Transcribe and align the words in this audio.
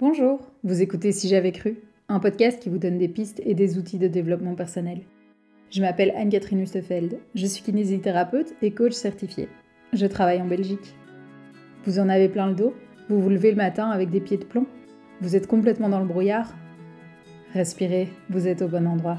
Bonjour, 0.00 0.40
vous 0.64 0.80
écoutez 0.80 1.12
Si 1.12 1.28
j'avais 1.28 1.52
cru, 1.52 1.76
un 2.08 2.20
podcast 2.20 2.58
qui 2.58 2.70
vous 2.70 2.78
donne 2.78 2.96
des 2.96 3.06
pistes 3.06 3.42
et 3.44 3.52
des 3.52 3.76
outils 3.76 3.98
de 3.98 4.08
développement 4.08 4.54
personnel. 4.54 5.02
Je 5.70 5.82
m'appelle 5.82 6.14
Anne-Catherine 6.16 6.62
Hustefeld, 6.62 7.18
je 7.34 7.44
suis 7.44 7.62
kinésithérapeute 7.62 8.54
et 8.62 8.70
coach 8.70 8.94
certifié. 8.94 9.50
Je 9.92 10.06
travaille 10.06 10.40
en 10.40 10.46
Belgique. 10.46 10.94
Vous 11.84 11.98
en 11.98 12.08
avez 12.08 12.30
plein 12.30 12.46
le 12.46 12.54
dos 12.54 12.72
Vous 13.10 13.20
vous 13.20 13.28
levez 13.28 13.50
le 13.50 13.58
matin 13.58 13.90
avec 13.90 14.08
des 14.08 14.22
pieds 14.22 14.38
de 14.38 14.46
plomb 14.46 14.64
Vous 15.20 15.36
êtes 15.36 15.46
complètement 15.46 15.90
dans 15.90 16.00
le 16.00 16.06
brouillard 16.06 16.50
Respirez, 17.52 18.08
vous 18.30 18.48
êtes 18.48 18.62
au 18.62 18.68
bon 18.68 18.86
endroit. 18.86 19.18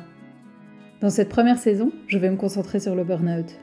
Dans 1.00 1.12
cette 1.12 1.30
première 1.30 1.60
saison, 1.60 1.92
je 2.08 2.18
vais 2.18 2.32
me 2.32 2.38
concentrer 2.38 2.80
sur 2.80 2.96
le 2.96 3.04
burn-out. 3.04 3.54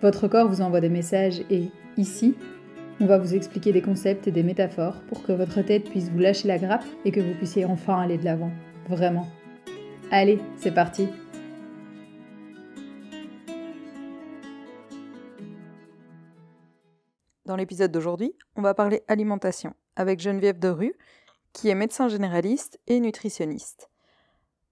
Votre 0.00 0.26
corps 0.26 0.48
vous 0.48 0.62
envoie 0.62 0.80
des 0.80 0.88
messages 0.88 1.42
et, 1.50 1.64
ici, 1.98 2.34
on 3.00 3.06
va 3.06 3.18
vous 3.18 3.34
expliquer 3.34 3.72
des 3.72 3.82
concepts 3.82 4.28
et 4.28 4.32
des 4.32 4.42
métaphores 4.42 5.00
pour 5.08 5.22
que 5.22 5.32
votre 5.32 5.62
tête 5.62 5.88
puisse 5.90 6.10
vous 6.10 6.18
lâcher 6.18 6.48
la 6.48 6.58
grappe 6.58 6.84
et 7.04 7.10
que 7.10 7.20
vous 7.20 7.34
puissiez 7.34 7.64
enfin 7.64 8.00
aller 8.00 8.18
de 8.18 8.24
l'avant. 8.24 8.52
Vraiment. 8.88 9.28
Allez, 10.10 10.38
c'est 10.56 10.72
parti 10.72 11.08
Dans 17.44 17.56
l'épisode 17.56 17.92
d'aujourd'hui, 17.92 18.34
on 18.56 18.62
va 18.62 18.72
parler 18.72 19.02
alimentation 19.08 19.74
avec 19.96 20.20
Geneviève 20.20 20.58
Derue, 20.58 20.94
qui 21.52 21.68
est 21.68 21.74
médecin 21.74 22.08
généraliste 22.08 22.80
et 22.86 22.98
nutritionniste. 22.98 23.91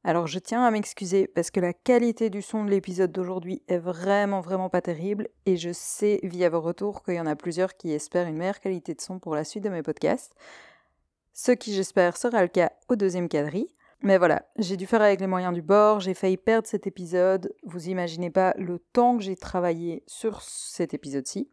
Alors 0.02 0.26
je 0.26 0.38
tiens 0.38 0.64
à 0.64 0.70
m'excuser 0.70 1.26
parce 1.26 1.50
que 1.50 1.60
la 1.60 1.74
qualité 1.74 2.30
du 2.30 2.40
son 2.40 2.64
de 2.64 2.70
l'épisode 2.70 3.12
d'aujourd'hui 3.12 3.62
est 3.68 3.78
vraiment 3.78 4.40
vraiment 4.40 4.70
pas 4.70 4.80
terrible 4.80 5.28
et 5.44 5.58
je 5.58 5.72
sais 5.72 6.20
via 6.22 6.48
vos 6.48 6.62
retours 6.62 7.02
qu'il 7.02 7.14
y 7.14 7.20
en 7.20 7.26
a 7.26 7.36
plusieurs 7.36 7.76
qui 7.76 7.92
espèrent 7.92 8.26
une 8.26 8.38
meilleure 8.38 8.60
qualité 8.60 8.94
de 8.94 9.00
son 9.02 9.18
pour 9.18 9.34
la 9.34 9.44
suite 9.44 9.64
de 9.64 9.68
mes 9.68 9.82
podcasts. 9.82 10.34
Ce 11.34 11.52
qui 11.52 11.74
j'espère 11.74 12.16
sera 12.16 12.40
le 12.40 12.48
cas 12.48 12.72
au 12.88 12.96
deuxième 12.96 13.28
quadri. 13.28 13.68
Mais 14.02 14.16
voilà, 14.16 14.46
j'ai 14.56 14.78
dû 14.78 14.86
faire 14.86 15.02
avec 15.02 15.20
les 15.20 15.26
moyens 15.26 15.52
du 15.52 15.60
bord, 15.60 16.00
j'ai 16.00 16.14
failli 16.14 16.38
perdre 16.38 16.66
cet 16.66 16.86
épisode, 16.86 17.54
vous 17.64 17.90
imaginez 17.90 18.30
pas 18.30 18.54
le 18.56 18.78
temps 18.78 19.18
que 19.18 19.22
j'ai 19.22 19.36
travaillé 19.36 20.02
sur 20.06 20.40
cet 20.40 20.94
épisode-ci. 20.94 21.50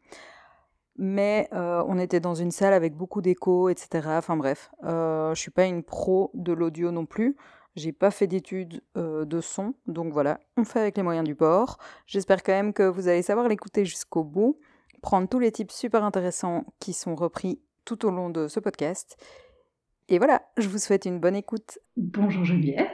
Mais 0.96 1.50
euh, 1.52 1.84
on 1.88 2.00
était 2.00 2.22
dans 2.22 2.36
une 2.36 2.52
salle 2.52 2.74
avec 2.74 2.96
beaucoup 2.96 3.22
d'écho, 3.22 3.68
etc. 3.68 4.08
Enfin 4.12 4.38
bref, 4.38 4.72
euh, 4.86 5.36
je 5.36 5.42
suis 5.42 5.52
pas 5.52 5.66
une 5.66 5.84
pro 5.84 6.32
de 6.34 6.54
l'audio 6.54 6.92
non 6.92 7.06
plus. 7.06 7.36
J'ai 7.78 7.92
pas 7.92 8.10
fait 8.10 8.26
d'études 8.26 8.82
euh, 8.98 9.24
de 9.24 9.40
son, 9.40 9.76
donc 9.86 10.12
voilà, 10.12 10.40
on 10.58 10.64
fait 10.64 10.80
avec 10.80 10.98
les 10.98 11.04
moyens 11.04 11.24
du 11.24 11.36
bord. 11.36 11.78
J'espère 12.08 12.42
quand 12.42 12.52
même 12.52 12.74
que 12.74 12.82
vous 12.82 13.08
allez 13.08 13.22
savoir 13.22 13.48
l'écouter 13.48 13.86
jusqu'au 13.86 14.24
bout, 14.24 14.60
prendre 15.04 15.30
tous 15.30 15.38
les 15.38 15.52
tips 15.52 15.76
super 15.76 16.04
intéressants 16.04 16.66
qui 16.80 16.94
sont 16.94 17.14
repris 17.14 17.62
tout 17.86 18.04
au 18.08 18.10
long 18.10 18.32
de 18.32 18.48
ce 18.48 18.60
podcast. 18.60 19.16
Et 20.10 20.18
voilà, 20.18 20.42
je 20.58 20.68
vous 20.68 20.80
souhaite 20.80 21.06
une 21.06 21.20
bonne 21.20 21.36
écoute. 21.36 21.78
Bonjour 21.98 22.44
Geneviève. 22.46 22.90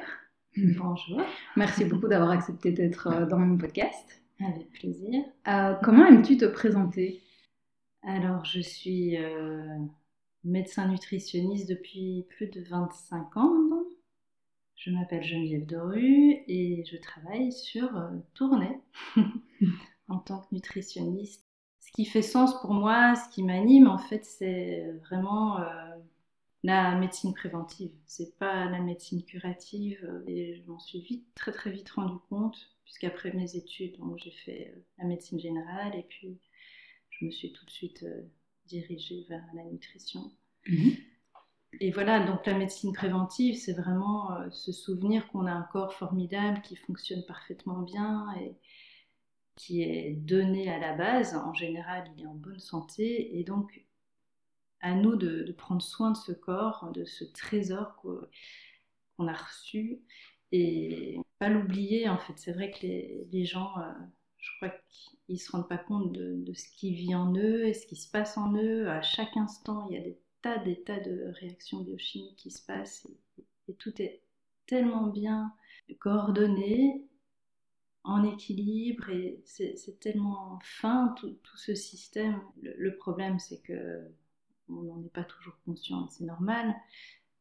Bonjour. 0.58 1.22
Merci 1.56 1.86
beaucoup 1.86 2.09
d'avoir 2.09 2.31
accepté 2.31 2.73
d'être 2.73 3.08
euh, 3.08 3.26
dans 3.26 3.39
mon 3.39 3.58
podcast. 3.58 4.22
Avec 4.45 4.70
plaisir. 4.73 5.23
Euh, 5.48 5.76
comment 5.81 6.06
aimes-tu 6.06 6.36
te 6.36 6.45
présenter? 6.45 7.22
Alors, 8.02 8.44
je 8.44 8.59
suis 8.59 9.17
médecin 10.44 10.89
nutritionniste 10.89 11.70
depuis 11.70 12.26
plus 12.36 12.48
de 12.48 12.61
25 12.70 13.38
ans 13.38 13.54
maintenant. 13.54 13.83
Je 14.84 14.92
m'appelle 14.92 15.23
Geneviève 15.23 15.66
Dorue 15.66 16.44
et 16.45 16.84
je 16.84 16.98
travaille 16.98 17.53
sur 17.53 17.95
euh, 17.95 18.09
Tournai 18.34 18.81
en 20.09 20.20
tant 20.20 20.42
que 20.42 20.48
nutritionniste. 20.53 21.48
Ce 21.80 21.89
qui 21.94 22.03
fait 22.03 22.22
sens 22.22 22.59
pour 22.59 22.73
moi, 22.73 23.16
ce 23.16 23.34
qui 23.34 23.44
m'anime, 23.44 23.88
en 23.88 23.98
fait, 23.98 24.26
c'est 24.26 24.92
vraiment 25.08 25.58
euh, 25.61 25.95
la 26.64 26.95
médecine 26.95 27.34
préventive. 27.34 27.94
C'est 28.08 28.38
pas 28.38 28.66
la 28.66 28.81
médecine 28.81 29.23
curative. 29.23 30.06
Et 30.28 30.56
je 30.56 30.70
m'en 30.70 30.80
suis 30.80 31.00
vite, 31.00 31.34
très 31.34 31.54
très 31.54 31.72
vite 31.72 31.89
rendu 31.92 32.17
compte, 32.28 32.58
puisqu'après 32.84 33.31
mes 33.31 33.56
études, 33.56 33.95
j'ai 34.17 34.31
fait 34.31 34.73
euh, 34.76 34.81
la 34.98 35.06
médecine 35.06 35.39
générale 35.39 35.95
et 35.95 36.04
puis 36.04 36.42
je 37.10 37.23
me 37.23 37.32
suis 37.32 37.54
tout 37.54 37.64
de 37.66 37.72
suite 37.72 38.05
dirigée 38.66 39.26
vers 39.30 39.45
la 39.54 39.64
nutrition. 39.64 40.30
Mhm. 40.67 40.98
Et 41.80 41.92
voilà, 41.92 42.26
donc 42.26 42.45
la 42.45 42.54
médecine 42.54 42.94
préventive, 42.94 43.58
c'est 43.58 43.73
vraiment 43.73 44.32
euh, 44.32 44.50
se 44.52 44.72
souvenir 44.72 45.28
qu'on 45.30 45.45
a 45.45 45.52
un 45.52 45.64
corps 45.64 45.94
formidable 45.94 46.61
qui 46.61 46.76
fonctionne 46.76 47.23
parfaitement 47.26 47.82
bien 47.82 48.28
et 48.39 48.56
qui 49.56 49.82
est 49.82 50.14
donné 50.14 50.72
à 50.72 50.80
la 50.80 50.94
base. 50.94 51.36
En 51.36 51.54
général, 51.54 52.06
il 52.16 52.23
est 52.23 52.28
en 52.28 52.36
bonne 52.36 52.60
santé 52.60 53.39
et 53.39 53.44
donc 53.44 53.86
à 54.82 54.94
nous 54.95 55.16
de, 55.16 55.52
prendre 55.54 55.82
soin 55.82 56.11
de 56.11 56.17
ce 56.17 56.32
corps, 56.32 56.92
de 56.94 57.06
ce 57.06 57.23
trésor 57.23 57.95
qu'on 57.98 59.28
a 59.28 59.34
reçu 59.34 60.02
et 60.52 61.17
pas 61.40 61.50
l'oublier 61.50 62.10
en 62.10 62.17
fait. 62.17 62.34
C'est 62.38 62.54
vrai 62.54 62.72
que 62.72 62.86
les, 62.86 63.45
gens, 63.45 63.78
euh, 63.80 63.92
je 64.38 64.50
crois 64.58 64.73
qu'ils 64.90 65.40
se 65.40 65.52
rendent 65.52 65.70
pas 65.70 65.78
compte 65.78 66.11
de, 66.11 66.36
de, 66.44 66.54
ce 66.54 66.67
qui 66.78 66.94
vit 66.94 67.16
en 67.16 67.34
eux 67.36 67.66
et 67.66 67.73
ce 67.73 67.88
qui 67.88 67.95
se 67.95 68.10
passe 68.11 68.38
en 68.38 68.54
eux. 68.55 68.90
À 68.90 69.02
chaque 69.02 69.36
instant, 69.38 69.88
il 69.90 69.95
y 69.95 69.98
a 70.00 70.04
des 70.04 70.20
tas, 70.43 70.59
des 70.59 70.83
tas 70.83 70.99
de 70.99 71.33
réactions 71.39 71.81
biochimiques 71.81 72.36
qui 72.37 72.52
se 72.52 72.64
passent 72.64 73.08
et, 73.67 73.73
tout 73.80 74.02
est 74.02 74.21
tellement 74.67 75.08
bien 75.08 75.54
coordonné, 75.99 77.08
en 78.04 78.23
équilibre 78.23 79.09
et 79.09 79.42
c'est 79.45 79.99
tellement 79.99 80.59
fin 80.61 81.15
tout, 81.17 81.37
ce 81.55 81.73
système. 81.73 82.39
Le, 82.61 82.95
problème 82.98 83.39
c'est 83.39 83.61
que 83.61 84.02
on 84.70 84.83
n'en 84.83 85.02
est 85.04 85.14
pas 85.14 85.23
toujours 85.23 85.58
conscient 85.65 86.09
c'est 86.09 86.26
normal. 86.26 86.75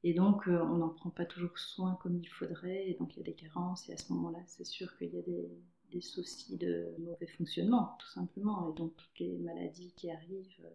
Et 0.05 0.15
donc, 0.15 0.49
euh, 0.49 0.61
on 0.63 0.79
n'en 0.79 0.89
prend 0.89 1.11
pas 1.11 1.25
toujours 1.25 1.57
soin 1.59 1.97
comme 2.03 2.19
il 2.19 2.29
faudrait, 2.29 2.89
et 2.89 2.95
donc 2.95 3.15
il 3.15 3.19
y 3.19 3.23
a 3.23 3.25
des 3.25 3.35
carences, 3.35 3.89
et 3.89 3.93
à 3.93 3.97
ce 3.97 4.13
moment-là, 4.13 4.41
c'est 4.47 4.65
sûr 4.65 4.97
qu'il 4.99 5.15
y 5.15 5.19
a 5.19 5.23
des, 5.23 5.49
des, 5.93 6.01
soucis 6.01 6.57
de 6.57 6.93
mauvais 6.99 7.29
fonctionnement, 7.29 7.97
tout 8.01 8.09
simplement. 8.09 8.73
Et 8.73 8.75
donc, 8.75 8.97
toutes 8.97 9.19
les 9.21 9.39
maladies 9.39 9.93
qui 9.97 10.11
arrivent, 10.11 10.57
euh, 10.65 10.71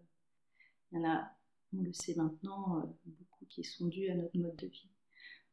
il 0.92 1.00
y 1.00 1.02
en 1.02 1.10
a 1.10 1.30
on 1.76 1.82
le 1.82 1.94
sait 1.94 2.16
maintenant, 2.16 2.80
euh, 2.80 2.82
beaucoup 3.06 3.46
qui 3.46 3.64
sont 3.64 3.88
dus 3.88 4.10
à 4.10 4.16
notre 4.16 4.38
mode 4.38 4.56
de 4.56 4.68
vie. 4.68 4.90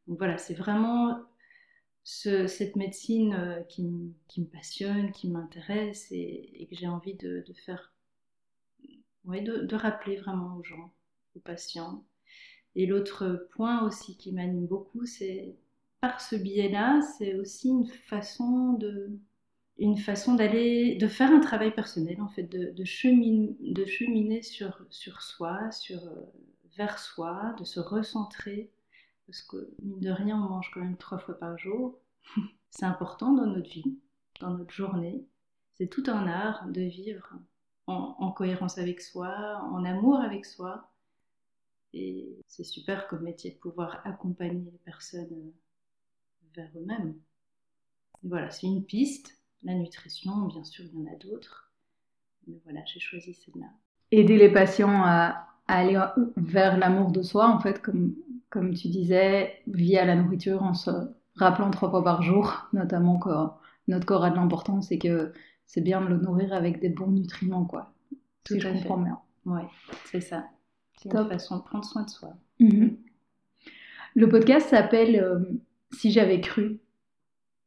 Donc 0.06 0.18
voilà, 0.18 0.38
c'est 0.38 0.54
vraiment 0.54 1.24
cette 2.04 2.76
médecine 2.76 3.32
euh, 3.32 3.62
qui, 3.62 3.82
me 3.82 4.44
passionne, 4.44 5.10
qui 5.12 5.28
m'intéresse 5.28 6.08
et, 6.10 6.66
que 6.70 6.76
j'ai 6.76 6.86
envie 6.86 7.14
de, 7.14 7.42
faire, 7.64 7.94
ouais, 9.24 9.40
de, 9.40 9.74
rappeler 9.74 10.16
vraiment 10.16 10.56
aux 10.56 10.62
gens, 10.62 10.92
aux 11.34 11.40
patients. 11.40 12.04
Et 12.76 12.86
l'autre 12.86 13.48
point 13.52 13.86
aussi 13.86 14.16
qui 14.16 14.32
m'anime 14.32 14.66
beaucoup, 14.66 15.06
c'est 15.06 15.56
par 16.00 16.20
ce 16.20 16.36
biais-là, 16.36 17.00
c'est 17.16 17.34
aussi 17.36 17.68
une 17.68 17.86
façon 17.86 18.74
de, 18.74 19.18
une 19.78 19.98
façon 19.98 20.34
d'aller, 20.34 20.96
de 20.96 21.08
faire 21.08 21.30
un 21.30 21.40
travail 21.40 21.74
personnel, 21.74 22.20
en 22.22 22.28
fait, 22.28 22.44
de, 22.44 22.72
de, 22.72 22.84
de 23.72 23.84
cheminer 23.84 24.42
sur, 24.42 24.84
sur 24.90 25.22
soi, 25.22 25.70
sur, 25.72 26.04
euh, 26.04 26.32
vers 26.76 26.98
soi, 26.98 27.54
de 27.58 27.64
se 27.64 27.80
recentrer, 27.80 28.70
parce 29.26 29.42
que 29.42 29.74
mine 29.82 30.00
de 30.00 30.10
rien, 30.10 30.36
on 30.36 30.48
mange 30.48 30.70
quand 30.72 30.80
même 30.80 30.96
trois 30.96 31.18
fois 31.18 31.38
par 31.38 31.58
jour. 31.58 31.98
C'est 32.70 32.86
important 32.86 33.32
dans 33.32 33.46
notre 33.46 33.70
vie, 33.70 33.98
dans 34.40 34.50
notre 34.50 34.72
journée. 34.72 35.24
C'est 35.74 35.88
tout 35.88 36.04
un 36.08 36.26
art 36.26 36.66
de 36.68 36.82
vivre 36.82 37.32
en, 37.86 38.16
en 38.18 38.32
cohérence 38.32 38.78
avec 38.78 39.00
soi, 39.00 39.60
en 39.72 39.84
amour 39.84 40.20
avec 40.20 40.44
soi. 40.44 40.90
Et 41.92 42.40
c'est 42.48 42.64
super 42.64 43.06
comme 43.06 43.22
métier 43.22 43.52
de 43.52 43.58
pouvoir 43.58 44.00
accompagner 44.04 44.70
les 44.70 44.78
personnes 44.78 45.52
vers 46.54 46.70
eux-mêmes. 46.76 47.14
voilà, 48.22 48.50
c'est 48.50 48.66
une 48.66 48.84
piste 48.84 49.43
la 49.64 49.74
nutrition, 49.74 50.46
bien 50.46 50.64
sûr, 50.64 50.84
il 50.84 51.00
y 51.00 51.02
en 51.02 51.12
a 51.12 51.16
d'autres. 51.16 51.72
Mais 52.46 52.60
voilà, 52.64 52.80
j'ai 52.86 53.00
choisi 53.00 53.34
celle-là. 53.34 53.68
Aider 54.10 54.36
les 54.36 54.52
patients 54.52 55.02
à, 55.02 55.48
aller 55.66 55.98
vers 56.36 56.76
l'amour 56.76 57.10
de 57.10 57.22
soi, 57.22 57.48
en 57.48 57.58
fait, 57.58 57.80
comme, 57.80 58.14
comme 58.50 58.74
tu 58.74 58.88
disais, 58.88 59.62
via 59.66 60.04
la 60.04 60.16
nourriture, 60.16 60.62
en 60.62 60.74
se 60.74 60.90
rappelant 61.36 61.70
trois 61.70 61.90
fois 61.90 62.04
par 62.04 62.22
jour, 62.22 62.68
notamment 62.72 63.18
que 63.18 63.30
notre 63.88 64.06
corps 64.06 64.24
a 64.24 64.30
de 64.30 64.36
l'importance 64.36 64.92
et 64.92 64.98
que 64.98 65.32
c'est 65.66 65.80
bien 65.80 66.00
de 66.00 66.08
le 66.08 66.18
nourrir 66.18 66.52
avec 66.52 66.80
des 66.80 66.90
bons 66.90 67.10
nutriments, 67.10 67.64
quoi. 67.64 67.92
Tout 68.44 68.54
si 68.54 68.60
je 68.60 68.68
comprends 68.68 68.98
bien. 68.98 69.18
Oui, 69.46 69.62
c'est 70.04 70.20
ça. 70.20 70.44
C'est 70.98 71.12
une 71.12 71.28
façon 71.28 71.58
de 71.58 71.62
prendre 71.62 71.84
soin 71.84 72.02
de 72.02 72.10
soi. 72.10 72.34
Mhm. 72.60 72.96
Le 74.14 74.28
podcast 74.28 74.68
s'appelle 74.68 75.16
euh, 75.16 75.40
Si 75.90 76.12
j'avais 76.12 76.40
cru. 76.40 76.78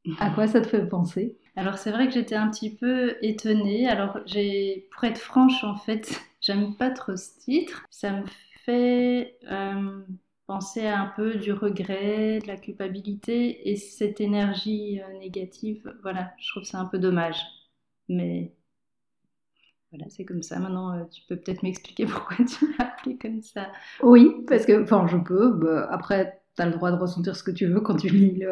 À 0.20 0.30
quoi 0.30 0.48
ça 0.48 0.62
te 0.62 0.68
fait 0.68 0.88
penser? 0.88 1.38
Alors 1.56 1.78
c'est 1.78 1.92
vrai 1.92 2.08
que 2.08 2.14
j'étais 2.14 2.36
un 2.36 2.50
petit 2.50 2.76
peu 2.76 3.18
étonnée. 3.22 3.88
Alors 3.88 4.20
j'ai, 4.26 4.88
pour 4.92 5.04
être 5.04 5.18
franche 5.18 5.64
en 5.64 5.76
fait, 5.76 6.20
j'aime 6.42 6.76
pas 6.76 6.92
trop 6.92 7.16
ce 7.16 7.40
titre. 7.40 7.84
Ça 7.90 8.12
me 8.12 8.24
fait 8.66 9.38
euh, 9.50 10.02
penser 10.46 10.86
à 10.86 11.02
un 11.02 11.08
peu 11.16 11.36
du 11.36 11.52
regret, 11.54 12.40
de 12.40 12.48
la 12.48 12.58
culpabilité 12.58 13.70
et 13.70 13.76
cette 13.76 14.22
énergie 14.22 15.02
euh, 15.02 15.20
négative. 15.20 15.94
Voilà, 16.04 16.32
je 16.40 16.50
trouve 16.52 16.64
ça 16.64 16.80
un 16.80 16.86
peu 16.86 17.00
dommage. 17.00 17.38
Mais 18.10 18.54
voilà, 19.92 20.10
c'est 20.10 20.26
comme 20.26 20.44
ça. 20.44 20.60
Maintenant, 20.60 20.94
euh, 20.94 21.06
tu 21.06 21.22
peux 21.28 21.38
peut-être 21.38 21.64
m'expliquer 21.64 22.06
pourquoi 22.08 22.46
tu 22.46 22.74
l'as 22.78 22.86
appelé 22.86 23.18
comme 23.18 23.42
ça. 23.42 23.72
Oui, 24.02 24.44
parce 24.48 24.66
que, 24.66 24.84
enfin, 24.84 25.08
je 25.08 25.18
peux. 25.18 25.54
Bah, 25.54 25.88
après, 25.92 26.42
tu 26.58 26.64
as 26.64 26.66
le 26.66 26.74
droit 26.74 26.92
de 26.92 26.98
ressentir 26.98 27.36
ce 27.36 27.44
que 27.44 27.52
tu 27.52 27.68
veux 27.68 27.80
quand 27.80 27.96
tu 27.96 28.10
lis 28.10 28.44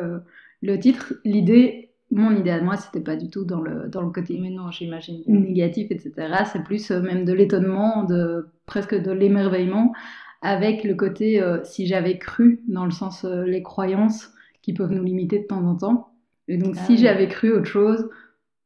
le, 0.62 0.80
titre. 0.80 1.14
L'idée, 1.26 1.90
mon 2.12 2.36
idée 2.36 2.52
à 2.52 2.62
moi, 2.62 2.78
c'était 2.78 3.02
pas 3.02 3.16
du 3.16 3.30
tout 3.30 3.44
dans 3.44 3.62
le, 3.62 3.90
dans 3.90 4.02
le 4.02 4.10
côté 4.10 4.40
Mais 4.40 4.50
non, 4.50 4.72
j'imagine 4.72 5.24
négatif, 5.28 5.92
etc. 5.92 6.14
C'est 6.52 6.64
plus 6.64 6.92
euh, 6.92 7.02
même 7.02 7.26
de 7.26 7.34
l'étonnement, 7.34 8.04
de 8.04 8.48
presque 8.66 8.96
de 8.96 9.12
l'émerveillement, 9.12 9.94
avec 10.42 10.84
le 10.84 10.96
côté 10.96 11.42
euh, 11.42 11.60
si 11.64 11.88
j'avais 11.88 12.18
cru, 12.18 12.62
dans 12.68 12.86
le 12.86 12.92
sens 12.92 13.26
les 13.26 13.64
croyances 13.64 14.32
qui 14.62 14.74
peuvent 14.74 14.92
nous 14.92 15.04
limiter 15.04 15.40
de 15.40 15.46
temps 15.46 15.66
en 15.66 15.76
temps. 15.76 16.10
Et 16.48 16.58
donc, 16.58 16.76
si 16.76 16.94
ah 16.94 16.96
j'avais 16.98 17.28
cru 17.28 17.52
autre 17.52 17.66
chose, 17.66 18.10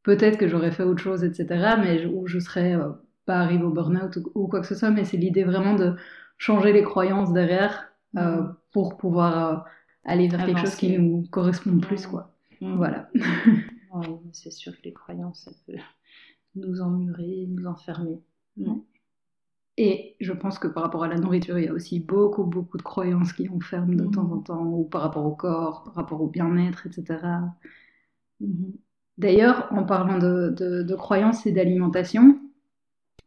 peut-être 0.04 0.38
que 0.38 0.48
j'aurais 0.48 0.72
fait 0.72 0.84
autre 0.84 1.02
chose, 1.02 1.24
etc. 1.24 1.76
Mais 1.82 2.06
où 2.06 2.28
je 2.28 2.40
serais 2.40 2.76
euh, 2.76 2.90
pas 3.26 3.40
arrivée 3.40 3.64
au 3.64 3.72
burn-out 3.72 4.18
ou, 4.36 4.48
quoi 4.48 4.62
que 4.62 4.68
ce 4.68 4.76
soit. 4.76 4.92
Mais 4.92 5.04
c'est 5.04 5.18
l'idée 5.18 5.44
vraiment 5.44 5.76
de 5.76 5.96
changer 6.38 6.74
les 6.74 6.84
croyances 6.84 7.34
derrière 7.34 7.92
euh, 8.18 8.42
mm. 8.42 8.56
Pour 8.72 8.98
pouvoir 8.98 9.38
euh, 9.38 9.58
aller 10.04 10.28
vers 10.28 10.46
quelque 10.46 10.60
chose 10.60 10.76
qui 10.76 10.98
nous 10.98 11.24
correspond 11.30 11.78
plus, 11.80 12.08
quoi. 12.08 12.34
Voilà. 12.62 13.10
c'est 14.32 14.52
sûr 14.52 14.74
que 14.78 14.84
les 14.84 14.94
croyances, 14.94 15.44
ça 15.46 15.52
peut 15.66 15.80
nous 16.56 16.82
emmurer, 16.82 17.48
nous 17.48 17.66
enfermer. 17.66 18.20
Et 19.78 20.18
je 20.20 20.34
pense 20.34 20.60
que 20.60 20.68
par 20.68 20.84
rapport 20.84 21.06
à 21.06 21.08
la 21.08 21.16
nourriture, 21.16 21.58
il 21.58 21.66
y 21.66 21.68
a 21.70 21.74
aussi 21.74 22.02
beaucoup, 22.02 22.44
beaucoup 22.44 22.78
de 22.78 22.84
croyances 22.84 23.32
qui 23.32 23.48
enferment 23.48 23.96
de 23.96 24.06
temps 24.06 24.30
en 24.30 24.40
temps, 24.40 24.66
ou 24.66 24.84
par 24.84 25.02
rapport 25.02 25.26
au 25.26 25.36
corps, 25.36 25.84
par 25.86 25.94
rapport 25.94 26.22
au 26.22 26.28
bien-être, 26.28 26.86
etc. 26.86 27.20
D'ailleurs, 29.18 29.68
en 29.72 29.84
parlant 29.84 30.18
de, 30.18 30.96
croyances 30.96 31.46
et 31.46 31.54
d'alimentation, 31.54 32.40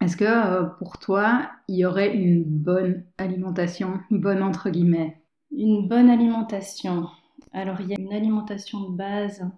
est-ce 0.03 0.17
que 0.17 0.25
euh, 0.25 0.65
pour 0.65 0.99
toi, 0.99 1.50
il 1.69 1.77
y 1.77 1.87
aurait 1.87 2.15
une 2.15 2.45
bonne 2.45 3.05
alimentation, 3.19 4.00
bonne 4.11 4.43
entre 4.43 4.69
guillemets 4.69 5.22
Une 5.52 5.88
bonne 5.88 6.10
alimentation. 6.10 7.08
Alors, 7.52 7.81
il 7.81 7.88
y 7.88 7.94
a 7.94 8.00
une 8.00 8.12
alimentation 8.12 8.90
de 8.90 8.96
base 8.96 9.49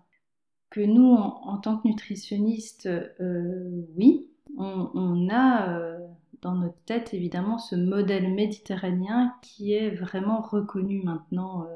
que 0.70 0.81
nous, 0.81 1.14
en, 1.14 1.58
tant 1.58 1.79
que 1.79 1.88
nutritionnistes, 1.88 2.87
euh, 2.87 3.87
oui, 3.96 4.29
on, 4.56 5.29
a 5.31 5.70
euh, 5.70 5.99
dans 6.43 6.55
notre 6.55 6.79
tête 6.85 7.14
évidemment 7.14 7.58
ce 7.58 7.76
modèle 7.76 8.32
méditerranéen 8.35 9.35
qui 9.43 9.73
est 9.73 9.91
vraiment 9.91 10.41
reconnu 10.41 11.02
maintenant 11.02 11.67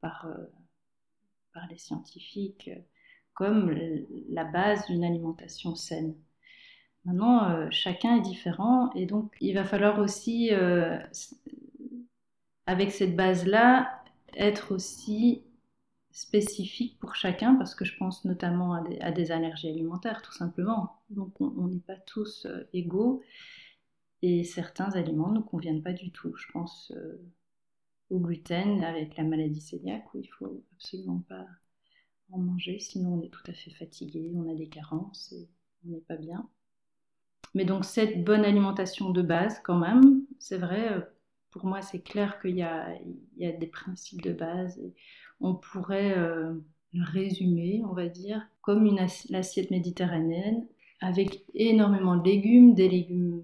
par, 0.00 0.26
par 1.52 1.66
les 1.68 1.78
scientifiques 1.78 2.70
comme 3.34 3.74
la 4.28 4.44
base 4.44 4.86
d'une 4.86 5.04
alimentation 5.04 5.74
saine. 5.74 6.14
Maintenant, 7.06 7.48
euh, 7.50 7.68
chacun 7.70 8.16
est 8.16 8.20
différent 8.20 8.92
et 8.94 9.06
donc 9.06 9.34
il 9.40 9.54
va 9.54 9.64
falloir 9.64 9.98
aussi, 9.98 10.50
euh, 10.52 10.98
avec 12.70 12.92
cette 12.92 13.16
base-là, 13.16 14.02
être 14.34 14.72
aussi 14.72 15.42
spécifique 16.12 16.98
pour 17.00 17.16
chacun 17.16 17.56
parce 17.56 17.74
que 17.74 17.84
je 17.84 17.96
pense 17.96 18.24
notamment 18.24 18.74
à 18.74 19.10
des, 19.10 19.32
allergies 19.32 19.68
alimentaires 19.68 20.22
tout 20.22 20.32
simplement. 20.32 21.02
Donc 21.10 21.40
on 21.40 21.66
n'est 21.66 21.80
pas 21.80 21.96
tous 21.96 22.46
euh, 22.46 22.68
égaux 22.72 23.22
et 24.22 24.44
certains 24.44 24.90
aliments 24.92 25.30
ne 25.30 25.38
nous 25.38 25.44
conviennent 25.44 25.82
pas 25.82 25.92
du 25.92 26.12
tout. 26.12 26.36
Je 26.36 26.46
pense 26.52 26.92
au 28.10 28.20
gluten 28.20 28.84
avec 28.84 29.16
la 29.16 29.24
maladie 29.24 29.64
cœliaque 29.64 30.14
où 30.14 30.18
il 30.18 30.28
faut 30.28 30.64
absolument 30.74 31.24
pas 31.28 31.46
en 32.30 32.38
manger, 32.38 32.78
sinon 32.78 33.14
on 33.14 33.22
est 33.22 33.30
tout 33.30 33.42
à 33.48 33.52
fait 33.52 33.72
fatigué, 33.72 34.30
on 34.36 34.48
a 34.48 34.54
des 34.54 34.68
carences 34.68 35.32
et 35.32 35.48
on 35.84 35.90
n'est 35.90 36.00
pas 36.00 36.16
bien. 36.16 36.48
Mais 37.54 37.64
donc 37.64 37.84
cette 37.84 38.22
bonne 38.22 38.44
alimentation 38.44 39.10
de 39.10 39.22
base 39.22 39.60
quand 39.64 39.78
même, 39.78 40.22
c'est 40.38 40.58
vrai, 40.58 40.92
euh, 40.92 41.00
pour 41.50 41.64
moi 41.66 41.82
c'est 41.82 42.00
clair 42.00 42.40
qu'il 42.40 42.56
y, 42.56 42.62
a, 42.62 42.96
des 43.38 43.66
principes 43.66 44.22
de 44.22 44.32
base 44.32 44.80
on 45.40 45.54
pourrait 45.54 46.16
euh, 46.16 46.52
le 46.92 47.04
résumer, 47.04 47.82
on 47.88 47.92
va 47.92 48.08
dire, 48.08 48.46
comme 48.62 48.84
une 48.84 48.98
assiette 48.98 49.70
méditerranéenne 49.70 50.66
avec 51.00 51.44
énormément 51.54 52.16
de 52.16 52.28
légumes, 52.28 52.74
des 52.74 52.88
légumes 52.88 53.42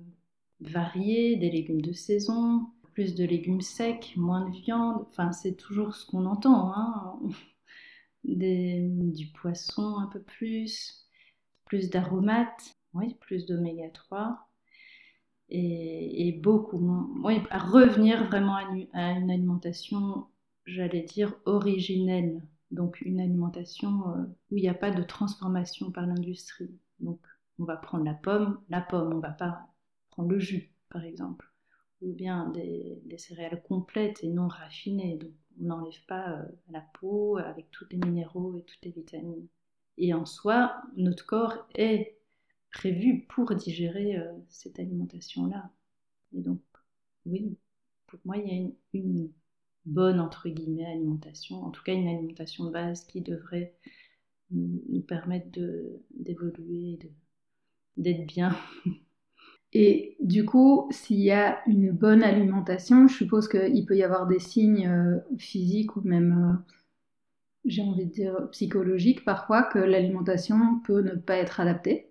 variés, 0.61 1.37
des 1.37 1.51
légumes 1.51 1.81
de 1.81 1.93
saison, 1.93 2.67
plus 2.93 3.15
de 3.15 3.25
légumes 3.25 3.61
secs, 3.61 4.13
moins 4.17 4.49
de 4.49 4.57
viande, 4.57 5.07
enfin 5.09 5.33
c'est 5.33 5.57
toujours 5.57 5.95
ce 5.95 6.07
qu'on 6.07 6.27
entend. 6.27 6.73
Hein 6.75 7.19
du 8.25 9.27
poisson 9.29 9.99
un 9.99 10.07
peu 10.09 10.21
plus, 10.21 11.07
plus 11.65 11.91
d'aromates, 11.91 12.75
oui, 12.95 13.15
plus 13.21 13.47
d'oméga 13.47 13.89
3 13.91 14.49
et, 15.49 16.33
beaucoup 16.43 16.79
moins. 16.79 17.43
à 17.51 17.59
revenir 17.59 18.25
vraiment 18.27 18.57
à 18.57 19.11
une, 19.13 19.31
alimentation, 19.31 20.27
j'allais 20.65 21.03
dire, 21.03 21.35
originelle. 21.45 22.43
Donc 22.73 23.01
une 23.01 23.21
alimentation 23.21 24.09
euh, 24.09 24.23
où 24.51 24.57
il 24.57 24.63
n'y 24.63 24.69
a 24.69 24.75
pas 24.75 24.91
de 24.91 25.03
transformation 25.03 25.93
par 25.93 26.05
l'industrie. 26.07 26.75
Donc 26.99 27.21
on 27.61 27.65
va 27.65 27.77
prendre 27.77 28.05
la 28.05 28.15
pomme, 28.15 28.61
la 28.69 28.81
pomme, 28.81 29.15
on 29.15 29.21
va 29.21 29.31
pas 29.31 29.69
prendre 30.11 30.31
le 30.31 30.41
jus, 30.41 30.73
par 30.89 31.05
exemple, 31.05 31.49
ou 32.01 32.13
bien 32.13 32.49
des, 32.49 33.01
des 33.05 33.19
céréales 33.19 33.63
complètes 33.63 34.25
et 34.25 34.29
non 34.29 34.49
raffinées. 34.49 35.17
Donc 35.17 35.31
on 35.61 35.67
n'enlève 35.67 36.05
pas 36.09 36.31
euh, 36.31 36.43
la 36.71 36.83
peau 37.01 37.37
avec 37.37 37.71
tous 37.71 37.87
les 37.91 37.99
minéraux 37.99 38.57
et 38.57 38.63
toutes 38.63 38.85
les 38.85 38.91
vitamines. 38.91 39.47
Et 39.99 40.13
en 40.13 40.27
soi, 40.27 40.83
notre 40.97 41.25
corps 41.25 41.69
est 41.75 42.16
prévu 42.73 43.27
pour 43.29 43.55
digérer 43.55 44.17
euh, 44.17 44.33
cette 44.49 44.79
alimentation-là. 44.79 45.71
Et 46.35 46.41
donc, 46.41 46.61
oui, 47.25 47.57
pour 48.07 48.21
moi, 48.25 48.37
il 48.37 48.49
y 48.49 48.67
a 48.67 48.71
une, 48.93 49.33
bonne, 49.85 50.21
entre 50.21 50.49
guillemets, 50.49 50.87
alimentation, 50.87 51.63
en 51.63 51.71
tout 51.71 51.83
cas 51.85 51.95
une 51.95 52.09
alimentation 52.09 52.65
de 52.65 52.71
base 52.71 53.05
qui 53.05 53.21
devrait 53.21 53.77
nous, 54.51 54.83
nous 54.89 55.01
permettre 55.01 55.47
d'évoluer, 56.11 56.99
d'être 57.97 58.27
bien 58.27 58.57
Et 59.79 60.17
du 60.21 60.45
coup, 60.47 60.89
s'il 60.91 61.21
y 61.21 61.33
a 61.33 61.59
une 61.67 61.91
bonne 61.91 62.23
alimentation, 62.23 63.09
je 63.09 63.15
suppose 63.15 63.47
qu'il 63.47 63.85
peut 63.85 63.97
y 63.97 64.03
avoir 64.03 64.27
des 64.27 64.39
signes 64.39 64.89
euh, 64.89 65.19
physiques 65.39 65.97
ou 65.97 66.01
même, 66.03 66.33
euh, 66.33 66.73
j'ai 67.67 67.83
envie 67.83 68.07
de 68.07 68.11
dire, 68.11 68.49
psychologiques 68.53 69.25
parfois, 69.25 69.65
que 69.65 69.79
l'alimentation 69.79 70.81
peut 70.87 71.03
ne 71.03 71.15
pas 71.15 71.37
être 71.37 71.61
adaptée. 71.61 72.06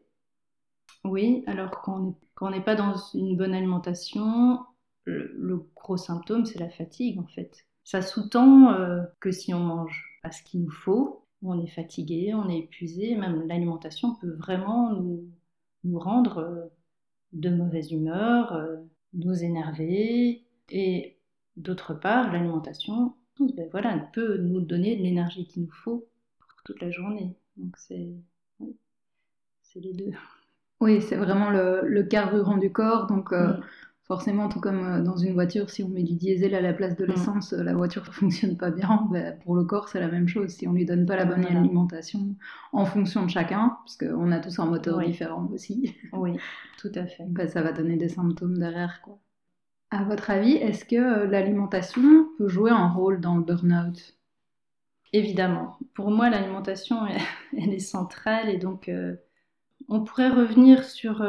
Oui, 1.05 1.43
alors 1.45 1.81
quand 1.83 2.15
on 2.41 2.49
n'est 2.49 2.63
pas 2.63 2.75
dans 2.75 2.95
une 3.13 3.37
bonne 3.37 3.53
alimentation, 3.53 4.59
le, 5.05 5.67
gros 5.75 5.97
symptôme, 5.97 6.45
c'est 6.45 6.59
la 6.59 6.69
fatigue 6.69 7.19
en 7.19 7.27
fait. 7.27 7.65
Ça 7.83 8.01
sous-tend 8.01 8.73
euh, 8.73 9.03
que 9.19 9.31
si 9.31 9.53
on 9.53 9.59
mange 9.59 10.19
pas 10.23 10.31
ce 10.31 10.41
qu'il 10.41 10.63
nous 10.63 10.71
faut, 10.71 11.27
on 11.43 11.61
est 11.61 11.67
fatigué, 11.67 12.33
on 12.33 12.49
est 12.49 12.59
épuisé, 12.59 13.15
même 13.15 13.47
l'alimentation 13.47 14.15
peut 14.15 14.31
vraiment 14.31 14.93
nous, 14.93 15.29
rendre 15.99 16.71
de 17.33 17.49
mauvaise 17.51 17.91
humeur, 17.91 18.53
euh, 18.53 18.77
nous 19.13 19.43
énerver. 19.43 20.43
Et 20.69 21.19
d'autre 21.55 21.93
part, 21.93 22.31
l'alimentation, 22.33 23.15
ben 23.39 23.69
voilà, 23.69 23.99
peut 24.13 24.37
nous 24.39 24.61
donner 24.61 24.95
l'énergie 24.95 25.45
qu'il 25.47 25.63
nous 25.63 25.71
faut 25.71 26.07
pour 26.39 26.63
toute 26.63 26.81
la 26.81 26.89
journée. 26.89 27.35
Donc 27.57 27.77
c'est 27.77 28.09
les 29.75 29.93
deux. 29.93 30.11
Oui, 30.81 31.01
c'est 31.01 31.15
vraiment 31.15 31.49
le, 31.49 32.03
carburant 32.03 32.57
du 32.57 32.71
corps. 32.71 33.07
Donc 33.07 33.31
euh, 33.31 33.53
mm. 33.53 33.61
Forcément, 34.07 34.49
tout 34.49 34.59
comme 34.59 34.85
euh, 34.85 35.01
dans 35.01 35.17
une 35.17 35.33
voiture, 35.33 35.71
si 35.71 35.81
on 35.81 35.89
met 35.89 36.03
du 36.03 36.13
diesel 36.13 36.53
à 36.53 36.61
la 36.61 36.73
place 36.73 36.95
de 36.95 37.05
mm. 37.05 37.09
l'essence, 37.09 37.53
euh, 37.53 37.63
la 37.63 37.73
voiture 37.73 38.03
ne 38.03 38.11
fonctionne 38.11 38.55
pas 38.55 38.69
bien. 38.69 39.07
Ben, 39.11 39.37
pour 39.39 39.55
le 39.55 39.63
corps, 39.63 39.89
c'est 39.89 39.99
la 39.99 40.07
même 40.07 40.27
chose. 40.27 40.51
Si 40.51 40.67
on 40.67 40.73
ne 40.73 40.77
lui 40.77 40.85
donne 40.85 41.07
pas 41.07 41.15
la 41.15 41.25
bonne 41.25 41.43
alimentation 41.43 42.35
en 42.71 42.85
fonction 42.85 43.25
de 43.25 43.31
chacun, 43.31 43.77
parce 43.83 43.97
qu'on 43.97 44.31
a 44.31 44.39
tous 44.39 44.59
un 44.59 44.65
moteur 44.65 44.99
différent 44.99 45.49
aussi. 45.51 45.95
Oui, 46.13 46.37
tout 46.77 46.91
à 46.93 47.07
fait. 47.07 47.25
Ben, 47.27 47.47
ça 47.47 47.63
va 47.63 47.71
donner 47.71 47.97
des 47.97 48.09
symptômes 48.09 48.59
derrière. 48.59 49.01
Quoi. 49.03 49.17
À 49.89 50.03
votre 50.03 50.29
avis, 50.29 50.53
est-ce 50.53 50.85
que 50.85 51.25
l'alimentation 51.25 52.27
peut 52.37 52.47
jouer 52.47 52.69
un 52.69 52.87
rôle 52.87 53.19
dans 53.19 53.35
le 53.35 53.43
burn-out? 53.43 54.15
Évidemment. 55.13 55.79
Pour 55.95 56.11
moi, 56.11 56.29
l'alimentation, 56.29 57.07
elle 57.57 57.73
est 57.73 57.79
centrale 57.79 58.49
et 58.49 58.57
donc 58.57 58.89
on 59.87 60.03
pourrait 60.03 60.29
revenir 60.29 60.83
sur 60.83 61.21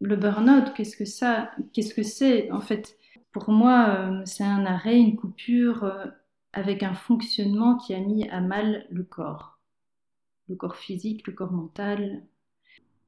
le 0.00 0.16
burn-out, 0.16 0.72
qu'est-ce 0.74 0.96
que 0.96 1.04
ça, 1.04 1.50
qu'est-ce 1.72 1.94
que 1.94 2.02
c'est 2.02 2.50
En 2.50 2.60
fait, 2.60 2.98
pour 3.32 3.50
moi, 3.50 4.10
euh, 4.10 4.22
c'est 4.24 4.44
un 4.44 4.66
arrêt, 4.66 4.98
une 4.98 5.16
coupure 5.16 5.84
euh, 5.84 6.06
avec 6.52 6.82
un 6.82 6.94
fonctionnement 6.94 7.76
qui 7.76 7.94
a 7.94 8.00
mis 8.00 8.28
à 8.28 8.40
mal 8.40 8.86
le 8.90 9.04
corps, 9.04 9.60
le 10.48 10.56
corps 10.56 10.76
physique, 10.76 11.26
le 11.26 11.32
corps 11.34 11.52
mental. 11.52 12.24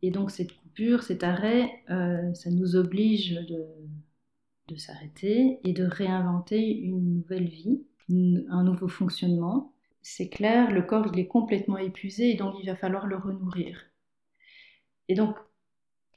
Et 0.03 0.11
donc 0.11 0.31
cette 0.31 0.53
coupure, 0.53 1.03
cet 1.03 1.25
arrêt, 1.25 1.83
euh, 1.91 2.33
ça 2.35 2.51
nous 2.51 2.77
oblige 2.77 3.35
de, 3.35 3.67
de 4.69 4.77
s'arrêter 4.77 5.61
et 5.65 5.73
de 5.73 5.85
réinventer 5.85 6.61
une 6.79 7.17
nouvelle 7.17 7.49
vie, 7.49 7.85
un 8.11 8.65
nouveau 8.65 8.89
fonctionnement. 8.89 9.73
C'est 10.03 10.29
clair, 10.29 10.71
le 10.73 10.83
corps 10.83 11.07
il 11.13 11.19
est 11.19 11.29
complètement 11.29 11.79
épuisé 11.79 12.31
et 12.31 12.37
donc 12.37 12.57
il 12.61 12.67
va 12.67 12.77
falloir 12.77 13.07
le 13.07 13.17
renourrir. 13.17 13.92
Et 15.13 15.15
donc 15.15 15.37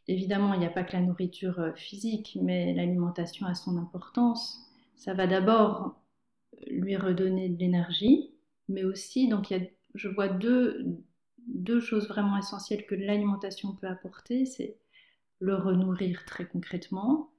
évidemment, 0.08 0.54
il 0.54 0.62
n'y 0.62 0.66
a 0.66 0.70
pas 0.70 0.86
que 0.86 0.94
la 0.94 1.02
nourriture 1.02 1.60
euh, 1.60 1.74
physique, 1.74 2.38
mais 2.42 2.74
l'alimentation 2.74 3.46
a 3.46 3.54
son 3.54 3.76
importance. 3.76 4.72
Ça 4.96 5.14
va 5.14 5.28
d'abord 5.28 6.00
lui 6.68 6.96
redonner 6.96 7.50
de 7.50 7.60
l'énergie, 7.60 8.32
mais 8.70 8.86
aussi, 8.86 9.28
donc 9.28 9.52
il 9.52 9.58
y 9.58 9.62
a, 9.62 9.68
je 9.96 10.08
vois 10.08 10.30
deux, 10.30 10.96
deux 11.40 11.82
choses 11.82 12.08
vraiment 12.08 12.38
essentielles 12.38 12.86
que 12.86 12.96
l'alimentation 12.96 13.76
peut 13.76 13.88
apporter, 13.88 14.46
c'est 14.46 14.78
le 15.40 15.56
renourrir 15.56 16.24
très 16.24 16.48
concrètement 16.48 17.32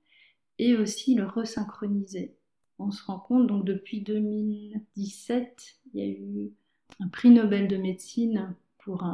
et 0.59 0.77
aussi 0.77 1.15
le 1.15 1.27
resynchroniser. 1.27 2.37
On 2.79 2.91
se 2.91 3.03
rend 3.03 3.19
compte, 3.19 3.47
donc 3.47 3.65
depuis 3.65 4.03
2017, 4.03 5.77
il 5.95 6.01
y 6.01 6.03
a 6.03 6.07
eu 6.07 6.53
un 7.01 7.09
prix 7.09 7.31
Nobel 7.31 7.67
de 7.67 7.79
médecine 7.79 8.55
pour 8.77 9.05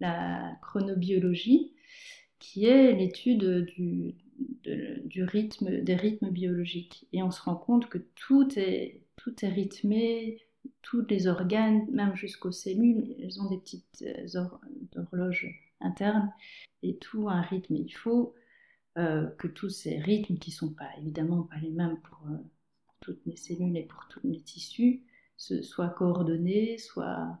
la 0.00 0.56
chronobiologie, 0.62 1.72
qui 2.38 2.66
est 2.66 2.92
l'étude 2.92 3.64
du, 3.76 4.14
du 5.04 5.24
rythme, 5.24 5.80
des 5.82 5.94
rythmes 5.94 6.30
biologiques. 6.30 7.06
Et 7.12 7.22
on 7.22 7.30
se 7.30 7.42
rend 7.42 7.56
compte 7.56 7.88
que 7.88 7.98
tout 8.14 8.48
est, 8.58 9.02
tout 9.16 9.44
est 9.44 9.48
rythmé, 9.48 10.44
tous 10.82 11.04
les 11.08 11.26
organes, 11.26 11.86
même 11.90 12.14
jusqu'aux 12.14 12.52
cellules, 12.52 13.16
elles 13.20 13.40
ont 13.40 13.48
des 13.48 13.58
petites 13.58 14.02
euh, 14.02 14.44
horloges 14.96 15.48
internes 15.80 16.32
et 16.82 16.96
tout 16.96 17.28
un 17.28 17.40
rythme. 17.40 17.74
Il 17.76 17.92
faut 17.92 18.34
euh, 18.98 19.26
que 19.38 19.48
tous 19.48 19.70
ces 19.70 19.98
rythmes, 19.98 20.36
qui 20.36 20.50
ne 20.50 20.54
sont 20.54 20.72
pas 20.72 20.88
évidemment 20.98 21.42
pas 21.44 21.56
les 21.56 21.70
mêmes 21.70 21.98
pour, 22.00 22.20
euh, 22.28 22.36
pour, 22.86 22.94
toutes 23.00 23.26
les 23.26 23.36
cellules 23.36 23.76
et 23.76 23.84
pour 23.84 24.06
tous 24.08 24.20
les 24.24 24.40
tissus, 24.40 25.02
soient 25.36 25.88
coordonnés, 25.88 26.78
soient, 26.78 27.38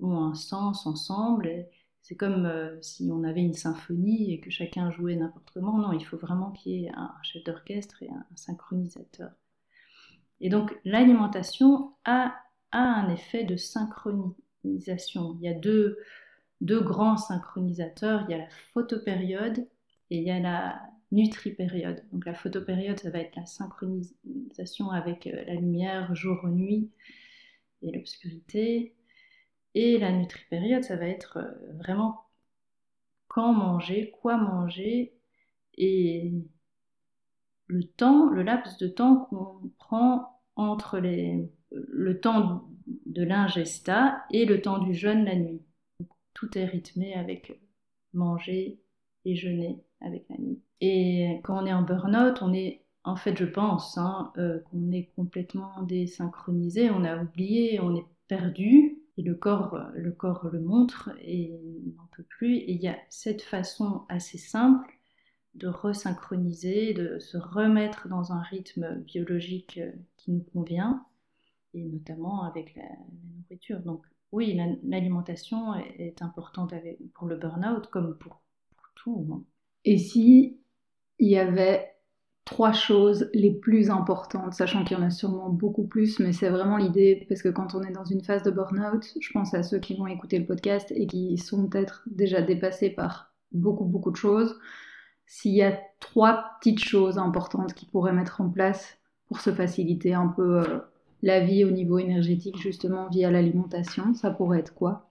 ont 0.00 0.18
un 0.18 0.34
sens 0.34 0.86
ensemble. 0.86 1.66
C'est 2.08 2.16
comme 2.16 2.46
euh, 2.46 2.80
si 2.80 3.06
on 3.12 3.22
avait 3.22 3.42
une 3.42 3.52
symphonie 3.52 4.32
et 4.32 4.40
que 4.40 4.48
chacun 4.48 4.90
jouait 4.90 5.14
n'importe 5.14 5.50
comment. 5.52 5.76
Non, 5.76 5.92
il 5.92 6.02
faut 6.02 6.16
vraiment 6.16 6.52
qu'il 6.52 6.72
y 6.72 6.86
ait 6.86 6.92
un 6.94 7.12
chef 7.22 7.44
d'orchestre 7.44 8.02
et 8.02 8.08
un, 8.08 8.24
synchronisateur. 8.34 9.30
Et 10.40 10.48
donc 10.48 10.74
l'alimentation 10.86 11.92
a, 12.06 12.34
a, 12.72 12.78
un 12.78 13.12
effet 13.12 13.44
de 13.44 13.58
synchronisation. 13.58 15.36
Il 15.38 15.42
y 15.42 15.48
a 15.48 15.52
deux, 15.52 15.98
deux 16.62 16.80
grands 16.80 17.18
synchronisateurs. 17.18 18.24
Il 18.26 18.30
y 18.30 18.34
a 18.34 18.38
la 18.38 18.48
photopériode 18.72 19.58
et 20.08 20.16
il 20.16 20.22
y 20.22 20.30
a 20.30 20.40
la 20.40 20.80
nutripériode. 21.12 22.02
Donc 22.14 22.24
la 22.24 22.32
photopériode, 22.32 22.98
ça 22.98 23.10
va 23.10 23.18
être 23.18 23.36
la 23.36 23.44
synchronisation 23.44 24.92
avec 24.92 25.26
euh, 25.26 25.44
la 25.46 25.56
lumière 25.56 26.14
jour-nuit 26.14 26.90
et 27.82 27.92
l'obscurité. 27.92 28.94
Et 29.74 29.98
la 29.98 30.12
nutripériode, 30.12 30.84
ça 30.84 30.96
va 30.96 31.06
être 31.06 31.38
euh, 31.38 31.72
vraiment 31.78 32.24
quand 33.28 33.52
manger, 33.52 34.10
quoi 34.20 34.36
manger 34.36 35.14
et 35.76 36.32
le 37.66 37.84
temps, 37.84 38.30
le 38.30 38.42
laps 38.42 38.78
de 38.78 38.88
temps 38.88 39.26
qu'on 39.26 39.70
prend 39.78 40.40
entre 40.56 40.98
les, 40.98 41.50
le 41.70 42.20
temps 42.20 42.68
de 43.06 43.22
l'ingesta 43.22 44.24
et 44.32 44.44
le 44.44 44.60
temps 44.60 44.78
du 44.78 44.94
jeûne 44.94 45.24
la 45.24 45.36
nuit. 45.36 45.62
Tout 46.34 46.56
est 46.56 46.64
rythmé 46.64 47.14
avec 47.14 47.60
manger 48.12 48.80
et 49.24 49.36
jeûner 49.36 49.84
avec 50.00 50.26
la 50.30 50.38
nuit. 50.38 50.62
Et 50.80 51.40
quand 51.44 51.62
on 51.62 51.66
est 51.66 51.72
en 51.72 51.82
burn-out, 51.82 52.42
on 52.42 52.52
est, 52.52 52.84
en 53.04 53.16
fait, 53.16 53.36
je 53.36 53.44
pense, 53.44 53.98
hein, 53.98 54.32
euh, 54.38 54.60
qu'on 54.70 54.90
est 54.92 55.10
complètement 55.16 55.82
désynchronisé, 55.82 56.90
on 56.90 57.04
a 57.04 57.22
oublié, 57.22 57.80
on 57.80 57.96
est 57.96 58.06
perdu, 58.28 58.97
et 59.18 59.22
le 59.22 59.34
corps, 59.34 59.76
le 59.94 60.12
corps 60.12 60.48
le 60.50 60.60
montre 60.60 61.10
et 61.20 61.60
n'en 61.96 62.06
peut 62.16 62.22
plus. 62.22 62.54
Et 62.54 62.72
il 62.72 62.80
y 62.80 62.86
a 62.86 62.96
cette 63.10 63.42
façon 63.42 64.04
assez 64.08 64.38
simple 64.38 64.88
de 65.56 65.66
resynchroniser, 65.66 66.94
de 66.94 67.18
se 67.18 67.36
remettre 67.36 68.08
dans 68.08 68.32
un 68.32 68.40
rythme 68.40 69.00
biologique 69.00 69.78
euh, 69.78 69.90
qui 70.16 70.30
nous 70.30 70.44
convient, 70.52 71.04
et 71.74 71.82
notamment 71.84 72.44
avec 72.44 72.76
la, 72.76 72.84
nourriture. 73.36 73.80
Donc 73.80 74.06
oui, 74.30 74.56
l'alimentation 74.84 75.74
est, 75.74 76.22
importante 76.22 76.72
pour 77.14 77.26
le 77.26 77.36
burn-out 77.36 77.88
comme 77.88 78.16
pour, 78.18 78.40
pour 78.76 78.88
tout. 78.94 79.28
Hein. 79.32 79.42
Et 79.84 79.98
si 79.98 80.60
il 81.18 81.28
y 81.28 81.38
avait 81.38 81.97
trois 82.48 82.72
choses 82.72 83.28
les 83.34 83.50
plus 83.50 83.90
importantes, 83.90 84.54
sachant 84.54 84.82
qu'il 84.82 84.96
y 84.96 85.00
en 85.00 85.04
a 85.04 85.10
sûrement 85.10 85.50
beaucoup 85.50 85.86
plus, 85.86 86.18
mais 86.18 86.32
c'est 86.32 86.48
vraiment 86.48 86.78
l'idée, 86.78 87.26
parce 87.28 87.42
que 87.42 87.50
quand 87.50 87.74
on 87.74 87.82
est 87.82 87.92
dans 87.92 88.06
une 88.06 88.24
phase 88.24 88.42
de 88.42 88.50
burn-out, 88.50 89.04
je 89.20 89.32
pense 89.34 89.52
à 89.52 89.62
ceux 89.62 89.78
qui 89.78 89.94
vont 89.94 90.06
écouter 90.06 90.38
le 90.38 90.46
podcast 90.46 90.90
et 90.96 91.06
qui 91.06 91.36
sont 91.36 91.68
peut-être 91.68 92.04
déjà 92.10 92.40
dépassés 92.40 92.88
par 92.88 93.34
beaucoup, 93.52 93.84
beaucoup 93.84 94.10
de 94.10 94.16
choses. 94.16 94.58
S'il 95.26 95.52
y 95.52 95.62
a 95.62 95.78
trois 96.00 96.52
petites 96.58 96.78
choses 96.78 97.18
importantes 97.18 97.74
qu'ils 97.74 97.90
pourraient 97.90 98.14
mettre 98.14 98.40
en 98.40 98.48
place 98.48 98.96
pour 99.26 99.40
se 99.40 99.50
faciliter 99.50 100.14
un 100.14 100.28
peu 100.28 100.60
euh, 100.60 100.78
la 101.20 101.40
vie 101.40 101.66
au 101.66 101.70
niveau 101.70 101.98
énergétique, 101.98 102.56
justement 102.56 103.10
via 103.10 103.30
l'alimentation, 103.30 104.14
ça 104.14 104.30
pourrait 104.30 104.60
être 104.60 104.72
quoi? 104.72 105.10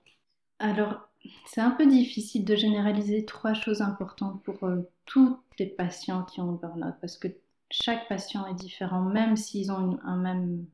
Alors, 0.58 1.07
c'est 1.46 1.62
un 1.62 1.72
peu 1.72 1.86
difficile 1.86 2.46
de 2.46 2.56
généraliser 2.56 3.26
trois 3.26 3.54
choses 3.54 3.82
importantes 3.82 4.42
pour 4.44 4.64
euh, 4.64 4.90
tous 5.06 5.38
les 5.60 5.66
patients 5.68 6.24
qui 6.24 6.42
ont 6.42 6.52
le 6.52 6.58
burn-out 6.58 6.96
parce 7.02 7.18
que 7.18 7.28
chaque 7.70 8.08
patient 8.08 8.46
est 8.48 8.56
différent, 8.56 9.02
même 9.02 9.36
s'ils 9.36 9.72
ont 9.72 10.00
un 10.04 10.18
même 10.18 10.66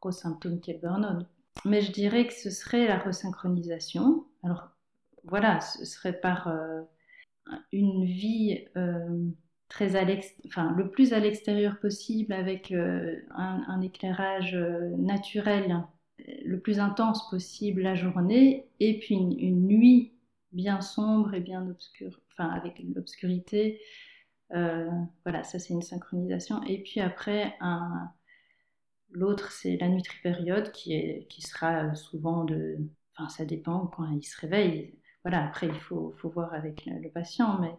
gros 0.00 0.12
symptôme 0.12 0.60
qui 0.60 0.70
est 0.70 0.74
le 0.74 0.80
burn-out. 0.80 1.26
Mais 1.64 1.80
je 1.80 1.92
dirais 1.92 2.26
que 2.26 2.34
ce 2.34 2.50
serait 2.50 2.86
la 2.86 2.98
resynchronisation. 2.98 4.24
Alors 4.42 4.70
voilà, 5.24 5.60
ce 5.60 5.84
serait 5.84 6.18
par 6.18 6.48
euh, 6.48 6.82
une 7.72 8.04
vie 8.04 8.64
euh, 8.76 9.28
très 9.68 9.96
à 9.96 10.04
enfin, 10.46 10.74
le 10.76 10.90
plus 10.90 11.12
à 11.12 11.20
l'extérieur 11.20 11.78
possible 11.78 12.32
avec 12.32 12.72
un, 12.72 13.80
éclairage 13.80 14.54
naturel 14.98 15.84
le 16.44 16.60
plus 16.60 16.78
intense 16.80 17.28
possible 17.30 17.82
la 17.82 17.94
journée 17.94 18.68
et 18.80 18.98
puis 18.98 19.14
une, 19.14 19.66
nuit 19.66 20.12
bien 20.52 20.80
sombre 20.80 21.34
et 21.34 21.40
bien 21.40 21.68
obscure, 21.68 22.20
enfin 22.30 22.48
avec 22.50 22.82
l'obscurité. 22.94 23.80
Euh, 24.52 24.88
voilà, 25.24 25.44
ça 25.44 25.58
c'est 25.58 25.72
une 25.72 25.82
synchronisation. 25.82 26.62
Et 26.64 26.82
puis 26.82 27.00
après, 27.00 27.56
l'autre 29.10 29.52
c'est 29.52 29.76
la 29.78 29.88
nutripériode 29.88 30.72
qui, 30.72 30.94
est, 30.94 31.26
qui 31.28 31.42
sera 31.42 31.94
souvent 31.94 32.44
de. 32.44 32.78
Enfin, 33.16 33.28
ça 33.28 33.44
dépend 33.44 33.86
quand 33.86 34.08
il 34.10 34.22
se 34.24 34.40
réveille. 34.40 34.94
Voilà, 35.24 35.44
après 35.46 35.68
il 35.68 35.80
faut, 35.80 36.14
faut 36.18 36.30
voir 36.30 36.52
avec 36.54 36.86
le, 36.86 37.08
patient, 37.10 37.60
mais 37.60 37.72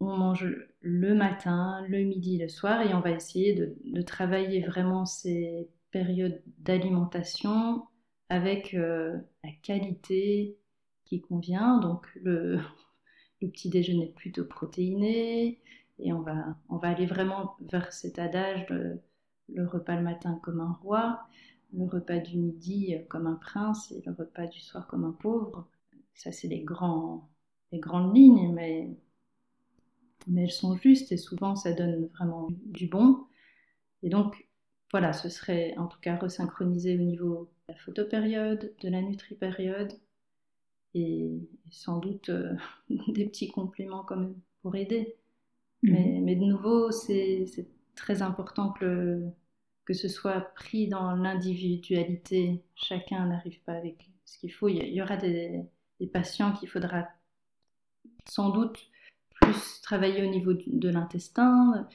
on 0.00 0.16
mange 0.16 0.46
le 0.80 1.14
matin, 1.14 1.84
le 1.88 2.02
midi, 2.04 2.38
le 2.38 2.48
soir 2.48 2.82
et 2.82 2.94
on 2.94 3.00
va 3.00 3.10
essayer 3.12 3.54
de, 3.54 3.76
de 3.84 4.02
travailler 4.02 4.60
vraiment 4.60 5.06
ces 5.06 5.68
période 5.92 6.42
d'alimentation 6.58 7.86
avec 8.28 8.74
euh, 8.74 9.18
la 9.44 9.50
qualité 9.62 10.58
qui 11.04 11.20
convient. 11.20 11.78
Donc 11.78 12.06
le, 12.22 12.60
petit 13.40 13.70
déjeuner 13.70 14.06
plutôt 14.06 14.44
protéiné 14.44 15.60
et 15.98 16.12
on 16.12 16.20
va, 16.20 16.56
on 16.68 16.76
va 16.76 16.88
aller 16.88 17.06
vraiment 17.06 17.56
vers 17.60 17.92
cet 17.92 18.20
adage 18.20 18.68
le 19.48 19.66
repas 19.66 19.96
le 19.96 20.02
matin 20.02 20.38
comme 20.42 20.60
un 20.60 20.78
roi, 20.82 21.20
le 21.72 21.84
repas 21.86 22.18
du 22.18 22.38
midi 22.38 22.94
comme 23.08 23.26
un 23.26 23.34
prince 23.34 23.90
et 23.92 24.02
le 24.06 24.12
repas 24.12 24.46
du 24.46 24.60
soir 24.60 24.86
comme 24.86 25.04
un 25.04 25.12
pauvre. 25.12 25.66
Ça, 26.14 26.32
c'est 26.32 26.48
les, 26.48 26.64
les 27.72 27.78
grandes 27.80 28.14
lignes, 28.14 28.52
mais, 28.52 28.90
mais 30.26 30.42
elles 30.44 30.50
sont 30.52 30.76
justes 30.76 31.12
et 31.12 31.16
souvent 31.16 31.56
ça 31.56 31.72
donne 31.72 32.06
vraiment 32.14 32.48
du 32.66 32.86
bon. 32.86 33.24
Et 34.02 34.08
donc, 34.08 34.46
voilà, 34.92 35.14
ce 35.14 35.30
serait 35.30 35.74
en 35.78 35.86
tout 35.86 35.98
cas 36.00 36.16
resynchronisé 36.16 36.94
au 36.94 37.02
niveau 37.02 37.50
de 37.66 37.72
la 37.72 37.78
photopériode, 37.80 38.74
de 38.80 38.88
la 38.90 39.00
nutripériode 39.00 39.92
et 40.94 41.30
sans 41.70 41.98
doute 41.98 42.28
euh, 42.28 42.54
des 43.08 43.24
petits 43.26 43.50
compléments 43.50 44.04
comme 44.04 44.36
pour 44.60 44.76
aider. 44.76 45.16
Mhm. 45.82 46.24
Mais, 46.24 46.36
de 46.36 46.44
nouveau, 46.44 46.92
c'est 46.92 47.46
très 47.96 48.22
important 48.22 48.72
que, 48.72 49.26
que 49.86 49.94
ce 49.94 50.08
soit 50.08 50.40
pris 50.54 50.88
dans 50.88 51.12
l'individualité. 51.16 52.62
Chacun 52.76 53.26
n'arrive 53.26 53.60
pas 53.62 53.72
avec 53.72 54.10
ce 54.26 54.38
qu'il 54.38 54.52
faut. 54.52 54.68
Il 54.68 54.76
y, 54.76 55.02
aura 55.02 55.16
des, 55.16 55.62
des 55.98 56.06
patients 56.06 56.52
qu'il 56.52 56.68
faudra 56.68 57.08
sans 58.28 58.50
doute 58.50 58.90
plus 59.30 59.80
travailler 59.82 60.22
au 60.22 60.30
niveau 60.30 60.52
de 60.52 60.88
l'intestin, 60.88 61.88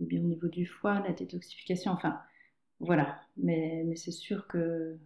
ou 0.00 0.06
bien 0.06 0.20
au 0.20 0.24
niveau 0.24 0.48
du 0.48 0.66
foie, 0.66 1.00
la 1.00 1.12
détoxification, 1.12 1.92
enfin 1.92 2.18
voilà. 2.80 3.18
Mais, 3.36 3.82
mais 3.86 3.96
c'est 3.96 4.12
sûr 4.12 4.46
que, 4.46 4.96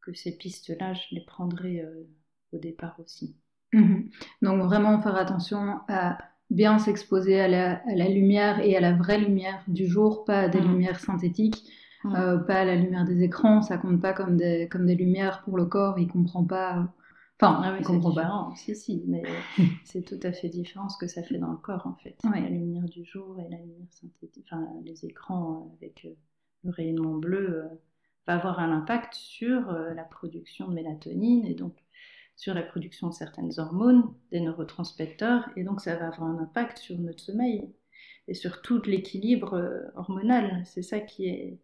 que 0.00 0.14
ces 0.14 0.36
pistes-là, 0.36 0.94
je 0.94 1.14
les 1.14 1.20
prendrai 1.20 1.80
euh, 1.80 2.04
au 2.52 2.58
départ 2.58 2.98
aussi. 3.00 3.36
Mhm. 3.72 4.10
Donc 4.42 4.62
vraiment 4.62 5.00
faire 5.00 5.16
attention 5.16 5.80
à 5.88 6.18
bien 6.50 6.78
s'exposer 6.78 7.40
à 7.40 7.48
la, 7.48 7.72
à 7.86 7.94
la, 7.94 8.08
lumière 8.08 8.58
et 8.60 8.76
à 8.76 8.80
la 8.80 8.92
vraie 8.92 9.18
lumière 9.18 9.62
du 9.68 9.86
jour, 9.86 10.24
pas 10.24 10.40
à 10.40 10.48
des 10.48 10.60
mhm. 10.60 10.72
lumières 10.72 11.00
synthétiques, 11.00 11.64
mhm. 12.04 12.14
euh, 12.16 12.38
pas 12.38 12.60
à 12.60 12.64
la 12.64 12.76
lumière 12.76 13.04
des 13.04 13.22
écrans, 13.22 13.62
ça 13.62 13.78
compte 13.78 14.00
pas 14.00 14.12
comme 14.12 14.36
des, 14.36 14.68
comme 14.68 14.86
des 14.86 14.96
lumières 14.96 15.42
pour 15.42 15.56
le 15.56 15.66
corps, 15.66 15.98
il 15.98 16.08
comprend 16.08 16.44
pas 16.44 16.92
Enfin, 17.40 17.60
Ah 17.64 17.72
oui. 17.78 17.84
Si, 18.56 18.76
si, 18.76 19.02
mais 19.06 19.22
c'est 19.84 20.02
tout 20.02 20.18
à 20.22 20.32
fait 20.32 20.48
différent 20.48 20.88
ce 20.88 20.98
que 20.98 21.06
ça 21.06 21.22
fait 21.22 21.38
dans 21.38 21.50
le 21.50 21.56
corps 21.56 21.86
en 21.86 21.94
fait. 21.94 22.16
Ouais. 22.24 22.40
La 22.40 22.48
lumière 22.50 22.84
du 22.88 23.04
jour 23.04 23.38
et 23.40 23.48
la 23.48 23.58
lumière 23.58 23.86
synthétique, 23.90 24.46
enfin 24.50 24.66
les 24.84 25.04
écrans 25.06 25.70
euh, 25.72 25.76
avec 25.76 26.04
euh, 26.04 26.14
le 26.64 26.70
rayonnement 26.70 27.14
bleu 27.14 27.64
euh, 27.64 27.68
va 28.26 28.34
avoir 28.34 28.60
un 28.60 28.72
impact 28.72 29.14
sur 29.14 29.72
la 29.72 30.04
production 30.04 30.68
de 30.68 30.74
mélatonine 30.74 31.46
et 31.46 31.54
donc 31.54 31.74
sur 32.36 32.54
la 32.54 32.62
production 32.62 33.08
de 33.08 33.14
certaines 33.14 33.52
hormones, 33.58 34.04
des 34.30 34.40
neurotransmetteurs, 34.40 35.48
et 35.56 35.64
donc 35.64 35.80
ça 35.80 35.96
va 35.96 36.08
avoir 36.08 36.24
un 36.24 36.38
impact 36.38 36.78
sur 36.78 36.98
notre 36.98 37.20
sommeil 37.20 37.70
et 38.28 38.34
sur 38.34 38.62
tout 38.62 38.80
l'équilibre 38.86 39.90
hormonal. 39.96 40.62
C'est 40.66 40.82
ça 40.82 41.00
qui 41.00 41.26
est, 41.26 41.58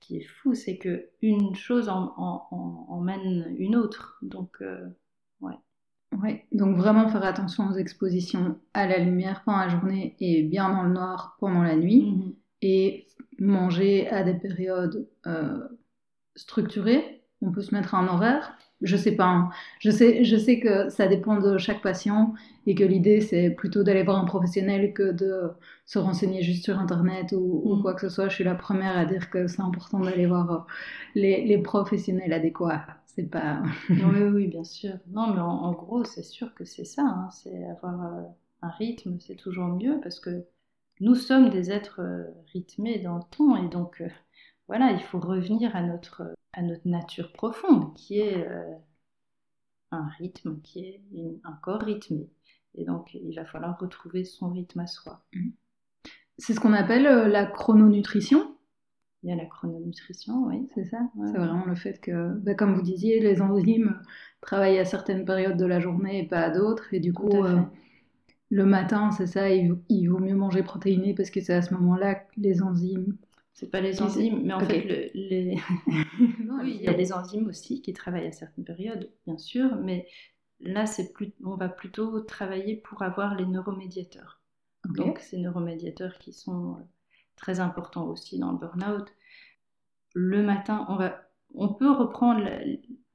qui 0.00 0.18
est 0.18 0.24
fou, 0.24 0.54
c'est 0.54 0.78
que 0.78 1.10
une 1.22 1.54
chose 1.54 1.88
en, 1.88 2.14
en- 2.16 2.46
en- 2.50 2.86
emmène 2.90 3.54
une 3.58 3.76
autre. 3.76 4.18
Donc, 4.22 4.58
euh, 4.62 4.88
Donc 6.52 6.76
vraiment 6.76 7.08
faire 7.08 7.24
attention 7.24 7.68
aux 7.70 7.74
expositions 7.76 8.58
à 8.74 8.86
la 8.86 8.98
lumière 8.98 9.42
pendant 9.44 9.58
la 9.58 9.68
journée 9.68 10.16
et 10.20 10.42
bien 10.42 10.70
dans 10.70 10.82
le 10.84 10.92
noir 10.92 11.36
pendant 11.40 11.62
la 11.62 11.76
nuit. 11.76 12.02
mhm. 12.12 12.34
Et 12.66 13.06
manger 13.38 14.08
à 14.08 14.22
des 14.24 14.34
périodes 14.34 15.06
euh, 15.26 15.68
structurées. 16.36 17.22
On 17.42 17.52
peut 17.52 17.60
se 17.62 17.74
mettre 17.74 17.94
un 17.94 18.08
horaire. 18.08 18.56
Je 18.82 18.96
sais 18.96 19.12
pas. 19.16 19.26
hein. 19.26 19.50
Je 19.80 19.90
sais, 19.90 20.24
je 20.24 20.36
sais 20.36 20.60
que 20.60 20.88
ça 20.90 21.06
dépend 21.08 21.38
de 21.40 21.58
chaque 21.58 21.82
patient 21.82 22.34
et 22.66 22.74
que 22.74 22.84
l'idée 22.84 23.20
c'est 23.20 23.50
plutôt 23.50 23.82
d'aller 23.84 24.02
voir 24.02 24.18
un 24.18 24.24
professionnel 24.24 24.92
que 24.94 25.12
de 25.12 25.50
se 25.86 25.98
renseigner 25.98 26.42
juste 26.42 26.64
sur 26.64 26.78
internet 26.78 27.32
ou, 27.32 27.62
ou 27.64 27.76
Mhm. 27.76 27.82
quoi 27.82 27.94
que 27.94 28.00
ce 28.02 28.08
soit. 28.08 28.28
Je 28.28 28.34
suis 28.36 28.44
la 28.44 28.54
première 28.54 28.96
à 28.98 29.04
dire 29.06 29.30
que 29.30 29.46
c'est 29.46 29.62
important 29.62 30.00
d'aller 30.00 30.26
voir 30.26 30.50
euh, 30.52 30.58
les, 31.14 31.44
les 31.44 31.58
professionnels 31.58 32.32
adéquats. 32.32 32.86
C'est 33.16 33.30
pas. 33.30 33.62
oui, 33.88 34.22
oui, 34.34 34.48
bien 34.48 34.64
sûr. 34.64 34.98
Non, 35.08 35.32
mais 35.32 35.40
en, 35.40 35.48
en 35.48 35.72
gros, 35.72 36.04
c'est 36.04 36.22
sûr 36.22 36.54
que 36.54 36.64
c'est 36.64 36.84
ça. 36.84 37.02
hein. 37.02 37.30
C'est 37.30 37.64
avoir 37.66 38.02
euh, 38.14 38.22
un 38.62 38.68
rythme, 38.70 39.18
c'est 39.20 39.36
toujours 39.36 39.68
mieux 39.68 40.00
parce 40.02 40.20
que 40.20 40.44
nous 41.00 41.14
sommes 41.14 41.50
des 41.50 41.70
êtres 41.70 42.00
euh, 42.00 42.24
rythmés 42.52 42.98
dans 43.00 43.16
le 43.18 43.24
temps 43.36 43.56
et 43.56 43.68
donc 43.68 44.00
euh, 44.00 44.08
voilà, 44.68 44.92
il 44.92 45.00
faut 45.02 45.20
revenir 45.20 45.74
à 45.76 45.82
notre, 45.82 46.22
à 46.52 46.62
notre 46.62 46.88
nature 46.88 47.32
profonde 47.32 47.94
qui 47.94 48.20
est 48.20 48.46
un 49.92 50.06
rythme, 50.18 50.60
qui 50.60 50.80
est 50.80 51.00
une- 51.12 51.40
un 51.44 51.54
corps 51.62 51.80
rythmé. 51.80 52.28
Et 52.74 52.84
donc, 52.84 53.14
il 53.14 53.34
va 53.34 53.46
falloir 53.46 53.78
retrouver 53.78 54.24
son 54.24 54.50
rythme 54.50 54.80
à 54.80 54.86
soi. 54.86 55.24
C'est 56.38 56.54
ce 56.54 56.60
qu'on 56.60 56.72
appelle 56.72 57.04
la 57.30 57.46
chrononutrition. 57.46 58.53
Il 59.24 59.30
y 59.30 59.32
a 59.32 59.36
la 59.36 59.46
chrononutrition, 59.46 60.44
oui. 60.46 60.68
C'est 60.74 60.84
ça 60.84 60.98
Ouais. 61.16 61.26
C'est 61.32 61.38
vraiment 61.38 61.64
le 61.64 61.74
fait 61.74 62.00
que, 62.00 62.34
bah, 62.34 62.54
comme 62.54 62.74
vous 62.74 62.82
disiez, 62.82 63.18
les 63.20 63.42
enzymes 63.42 64.00
travaillent 64.40 64.78
à 64.78 64.84
certaines 64.84 65.24
périodes 65.24 65.56
de 65.56 65.64
la 65.66 65.80
journée 65.80 66.20
et 66.20 66.28
pas 66.28 66.42
à 66.42 66.50
d'autres. 66.50 66.92
Et 66.94 67.00
du 67.00 67.12
coup, 67.12 67.42
euh, 67.42 67.60
le 68.50 68.64
matin, 68.66 69.10
c'est 69.10 69.26
ça, 69.26 69.50
il, 69.50 69.76
il 69.88 70.06
vaut 70.08 70.18
mieux 70.18 70.34
manger 70.36 70.62
protéiné 70.62 71.14
parce 71.14 71.30
que 71.30 71.40
c'est 71.40 71.54
à 71.54 71.62
ce 71.62 71.74
moment-là 71.74 72.14
que 72.16 72.28
les 72.36 72.62
enzymes. 72.62 73.16
C'est 73.52 73.70
pas 73.70 73.80
les 73.80 74.02
enzymes, 74.02 74.42
mais 74.44 74.52
en 74.52 74.60
fait, 74.60 74.82
le- 74.84 75.10
les... 75.14 75.56
Non, 76.38 76.58
Oui, 76.62 76.76
il 76.78 76.82
y 76.82 76.88
a 76.88 76.94
des 76.94 77.12
enzymes 77.12 77.46
aussi 77.48 77.82
qui 77.82 77.92
travaillent 77.92 78.26
à 78.26 78.32
certaines 78.32 78.64
périodes, 78.64 79.10
bien 79.26 79.38
sûr, 79.38 79.76
mais 79.76 80.06
là, 80.60 80.86
c'est 80.86 81.12
plus... 81.12 81.32
on 81.44 81.56
va 81.56 81.68
plutôt 81.68 82.20
travailler 82.20 82.76
pour 82.76 83.02
avoir 83.02 83.34
les 83.34 83.46
neuromédiateurs. 83.46 84.40
Donc, 84.88 85.18
ces 85.20 85.38
neuromédiateurs 85.38 86.18
qui 86.18 86.32
sont 86.32 86.76
très 87.36 87.60
importants 87.60 88.06
aussi 88.06 88.38
dans 88.38 88.52
le 88.52 88.58
burn-out. 88.58 89.08
Le 90.14 90.42
matin, 90.42 90.86
on, 90.88 90.96
va... 90.96 91.22
on 91.54 91.68
peut 91.68 91.90
reprendre 91.90 92.44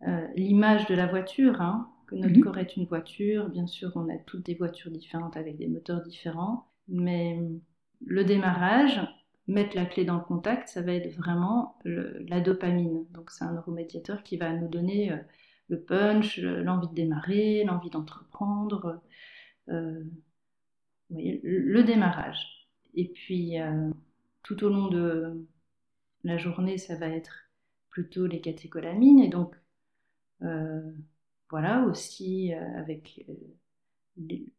euh, 0.07 0.27
l'image 0.35 0.85
de 0.87 0.95
la 0.95 1.07
voiture, 1.07 1.61
hein, 1.61 1.89
que 2.07 2.15
notre 2.15 2.35
Mhm. 2.35 2.43
corps 2.43 2.57
est 2.57 2.75
une 2.75 2.85
voiture. 2.85 3.49
Bien 3.49 3.67
sûr, 3.67 3.91
on 3.95 4.09
a 4.09 4.17
toutes 4.17 4.45
des 4.45 4.55
voitures 4.55 4.91
différentes 4.91 5.37
avec 5.37 5.57
des 5.57 5.67
moteurs 5.67 6.01
différents, 6.01 6.67
mais 6.87 7.39
le 8.05 8.23
démarrage, 8.23 8.99
mettre 9.47 9.75
la 9.75 9.85
clé 9.85 10.05
dans 10.05 10.15
le 10.15 10.23
contact, 10.23 10.69
ça 10.69 10.81
va 10.81 10.93
être 10.93 11.15
vraiment 11.15 11.77
le- 11.83 12.19
la 12.27 12.39
dopamine. 12.41 13.05
Donc, 13.11 13.31
c'est 13.31 13.43
un 13.45 13.53
neuromédiateur 13.53 14.23
qui 14.23 14.37
va 14.37 14.51
nous 14.53 14.67
donner 14.67 15.11
euh, 15.11 15.17
le 15.69 15.79
punch, 15.81 16.37
le- 16.37 16.63
l'envie 16.63 16.87
de 16.89 16.93
démarrer, 16.95 17.63
l'envie 17.63 17.89
d'entreprendre. 17.89 19.01
euh, 19.69 20.03
oui, 21.09 21.39
le, 21.43 21.59
le 21.59 21.83
démarrage. 21.83 22.67
Et 22.95 23.07
puis, 23.07 23.59
euh, 23.59 23.89
tout 24.49 24.63
au 24.63 24.69
long 24.69 24.87
de 24.87 25.45
la 26.23 26.39
journée, 26.39 26.79
ça 26.79 26.95
va 26.95 27.07
être 27.07 27.51
plutôt 27.91 28.25
les 28.27 28.41
catécholamines. 28.41 29.19
Et 29.19 29.29
donc, 29.29 29.55
euh, 30.43 30.81
voilà, 31.49 31.83
aussi 31.85 32.53
euh, 32.53 32.79
avec 32.79 33.25
euh, 33.29 33.33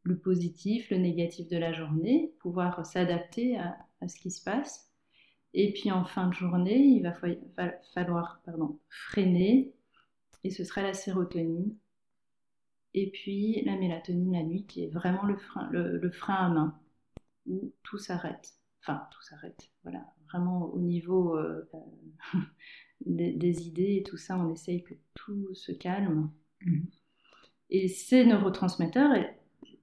le- 0.04 0.16
positif, 0.18 0.90
le 0.90 0.98
négatif 0.98 1.48
de 1.48 1.56
la 1.56 1.72
journée, 1.72 2.32
pouvoir 2.40 2.86
s'adapter 2.86 3.58
à, 3.58 3.76
ce 4.08 4.16
qui 4.16 4.30
se 4.30 4.44
passe. 4.44 4.90
Et 5.54 5.72
puis 5.72 5.90
en 5.92 6.04
fin 6.04 6.28
de 6.28 6.34
journée, 6.34 6.78
il 6.78 7.02
va 7.02 7.12
fa- 7.12 7.28
fa- 7.56 7.74
falloir 7.94 8.42
pardon, 8.46 8.78
freiner, 8.88 9.74
et 10.44 10.50
ce 10.50 10.64
sera 10.64 10.82
la 10.82 10.94
sérotonine. 10.94 11.76
Et 12.94 13.10
puis 13.10 13.62
la 13.64 13.74
mélatonine 13.76 14.32
la 14.32 14.44
nuit, 14.44 14.64
qui 14.64 14.84
est 14.84 14.90
vraiment 14.90 15.24
le 15.24 15.36
frein 15.36 16.34
à 16.36 16.48
main, 16.48 16.78
où 17.46 17.72
tout 17.84 17.98
s'arrête. 17.98 18.59
Enfin, 18.82 19.06
tout 19.12 19.22
s'arrête, 19.22 19.70
voilà. 19.82 20.06
Vraiment 20.30 20.66
au 20.72 20.78
niveau 20.80 21.36
euh, 21.36 21.68
des, 23.06 23.32
des 23.32 23.66
idées 23.68 23.96
et 23.98 24.02
tout 24.02 24.16
ça, 24.16 24.38
on 24.38 24.50
essaye 24.52 24.82
que 24.84 24.94
tout 25.14 25.54
se 25.54 25.72
calme. 25.72 26.30
Mhm. 26.64 26.86
Et 27.70 27.88
ces 27.88 28.24
neurotransmetteurs, 28.24 29.14
et- 29.14 29.34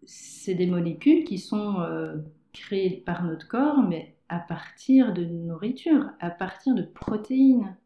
c'est 0.06 0.56
des 0.56 0.68
molécules 0.68 1.24
qui 1.26 1.38
sont 1.40 1.80
euh, 1.82 2.18
créées 2.54 3.02
par 3.06 3.24
notre 3.26 3.48
corps, 3.48 3.82
mais 3.84 4.18
à 4.30 4.40
partir 4.40 5.14
de 5.14 5.26
nourriture, 5.26 6.06
à 6.20 6.30
partir 6.30 6.76
de 6.76 6.84
protéines. 6.84 7.78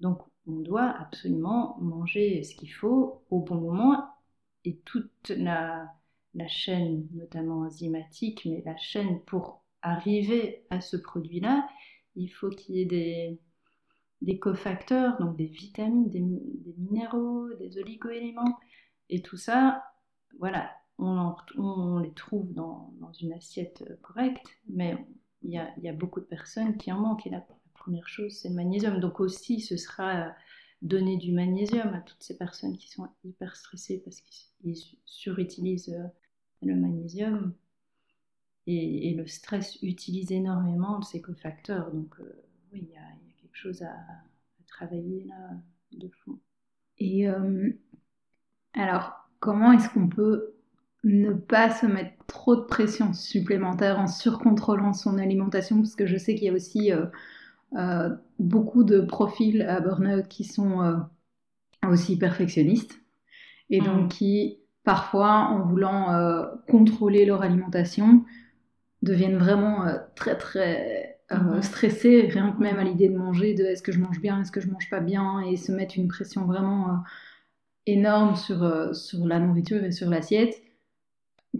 Donc, 0.00 0.22
on 0.46 0.60
doit 0.60 0.90
absolument 1.00 1.78
manger 1.80 2.42
ce 2.44 2.54
qu'il 2.56 2.72
faut 2.72 3.22
au 3.30 3.40
bon 3.40 3.56
moment 3.56 4.08
et 4.64 4.78
toute 4.84 5.30
la, 5.30 5.88
la 6.34 6.48
chaîne, 6.48 7.08
notamment 7.14 7.60
enzymatique, 7.60 8.44
mais 8.46 8.62
la 8.66 8.76
chaîne 8.76 9.20
pour 9.22 9.64
arriver 9.86 10.66
à 10.70 10.80
ce 10.80 10.96
produit-là, 10.96 11.68
il 12.16 12.28
faut 12.28 12.50
qu'il 12.50 12.76
y 12.76 12.80
ait 12.80 13.38
des, 14.20 14.38
cofacteurs, 14.38 15.18
donc 15.18 15.36
des 15.36 15.46
vitamines, 15.46 16.08
des, 16.10 16.20
mi- 16.20 16.42
des 16.64 16.74
minéraux, 16.78 17.52
des 17.54 17.78
oligoéléments. 17.78 18.58
Et 19.08 19.22
tout 19.22 19.36
ça, 19.36 19.84
voilà, 20.38 20.70
on, 20.98 21.98
les 22.00 22.12
trouve 22.14 22.52
dans, 22.52 22.92
une 23.20 23.32
assiette 23.32 23.84
euh, 23.88 23.96
correcte, 24.02 24.46
mais 24.68 24.96
il 25.42 25.50
y 25.50 25.88
a, 25.88 25.92
beaucoup 25.92 26.20
de 26.20 26.26
personnes 26.26 26.76
qui 26.76 26.90
en 26.90 27.00
manquent. 27.00 27.26
Et 27.26 27.30
la, 27.30 27.46
première 27.74 28.08
chose, 28.08 28.32
c'est 28.32 28.48
le 28.48 28.54
magnésium. 28.56 28.98
Donc 28.98 29.20
aussi, 29.20 29.60
ce 29.60 29.76
sera 29.76 30.26
euh, 30.26 30.30
donner 30.82 31.18
du 31.18 31.32
magnésium 31.32 31.94
à 31.94 32.00
toutes 32.00 32.22
ces 32.22 32.36
personnes 32.36 32.76
qui 32.76 32.88
sont 32.90 33.06
hyper 33.22 33.54
stressées 33.54 34.02
parce 34.04 34.20
qu'ils 34.20 34.48
ils 34.64 34.98
surutilisent 35.04 35.90
euh, 35.90 36.08
le 36.62 36.74
magnésium. 36.74 37.54
Et, 38.66 39.10
et 39.10 39.14
le 39.14 39.26
stress 39.26 39.78
utilise 39.82 40.32
énormément 40.32 40.98
de 40.98 41.04
ces 41.04 41.20
cofacteurs. 41.20 41.90
Donc 41.92 42.14
euh, 42.20 42.42
oui, 42.72 42.80
il 42.88 42.92
y, 42.92 42.96
a, 42.96 43.00
il 43.22 43.28
y 43.28 43.30
a 43.30 43.34
quelque 43.40 43.56
chose 43.56 43.82
à, 43.82 43.88
à 43.90 44.64
travailler 44.66 45.24
là 45.28 45.50
de 45.92 46.08
fond. 46.24 46.38
Et 46.98 47.28
euh, 47.28 47.70
alors, 48.74 49.12
comment 49.40 49.72
est-ce 49.72 49.88
qu'on 49.90 50.08
peut 50.08 50.54
ne 51.04 51.32
pas 51.32 51.70
se 51.70 51.86
mettre 51.86 52.12
trop 52.26 52.56
de 52.56 52.62
pression 52.62 53.12
supplémentaire 53.12 53.98
en 53.98 54.06
surcontrôlant 54.06 54.92
son 54.92 55.18
alimentation? 55.18 55.78
Parce 55.78 55.96
que 55.96 56.06
je 56.06 56.16
sais 56.16 56.34
qu'il 56.34 56.44
y 56.46 56.50
a 56.50 56.52
aussi 56.52 56.92
euh, 57.76 58.10
beaucoup 58.38 58.84
de 58.84 59.00
profils 59.00 59.62
à 59.62 59.80
burn-out 59.80 60.28
qui 60.28 60.44
sont 60.44 61.00
aussi 61.88 62.18
perfectionnistes 62.18 63.00
et 63.70 63.80
donc 63.80 64.02
Mhm. 64.04 64.08
qui, 64.08 64.58
parfois, 64.84 65.48
en 65.50 65.62
voulant 65.62 66.12
euh, 66.14 66.46
contrôler 66.68 67.26
leur 67.26 67.42
alimentation, 67.42 68.24
deviennent 69.06 69.38
vraiment 69.38 69.86
euh, 69.86 69.98
très 70.16 70.36
très 70.38 71.20
euh, 71.32 71.36
Mhm. 71.36 71.62
stressés, 71.62 72.28
rien 72.30 72.52
que 72.52 72.62
même 72.62 72.78
à 72.78 72.84
l'idée 72.84 73.08
de 73.10 73.16
manger, 73.18 73.54
de 73.54 73.64
est-ce 73.64 73.82
que 73.82 73.92
je 73.92 74.00
mange 74.00 74.20
bien, 74.20 74.42
est-ce 74.42 74.52
que 74.52 74.60
je 74.62 74.70
mange 74.70 74.90
pas 74.90 75.00
bien, 75.00 75.40
et 75.40 75.56
se 75.56 75.72
mettre 75.72 75.96
une 75.98 76.08
pression 76.08 76.46
vraiment 76.46 76.90
euh, 76.90 76.94
énorme 77.86 78.36
sur, 78.36 78.94
sur 78.96 79.26
la 79.26 79.40
nourriture 79.40 79.84
et 79.84 79.92
sur 79.92 80.10
l'assiette, 80.10 80.56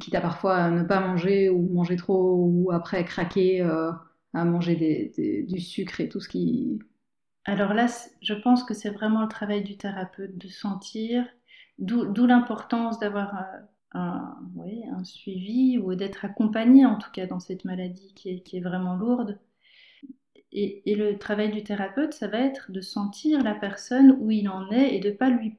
quitte 0.00 0.14
à 0.14 0.20
parfois 0.20 0.70
ne 0.70 0.82
pas 0.85 1.00
manger 1.00 1.48
ou 1.50 1.68
manger 1.72 1.96
trop, 1.96 2.35
ou 2.46 2.70
après 2.72 3.04
craquer 3.04 3.62
à 3.62 4.44
manger 4.44 4.76
des- 4.76 5.12
des- 5.16 5.42
du 5.44 5.61
sucre 5.61 6.00
et 6.00 6.09
tout 6.09 6.20
ce 6.20 6.28
qui... 6.28 6.78
Alors 7.46 7.72
là, 7.74 7.87
je 8.20 8.35
pense 8.35 8.62
que 8.62 8.74
c'est 8.74 8.90
vraiment 8.90 9.22
le 9.22 9.28
travail 9.28 9.62
du 9.64 9.76
thérapeute 9.78 10.37
de 10.37 10.48
sentir, 10.48 11.26
d'où 11.78 12.26
l'importance 12.26 12.98
d'avoir 12.98 13.35
un, 13.96 15.04
suivi 15.04 15.78
ou 15.78 15.94
d'être 15.94 16.24
accompagné 16.24 16.85
en 16.87 16.98
tout 16.98 17.11
cas 17.12 17.26
dans 17.26 17.38
cette 17.40 17.64
maladie 17.64 18.12
qui 18.14 18.30
est, 18.30 18.40
qui 18.40 18.56
est 18.56 18.61
vraiment 18.61 18.96
lourde. 18.96 19.38
Et, 20.52 20.94
le 20.94 21.18
travail 21.18 21.52
du 21.52 21.62
thérapeute, 21.62 22.14
ça 22.14 22.28
va 22.28 22.38
être 22.38 22.72
de 22.72 22.80
sentir 22.80 23.42
la 23.42 23.54
personne 23.54 24.16
où 24.20 24.30
il 24.30 24.48
en 24.48 24.70
est 24.70 24.94
et 24.94 25.00
de 25.00 25.11
pas 25.11 25.28
lui, 25.28 25.59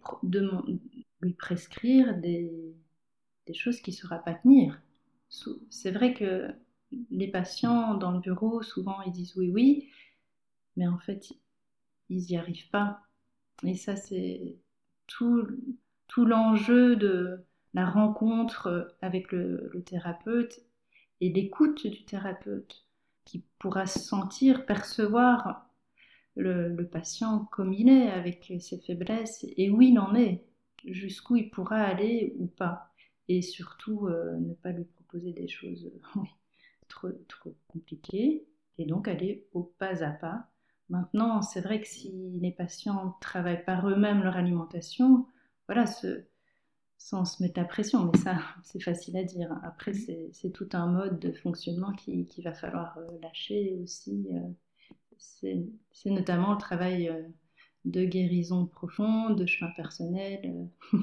lui 1.21 1.33
prescrire 1.33 2.17
des, 2.17 2.51
des 3.45 3.53
choses 3.53 3.79
qu'il 3.81 3.93
ne 3.93 3.97
saura 3.97 4.19
pas 4.19 4.33
tenir. 4.33 4.81
C'est 5.69 5.91
vrai 5.91 6.13
que 6.13 6.47
les 7.11 7.27
patients 7.27 7.95
dans 7.95 8.11
le 8.11 8.19
bureau, 8.19 8.63
souvent, 8.63 9.01
ils 9.03 9.11
disent 9.11 9.35
oui, 9.35 9.49
oui, 9.51 9.89
mais 10.77 10.87
en 10.87 10.97
fait, 10.97 11.33
ils 12.09 12.25
n'y 12.29 12.37
arrivent 12.37 12.69
pas. 12.69 13.01
Et 13.63 13.75
ça, 13.75 13.95
c'est 13.95 14.57
tout, 15.07 15.47
tout 16.07 16.25
l'enjeu 16.25 16.95
de 16.95 17.45
la 17.77 17.85
rencontre 17.85 18.95
avec 19.03 19.31
le, 19.31 19.83
thérapeute 19.85 20.61
et 21.21 21.29
l'écoute 21.29 21.85
du 21.85 22.05
thérapeute 22.05 22.87
qui 23.23 23.45
pourra 23.59 23.85
se 23.85 23.99
sentir, 23.99 24.65
percevoir 24.65 25.69
le, 26.35 26.75
patient 26.91 27.45
comme 27.51 27.73
il 27.73 27.87
est, 27.87 28.09
avec 28.09 28.51
ses 28.59 28.79
faiblesses 28.79 29.45
et 29.57 29.69
où 29.69 29.79
il 29.83 29.99
en 29.99 30.15
est, 30.15 30.43
jusqu'où 30.85 31.35
il 31.35 31.51
pourra 31.51 31.77
aller 31.77 32.35
ou 32.39 32.47
pas. 32.47 32.95
Et 33.27 33.43
surtout, 33.43 34.07
euh, 34.07 34.37
ne 34.39 34.55
pas 34.55 34.71
lui 34.71 34.85
proposer 34.85 35.33
des 35.33 35.47
choses 35.47 35.91
trop, 36.87 37.09
trop 37.27 37.55
compliquées 37.67 38.47
et 38.79 38.85
donc 38.85 39.07
aller 39.07 39.45
au 39.53 39.61
pas 39.61 40.03
à 40.03 40.09
pas. 40.09 40.47
Maintenant, 40.89 41.43
c'est 41.43 41.61
vrai 41.61 41.79
que 41.79 41.87
si 41.87 42.11
les 42.41 42.51
patients 42.51 43.15
travaillent 43.21 43.65
par 43.65 43.87
eux-mêmes 43.87 44.23
leur 44.23 44.35
alimentation, 44.35 45.27
voilà, 45.67 45.85
sans 46.97 47.25
se 47.25 47.41
mettre 47.41 47.59
la 47.59 47.65
pression, 47.65 48.09
mais 48.11 48.17
ça, 48.19 48.37
c'est 48.63 48.81
facile 48.81 49.17
à 49.17 49.23
dire. 49.23 49.51
Après, 49.63 49.93
c'est 49.93 50.51
tout 50.53 50.69
un 50.73 50.87
mode 50.87 51.19
de 51.19 51.31
fonctionnement 51.31 51.93
qu'il 51.93 52.27
qui 52.27 52.41
va 52.41 52.53
falloir 52.53 52.97
euh, 52.97 53.07
lâcher 53.21 53.77
aussi. 53.83 54.27
Euh. 54.31 54.49
C'est 55.19 56.11
notamment 56.11 56.51
le 56.51 56.59
travail 56.59 57.09
euh, 57.09 57.23
de 57.85 58.05
guérison 58.05 58.67
profonde, 58.67 59.39
de 59.39 59.45
chemin 59.45 59.71
personnel. 59.71 60.69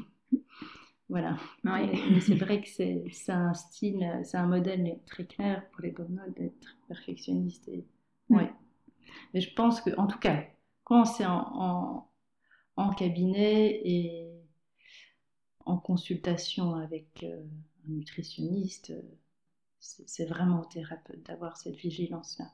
Voilà. 1.10 1.36
Mais 1.62 2.20
c'est 2.20 2.34
vrai 2.34 2.62
que 2.62 2.68
c'est 2.68 3.04
un 3.28 3.52
style, 3.52 4.20
c'est 4.24 4.38
un 4.38 4.46
modèle 4.46 4.98
très 5.06 5.26
clair 5.26 5.68
pour 5.70 5.82
les 5.82 5.90
burn 5.90 6.18
d'être 6.34 6.76
perfectionniste. 6.88 7.68
Et... 7.68 7.84
Mm. 8.30 8.36
Ouais. 8.36 8.52
Mais 9.32 9.40
je 9.40 9.52
pense 9.54 9.80
que, 9.80 9.90
en 9.98 10.06
tout 10.06 10.18
cas, 10.18 10.44
quand 10.82 11.04
c'est 11.04 11.26
en, 11.26 12.08
en, 12.76 12.90
cabinet 12.94 13.80
et 13.84 14.33
en 15.66 15.76
consultation 15.76 16.74
avec 16.76 17.22
euh, 17.22 17.42
un 17.86 17.92
nutritionniste, 17.92 18.92
c'est 19.78 20.24
vraiment 20.24 20.62
au 20.62 20.64
thérapeute 20.64 21.24
d'avoir 21.26 21.56
cette 21.56 21.76
vigilance-là. 21.76 22.46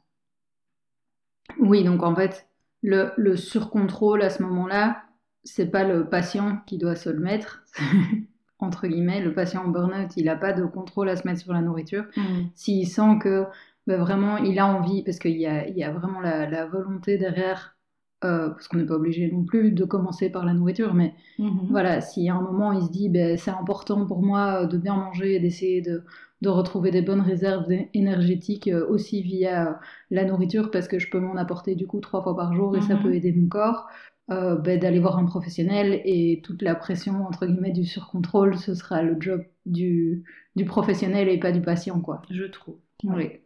Oui, 1.59 1.85
donc 1.85 2.03
en 2.03 2.15
fait, 2.15 2.49
le, 2.83 3.13
le 3.17 3.37
surcontrôle 3.37 4.23
à 4.23 4.31
ce 4.31 4.43
moment-là, 4.43 5.05
c'est 5.45 5.71
pas 5.71 5.85
le 5.85 6.09
patient 6.09 6.59
qui 6.67 6.79
doit 6.79 6.97
se 6.97 7.09
le 7.09 7.21
mettre. 7.21 7.65
entre 8.61 8.87
guillemets, 8.87 9.21
le 9.21 9.35
patient 9.35 9.65
en 9.65 9.69
burn-out, 9.69 10.17
il 10.17 10.27
n'a 10.27 10.37
pas 10.37 10.53
de 10.53 10.65
contrôle 10.65 11.09
à 11.09 11.17
se 11.17 11.27
mettre 11.27 11.41
sur 11.41 11.53
la 11.53 11.63
nourriture. 11.63 12.05
Mm. 12.17 12.49
S'il 12.55 12.87
sent 12.87 13.19
que 13.21 13.47
bah, 13.87 13.97
vraiment 13.97 14.37
il 14.37 14.59
a 14.59 14.67
envie, 14.67 15.03
parce 15.03 15.19
qu'il 15.19 15.37
y 15.37 15.47
a, 15.47 15.91
vraiment 15.91 16.21
la, 16.21 16.67
volonté 16.67 17.19
derrière, 17.19 17.77
euh, 18.25 18.51
parce 18.51 18.69
qu'on 18.69 18.77
n'est 18.79 18.87
pas 18.87 18.97
obligé 18.97 19.31
non 19.31 19.45
plus 19.45 19.73
de 19.73 19.85
commencer 19.85 20.31
par 20.31 20.45
la 20.45 20.53
nourriture, 20.53 20.95
mais 20.95 21.15
mm-hmm. 21.39 21.69
voilà, 21.71 22.01
si 22.01 22.29
à 22.29 22.35
un 22.35 22.43
moment 22.43 22.73
il 22.73 22.83
se 22.83 22.91
dit 22.91 23.09
bah, 23.09 23.37
c'est 23.37 23.51
important 23.51 24.07
pour 24.07 24.23
moi 24.23 24.67
de 24.67 24.77
bien 24.77 24.95
manger 24.95 25.37
et 25.37 25.41
d'essayer 25.41 25.81
de, 25.81 26.05
de, 26.43 26.49
retrouver 26.49 26.91
des 26.91 27.03
bonnes 27.03 27.23
réserves 27.23 27.67
énergétiques 27.95 28.69
euh, 28.69 28.87
aussi 28.89 29.23
via 29.23 29.81
la 30.11 30.25
nourriture, 30.25 30.71
parce 30.71 30.87
que 30.87 30.99
je 30.99 31.09
peux 31.09 31.21
m'en 31.21 31.37
apporter 31.37 31.75
du 31.75 31.87
coup 31.87 32.01
trois 32.01 32.23
fois 32.23 32.37
par 32.37 32.55
jour 32.55 32.77
et 32.77 32.83
ça 32.83 32.95
mm-hmm. 32.95 33.03
peut 33.03 33.15
aider 33.15 33.33
mon 33.33 33.49
corps. 33.49 33.89
Euh, 34.31 34.55
ben, 34.55 34.79
d'aller 34.79 35.01
voir 35.01 35.19
un 35.19 35.25
professionnel 35.25 36.03
et 36.05 36.41
toute 36.45 36.63
la 36.63 36.77
pression 36.77 37.27
entre 37.27 37.47
guillemets 37.47 37.73
du 37.73 37.85
surcontrôle, 37.85 38.57
ce 38.57 38.75
sera 38.75 39.03
le 39.03 39.17
job 39.19 39.43
du, 39.67 40.23
du 40.55 40.65
professionnel 40.65 41.29
et 41.29 41.41
pas 41.41 41.51
du 41.51 41.61
patient 41.61 42.01
quoi. 42.01 42.23
Je 42.31 42.45
trouve. 42.45 42.77
Oui. 43.03 43.41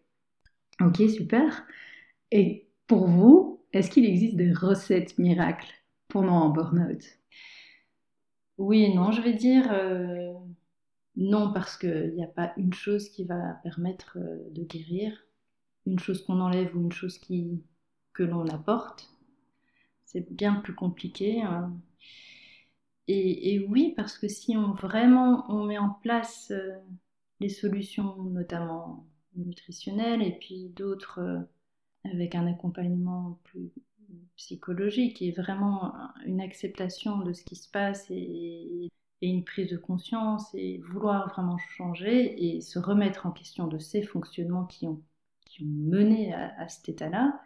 Ok 0.82 0.96
super. 1.08 1.64
Et 2.32 2.68
pour 2.86 3.06
vous, 3.06 3.53
est-ce 3.74 3.90
qu'il 3.90 4.04
existe 4.04 4.36
des 4.36 4.52
recettes 4.52 5.18
miracles 5.18 5.72
pendant 6.08 6.44
un 6.44 6.50
burn-out? 6.50 7.02
Oui 8.58 8.82
et 8.82 8.94
non, 8.94 9.10
je 9.10 9.20
vais 9.20 9.34
dire 9.34 9.72
euh, 9.72 10.32
non 11.16 11.52
parce 11.52 11.76
qu'il 11.76 12.14
n'y 12.14 12.24
a 12.24 12.28
pas 12.28 12.52
une 12.56 12.72
chose 12.72 13.08
qui 13.08 13.24
va 13.24 13.54
permettre 13.62 14.18
euh, 14.18 14.48
de 14.50 14.62
guérir, 14.62 15.26
une 15.86 15.98
chose 15.98 16.24
qu'on 16.24 16.40
enlève 16.40 16.76
ou 16.76 16.80
une 16.80 16.92
chose 16.92 17.18
que 17.18 18.22
l'on 18.22 18.46
apporte 18.48 19.14
c'est 20.14 20.30
bien 20.32 20.54
plus 20.54 20.74
compliqué. 20.74 21.42
Hein. 21.42 21.72
Et, 23.08 23.66
oui, 23.68 23.92
parce 23.96 24.16
que 24.16 24.28
si 24.28 24.56
on 24.56 24.72
vraiment 24.72 25.44
on 25.50 25.64
met 25.64 25.76
en 25.76 25.90
place 25.90 26.50
euh, 26.52 26.70
les 27.40 27.50
solutions, 27.50 28.16
notamment 28.22 29.06
nutritionnelles, 29.36 30.22
et 30.22 30.38
puis 30.38 30.70
d'autres 30.70 31.46
avec 32.04 32.34
un 32.34 32.46
accompagnement 32.46 33.40
plus 33.44 33.72
psychologique 34.36 35.22
et 35.22 35.32
vraiment 35.32 35.94
une 36.26 36.40
acceptation 36.40 37.18
de 37.18 37.32
ce 37.32 37.44
qui 37.44 37.56
se 37.56 37.70
passe 37.70 38.06
et, 38.10 38.90
une 39.22 39.42
prise 39.42 39.70
de 39.70 39.78
conscience 39.78 40.54
et 40.54 40.82
vouloir 40.86 41.30
vraiment 41.30 41.56
changer 41.56 42.56
et 42.56 42.60
se 42.60 42.78
remettre 42.78 43.24
en 43.24 43.30
question 43.30 43.68
de 43.68 43.78
ces 43.78 44.02
fonctionnements 44.02 44.66
qui 44.66 44.86
ont, 44.86 45.02
mené 45.62 46.34
à 46.34 46.68
cet 46.68 46.88
état-là, 46.88 47.40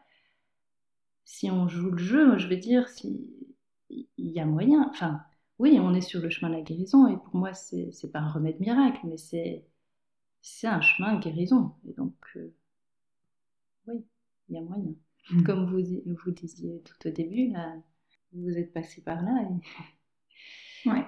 si 1.29 1.51
on 1.51 1.68
joue 1.68 1.90
le 1.90 1.99
jeu, 1.99 2.38
je 2.38 2.49
veux 2.49 2.57
dire, 2.57 2.88
si 2.88 3.29
il 3.90 4.07
y 4.16 4.40
a 4.40 4.47
moyen. 4.47 4.88
Enfin, 4.90 5.23
oui, 5.59 5.79
on 5.81 5.94
est 5.94 6.01
sur 6.01 6.21
le 6.21 6.31
chemin 6.31 6.51
de 6.51 6.57
la 6.57 6.62
guérison, 6.62 7.07
et 7.07 7.16
pour 7.18 7.37
moi, 7.37 7.53
c'est 7.55 8.12
pas 8.12 8.21
un 8.21 8.29
remède 8.31 8.61
miracle, 8.61 9.01
mais 9.05 9.18
c'est 9.18 9.66
un 10.66 10.81
chemin 10.81 11.16
de 11.16 11.23
guérison. 11.23 11.75
Et 11.87 11.92
donc, 11.92 12.14
euh, 12.37 12.55
il 14.49 14.57
y 14.57 14.59
a 14.59 14.63
moyen. 14.63 14.95
Mm. 15.31 15.43
Comme 15.43 15.67
vous, 15.67 15.83
vous 16.07 16.31
disiez 16.31 16.83
tout 16.85 17.09
au 17.09 17.11
début, 17.11 17.53
vous 18.33 18.57
êtes 18.57 18.73
passé 18.73 19.03
par 19.03 19.23
là 19.23 19.33
et, 20.85 20.89
ouais. 20.91 21.07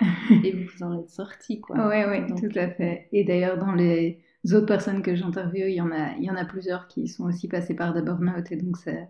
et 0.44 0.52
vous 0.52 0.82
en 0.82 0.98
êtes 0.98 1.10
sorti. 1.10 1.60
Quoi. 1.60 1.88
Oui, 1.88 2.04
oui, 2.08 2.40
tout 2.40 2.58
à 2.58 2.68
fait. 2.68 3.08
Et 3.12 3.24
d'ailleurs, 3.24 3.58
dans 3.58 3.72
les 3.72 4.20
autres 4.52 4.66
personnes 4.66 5.02
que 5.02 5.14
j'interviewe, 5.14 5.68
il, 5.68 5.76
y 5.76 5.80
en 5.80 5.92
a, 5.92 6.16
il 6.16 6.24
y 6.24 6.30
en 6.30 6.36
a 6.36 6.44
plusieurs 6.44 6.88
qui 6.88 7.06
sont 7.08 7.24
aussi 7.24 7.48
passées 7.48 7.76
par 7.76 7.94
des 7.94 8.02
burn-out, 8.02 8.50
et 8.50 8.56
donc 8.56 8.76
c'est 8.76 9.08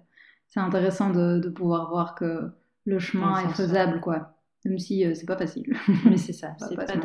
c'est 0.52 0.60
intéressant 0.60 1.08
de, 1.08 1.48
pouvoir 1.48 1.88
voir 1.88 2.14
que 2.14 2.50
le 2.84 2.98
chemin 2.98 3.38
est 3.38 3.54
faisable, 3.54 4.00
quoi. 4.00 4.36
Même 4.64 4.78
si 4.78 5.04
euh, 5.04 5.14
c'est 5.14 5.26
pas 5.26 5.36
facile. 5.36 5.72
Mais 6.04 6.16
c'est 6.16 6.32
ça, 6.32 6.54
c'est 6.58 6.76
pas, 6.76 6.84
pas, 6.84 6.96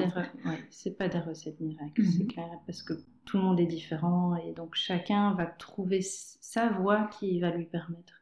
des 1.10 1.20
recettes 1.20 1.60
miracles, 1.60 2.04
c'est 2.06 2.24
mhm. 2.24 2.28
clair, 2.28 2.50
parce 2.66 2.84
que 2.84 2.94
tout 3.26 3.38
le 3.38 3.44
monde 3.44 3.60
est 3.60 3.66
différent 3.66 4.36
et 4.36 4.54
donc 4.54 4.76
chacun 4.76 5.34
va 5.34 5.46
trouver 5.46 6.02
sa 6.02 6.70
voie 6.70 7.10
qui 7.20 7.40
va 7.40 7.50
lui 7.52 7.66
permettre 7.66 8.22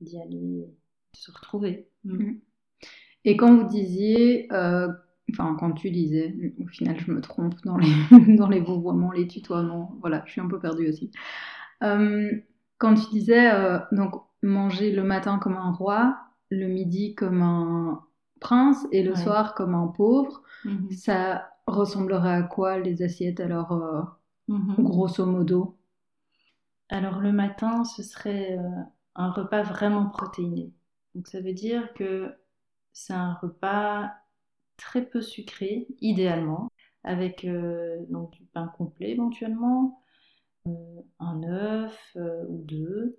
d'y 0.00 0.20
aller, 0.20 0.66
de 0.66 1.18
se 1.18 1.30
retrouver. 1.30 1.88
Mm. 2.04 2.16
Mhm. 2.16 2.40
Et 3.24 3.36
quand 3.36 3.54
vous 3.56 3.68
disiez, 3.68 4.50
euh, 4.52 4.88
enfin 5.32 5.56
quand 5.58 5.72
tu 5.72 5.90
disais, 5.90 6.34
au 6.62 6.68
final 6.68 6.98
je 6.98 7.10
me 7.10 7.20
trompe 7.20 7.56
dans 7.64 7.76
les, 7.76 7.88
dans 8.36 8.48
les 8.48 8.60
vouvoiements, 8.60 9.12
les 9.12 9.26
tutoiements, 9.26 9.96
voilà, 10.00 10.22
je 10.26 10.32
suis 10.32 10.40
un 10.40 10.48
peu 10.48 10.58
perdue 10.58 10.88
aussi. 10.88 11.10
Euh, 11.82 12.30
quand 12.78 12.94
tu 12.94 13.10
disais 13.10 13.50
donc 13.92 14.14
manger 14.42 14.92
le 14.92 15.02
matin 15.02 15.38
comme 15.38 15.56
un 15.56 15.72
roi, 15.72 16.25
le 16.50 16.66
midi 16.66 17.14
comme 17.14 17.42
un 17.42 18.04
prince 18.40 18.86
et 18.92 19.02
le 19.02 19.14
soir 19.14 19.54
comme 19.54 19.74
un 19.74 19.88
pauvre, 19.88 20.42
mhm. 20.64 20.90
ça 20.90 21.50
ressemblerait 21.66 22.34
à 22.34 22.42
quoi 22.42 22.78
les 22.78 23.02
assiettes 23.02 23.40
alors 23.40 23.72
euh, 23.72 24.02
mhm. 24.48 24.74
grosso 24.78 25.26
modo? 25.26 25.76
Alors 26.88 27.18
le 27.20 27.32
matin, 27.32 27.84
ce 27.84 28.02
serait 28.02 28.58
euh, 28.58 28.82
un 29.14 29.30
repas 29.30 29.62
vraiment 29.62 30.06
protéiné. 30.06 30.72
Donc 31.14 31.26
ça 31.26 31.40
veut 31.40 31.54
dire 31.54 31.92
que 31.94 32.32
c'est 32.92 33.14
un 33.14 33.34
repas 33.34 34.12
très 34.76 35.04
peu 35.04 35.22
sucré, 35.22 35.88
idéalement, 36.00 36.68
avec 37.02 37.46
donc 38.10 38.32
du 38.32 38.44
pain 38.44 38.68
complet 38.68 39.10
éventuellement, 39.10 40.02
euh, 40.66 41.02
un 41.20 41.42
œuf 41.44 42.12
euh, 42.16 42.44
ou 42.48 42.62
deux, 42.64 43.18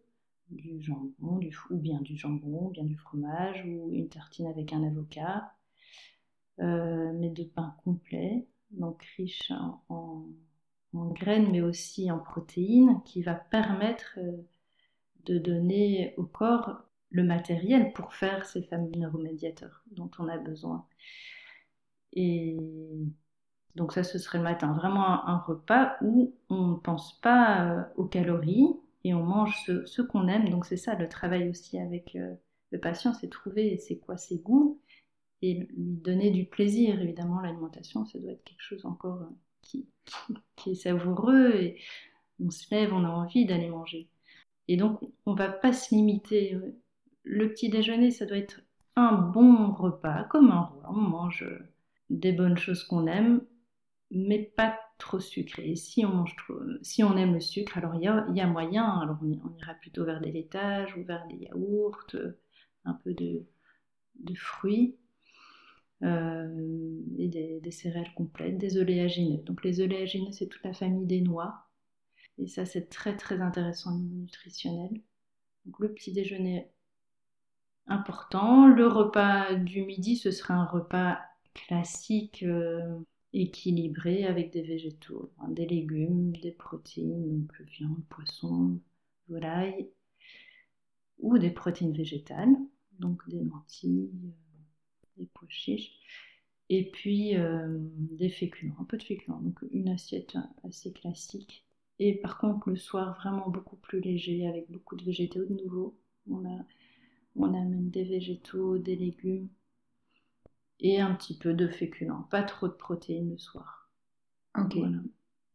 du 0.49 0.81
jambon, 0.81 1.37
du, 1.37 1.55
ou 1.69 1.77
bien 1.77 1.99
du 2.01 2.15
jambon, 2.15 2.67
ou 2.67 2.69
bien 2.69 2.83
du 2.83 2.97
fromage, 2.97 3.63
ou 3.65 3.91
une 3.93 4.09
tartine 4.09 4.47
avec 4.47 4.73
un 4.73 4.83
avocat, 4.83 5.53
euh, 6.59 7.11
mais 7.13 7.29
de 7.29 7.43
pain 7.43 7.75
complet, 7.83 8.47
donc 8.71 9.03
riche 9.17 9.51
en, 9.89 10.25
graines, 10.93 11.51
mais 11.51 11.61
aussi 11.61 12.09
en 12.11 12.19
protéines, 12.19 13.01
qui 13.05 13.21
va 13.21 13.35
permettre 13.35 14.17
de 15.25 15.37
donner 15.37 16.13
au 16.17 16.23
corps 16.23 16.81
le 17.09 17.23
matériel 17.23 17.93
pour 17.93 18.13
faire 18.13 18.45
ces 18.45 18.63
fameux 18.63 18.91
neuromédiateurs 18.95 19.83
dont 19.91 20.09
on 20.19 20.27
a 20.27 20.37
besoin. 20.37 20.85
Et 22.13 22.57
donc 23.75 23.93
ça, 23.93 24.03
ce 24.03 24.17
serait 24.17 24.39
le 24.39 24.43
matin. 24.43 24.73
Vraiment 24.73 25.27
un, 25.27 25.37
repas 25.37 25.97
où 26.01 26.33
on 26.49 26.67
ne 26.67 26.75
pense 26.75 27.19
pas 27.21 27.63
euh, 27.63 27.83
aux 27.95 28.05
calories 28.05 28.75
et 29.07 29.13
on 29.13 29.23
mange 29.23 29.55
ce, 29.85 30.01
qu'on 30.01 30.27
aime. 30.27 30.49
Donc 30.49 30.65
c'est 30.65 30.77
ça 30.77 30.95
le 30.95 31.07
travail 31.07 31.49
aussi 31.49 31.79
avec 31.79 32.15
euh, 32.15 32.35
le 32.71 32.79
patient, 32.79 33.13
c'est 33.13 33.29
trouver 33.29 33.77
c'est 33.77 33.97
quoi 33.97 34.17
ses 34.17 34.39
goûts 34.39 34.81
et 35.41 35.53
lui 35.53 35.69
donner 35.95 36.31
du 36.31 36.45
plaisir. 36.45 37.01
Évidemment, 37.01 37.39
l'alimentation, 37.39 38.05
ça 38.05 38.19
doit 38.19 38.31
être 38.31 38.43
quelque 38.43 38.61
chose 38.61 38.85
encore 38.85 39.21
euh, 39.21 39.35
qui, 39.61 39.87
est 40.67 40.75
savoureux 40.75 41.51
et 41.55 41.79
on 42.43 42.49
se 42.49 42.73
lève, 42.73 42.93
on 42.93 43.05
a 43.05 43.09
envie 43.09 43.45
d'aller 43.45 43.69
manger. 43.69 44.09
Et 44.67 44.75
donc, 44.75 44.99
on 45.25 45.33
va 45.33 45.47
pas 45.47 45.71
se 45.71 45.95
limiter. 45.95 46.57
Le 47.23 47.49
petit 47.49 47.69
déjeuner, 47.69 48.11
ça 48.11 48.25
doit 48.25 48.37
être 48.37 48.61
un 48.97 49.13
bon 49.13 49.71
repas, 49.71 50.25
comme 50.25 50.51
un 50.51 50.61
roi. 50.61 50.83
On 50.89 50.99
mange 50.99 51.45
des 52.09 52.33
bonnes 52.33 52.57
choses 52.57 52.83
qu'on 52.83 53.07
aime, 53.07 53.41
mais 54.11 54.39
pas 54.55 54.79
trop 54.97 55.19
sucré. 55.19 55.75
si 55.75 56.05
on 56.05 56.09
mange 56.09 56.35
si 56.81 57.03
on 57.03 57.17
aime 57.17 57.33
le 57.33 57.39
sucre, 57.39 57.77
alors 57.77 57.95
il 57.95 58.03
y 58.03 58.41
a, 58.41 58.47
moyen. 58.47 58.99
Alors 58.99 59.17
on, 59.21 59.57
ira 59.57 59.73
plutôt 59.75 60.05
vers 60.05 60.21
des 60.21 60.31
laitages 60.31 60.95
ou 60.97 61.03
vers 61.03 61.25
des 61.27 61.35
yaourts, 61.35 62.07
un 62.85 62.93
peu 62.93 63.13
de, 63.13 63.45
de 64.19 64.35
fruits. 64.35 64.97
Euh, 66.03 66.99
et 67.17 67.27
des, 67.27 67.71
céréales 67.71 68.13
complètes, 68.13 68.57
des 68.59 68.77
oléagineux. 68.77 69.41
Donc 69.43 69.63
les 69.63 69.81
oléagineux, 69.81 70.31
c'est 70.31 70.47
toute 70.47 70.63
la 70.63 70.73
famille 70.73 71.07
des 71.07 71.21
noix. 71.21 71.67
Et 72.37 72.47
ça, 72.47 72.65
c'est 72.65 72.89
très 72.89 73.17
très 73.17 73.41
intéressant 73.41 73.95
au 73.95 73.99
niveau 73.99 74.15
nutritionnel. 74.15 75.01
Donc 75.65 75.79
le 75.79 75.91
petit 75.93 76.13
déjeuner 76.13 76.69
important. 77.87 78.67
Le 78.67 78.87
repas 78.87 79.55
du 79.55 79.83
midi, 79.83 80.17
ce 80.17 80.29
sera 80.29 80.53
un 80.53 80.65
repas 80.65 81.19
classique. 81.55 82.43
Euh, 82.43 82.99
équilibré 83.33 84.25
avec 84.25 84.51
des 84.51 84.61
végétaux, 84.61 85.31
hein, 85.39 85.49
des 85.49 85.65
légumes, 85.65 86.35
des 86.37 86.51
protéines, 86.51 87.45
donc 87.45 87.61
viande, 87.61 88.03
poisson, 88.09 88.79
volaille, 89.29 89.89
ou 91.19 91.37
des 91.37 91.51
protéines 91.51 91.93
végétales, 91.93 92.55
donc 92.99 93.27
des 93.29 93.43
lentilles, 93.43 94.11
euh, 94.25 94.29
des 95.17 95.27
pois 95.33 95.47
chiches, 95.49 95.91
et 96.69 96.89
puis 96.91 97.35
euh, 97.37 97.77
des 97.79 98.29
féculents, 98.29 98.75
un 98.79 98.83
peu 98.83 98.97
de 98.97 99.03
féculents, 99.03 99.41
donc 99.41 99.59
une 99.71 99.89
assiette 99.89 100.37
assez 100.63 100.91
classique. 100.91 101.65
Et 101.99 102.15
par 102.15 102.37
contre, 102.37 102.69
le 102.69 102.75
soir, 102.75 103.15
vraiment 103.17 103.49
beaucoup 103.49 103.77
plus 103.77 104.01
léger, 104.01 104.47
avec 104.47 104.69
beaucoup 104.69 104.95
de 104.95 105.03
végétaux 105.03 105.45
de 105.45 105.53
nouveau. 105.53 105.97
On, 106.29 106.45
a, 106.45 106.65
on 107.35 107.53
amène 107.53 107.89
des 107.89 108.03
végétaux, 108.03 108.77
des 108.77 108.95
légumes, 108.95 109.49
et 110.79 110.99
un 110.99 111.13
petit 111.13 111.37
peu 111.37 111.53
de 111.53 111.67
féculents. 111.67 112.27
Pas 112.29 112.43
trop 112.43 112.67
de 112.67 112.73
protéines 112.73 113.31
le 113.31 113.37
soir. 113.37 113.89
Ok. 114.57 114.77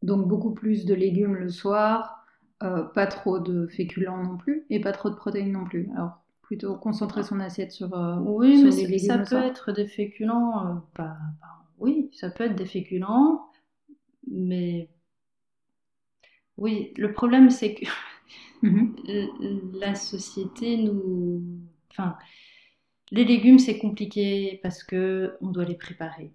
Donc 0.01 0.27
beaucoup 0.27 0.53
plus 0.53 0.85
de 0.85 0.93
légumes 0.93 1.35
le 1.35 1.49
soir, 1.49 2.25
euh, 2.61 2.83
pas 2.83 3.07
trop 3.07 3.39
de 3.39 3.67
féculents 3.67 4.21
non 4.21 4.37
plus, 4.37 4.65
et 4.69 4.81
pas 4.81 4.91
trop 4.91 5.09
de 5.09 5.15
protéines 5.15 5.51
non 5.51 5.65
plus. 5.65 5.89
Alors 5.95 6.23
plutôt 6.41 6.75
concentrer 6.75 7.23
son 7.23 7.39
assiette 7.39 7.71
sur. 7.71 7.93
Euh, 7.95 8.17
oui, 8.19 8.63
mais 8.63 8.71
les 8.71 8.87
légumes 8.87 9.07
ça 9.07 9.17
peut 9.19 9.43
être 9.43 9.71
des 9.71 9.87
féculents. 9.87 10.67
Euh, 10.67 10.73
pas, 10.93 11.17
oui, 11.79 12.09
ça 12.13 12.29
peut 12.29 12.43
être 12.43 12.55
des 12.55 12.65
féculents, 12.65 13.49
mais 14.29 14.89
oui, 16.57 16.93
le 16.97 17.13
problème 17.13 17.49
c'est 17.49 17.73
que 17.73 17.85
mhm. 18.61 18.95
la 19.73 19.95
société 19.95 20.77
nous, 20.77 21.43
enfin 21.91 22.17
les 23.13 23.25
légumes, 23.25 23.59
c'est 23.59 23.77
compliqué 23.77 24.59
parce 24.63 24.83
que 24.83 25.37
on 25.39 25.51
doit 25.51 25.65
les 25.65 25.75
préparer. 25.75 26.33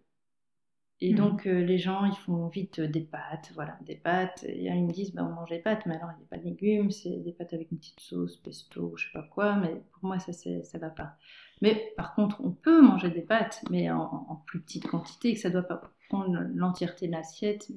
Et 1.00 1.12
hmm. 1.12 1.16
donc, 1.16 1.46
euh, 1.46 1.60
les 1.64 1.76
gens, 1.78 2.04
ils 2.04 2.16
font 2.16 2.46
vite 2.46 2.80
des 2.80 3.00
pâtes, 3.00 3.50
voilà, 3.54 3.76
des 3.84 3.96
pâtes. 3.96 4.44
Et 4.44 4.66
ils 4.66 4.84
me 4.84 4.92
disent, 4.92 5.12
ben, 5.12 5.24
on 5.24 5.34
mange 5.34 5.50
des 5.50 5.58
pâtes, 5.58 5.86
mais 5.86 5.96
alors 5.96 6.10
il 6.12 6.18
n'y 6.18 6.24
a 6.24 6.28
pas 6.28 6.38
de 6.38 6.44
légumes, 6.44 6.92
c'est 6.92 7.18
des 7.18 7.32
pâtes 7.32 7.52
avec 7.52 7.72
une 7.72 7.78
petite 7.78 7.98
sauce, 7.98 8.36
pesto, 8.36 8.94
je 8.96 9.06
sais 9.06 9.12
pas 9.12 9.24
quoi, 9.24 9.56
mais 9.56 9.82
pour 9.92 10.04
moi, 10.04 10.20
ça, 10.20 10.32
ça 10.32 10.78
va 10.78 10.90
pas. 10.90 11.16
Mais 11.62 11.92
par 11.96 12.14
contre, 12.14 12.40
on 12.44 12.52
peut 12.52 12.80
manger 12.80 13.10
des 13.10 13.22
pâtes, 13.22 13.64
mais 13.70 13.90
en, 13.90 14.42
plus 14.46 14.60
petite 14.60 14.86
quantité, 14.86 15.34
que 15.34 15.40
ça 15.40 15.50
doit 15.50 15.62
pas 15.62 15.82
prendre 16.08 16.46
l'entièreté 16.54 17.08
de 17.08 17.12
l'assiette. 17.12 17.68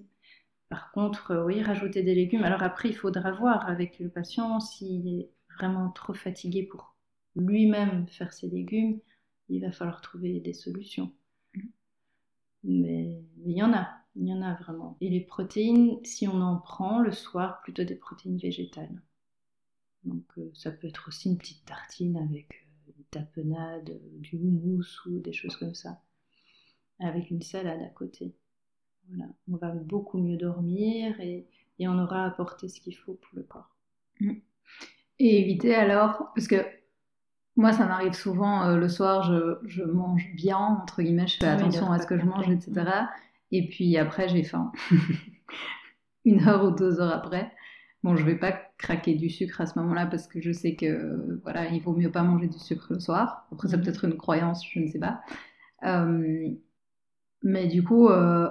Par 0.70 0.92
contre, 0.92 1.32
euh, 1.32 1.46
oui, 1.46 1.62
rajouter 1.64 2.04
des 2.04 2.14
légumes. 2.14 2.44
Alors 2.44 2.62
après, 2.64 2.90
il 2.90 2.96
faudra 2.96 3.32
voir 3.32 3.68
avec 3.68 4.00
le 4.00 4.10
patient 4.10 4.60
s'il 4.60 5.08
est 5.08 5.32
vraiment 5.58 5.90
trop 5.90 6.14
fatigué 6.14 6.64
pour 6.64 6.91
lui-même 7.36 8.08
faire 8.08 8.34
ses 8.34 8.50
légumes, 8.50 9.00
il 9.50 9.62
va 9.62 9.72
falloir 9.72 10.02
trouver 10.02 10.40
des 10.40 10.54
solutions. 10.54 11.12
Mais 12.64 13.24
il 13.46 13.58
y 13.58 13.64
en 13.64 13.74
a, 13.74 13.90
il 14.16 14.28
y 14.28 14.34
en 14.34 14.42
a 14.42 14.54
vraiment. 14.56 14.98
Et 15.02 15.10
les 15.10 15.22
protéines, 15.22 16.04
si 16.04 16.28
on 16.28 16.42
en 16.42 16.58
prend 16.58 17.00
le 17.00 17.12
soir, 17.12 17.62
plutôt 17.62 17.84
des 17.84 17.96
protéines 17.96 18.38
végétales. 18.38 19.02
Donc 20.04 20.26
euh, 20.38 20.52
ça 20.54 20.72
peut 20.72 20.88
être 20.88 21.08
aussi 21.08 21.30
une 21.30 21.38
petite 21.38 21.66
tartine 21.66 22.18
avec 22.18 22.52
euh, 22.54 22.92
une 22.98 23.04
tapenade, 23.06 24.00
du 24.20 24.36
houmous 24.36 25.06
ou 25.06 25.20
des 25.20 25.34
choses 25.34 25.56
comme 25.56 25.76
ça, 25.76 26.02
avec 27.00 27.30
une 27.30 27.42
salade 27.42 27.82
à 27.82 27.90
côté. 27.90 28.36
Voilà, 29.10 29.32
on 29.52 29.58
va 29.58 29.72
beaucoup 29.72 30.20
mieux 30.20 30.38
dormir 30.38 31.20
et, 31.20 31.48
et 31.80 31.88
on 31.88 31.98
aura 32.00 32.26
apporté 32.26 32.68
ce 32.68 32.80
qu'il 32.80 32.96
faut 32.96 33.16
pour 33.16 33.36
le 33.36 33.44
corps. 33.44 33.76
Et 35.20 35.42
éviter 35.42 35.76
alors, 35.76 36.32
parce 36.34 36.48
que 36.48 36.66
moi, 37.58 37.74
ça 37.74 37.86
m'arrive 37.86 38.14
souvent 38.14 38.64
euh, 38.64 38.78
le 38.78 38.88
soir, 38.88 39.24
je, 39.24 39.84
mange 39.84 40.34
bien, 40.36 40.58
entre 40.58 41.02
guillemets, 41.02 41.28
je 41.28 41.38
fais 41.38 41.48
attention 41.48 41.92
à 41.92 42.00
ce 42.00 42.08
que 42.08 42.18
je 42.18 42.26
mange, 42.26 42.50
etc. 42.50 42.74
Et 43.52 43.68
puis 43.68 43.98
après, 43.98 44.30
j'ai 44.30 44.44
faim. 44.44 44.72
Une 46.26 46.48
heure 46.48 46.64
ou 46.64 46.72
deux 46.72 47.02
heures 47.02 47.14
après. 47.14 47.52
Bon, 48.04 48.16
je 48.16 48.24
vais 48.24 48.38
pas 48.38 48.54
craquer 48.78 49.16
du 49.16 49.30
sucre 49.30 49.62
à 49.62 49.66
ce 49.66 49.78
moment-là 49.80 50.08
parce 50.08 50.28
que 50.28 50.42
je 50.42 50.52
sais 50.52 50.76
que 50.76 51.40
voilà, 51.44 51.68
il 51.68 51.82
vaut 51.82 51.94
mieux 51.94 52.12
pas 52.12 52.24
manger 52.24 52.48
du 52.48 52.58
sucre 52.58 52.88
le 52.94 53.00
soir. 53.00 53.48
Après, 53.52 53.68
c'est 53.68 53.78
mhm. 53.78 53.84
peut-être 53.84 54.06
une 54.06 54.18
croyance, 54.18 54.66
je 54.72 54.80
ne 54.80 54.88
sais 54.88 55.00
pas. 55.00 55.22
Euh, 55.84 56.48
mais 57.44 57.68
du 57.68 57.84
coup, 57.84 58.08
euh, 58.08 58.50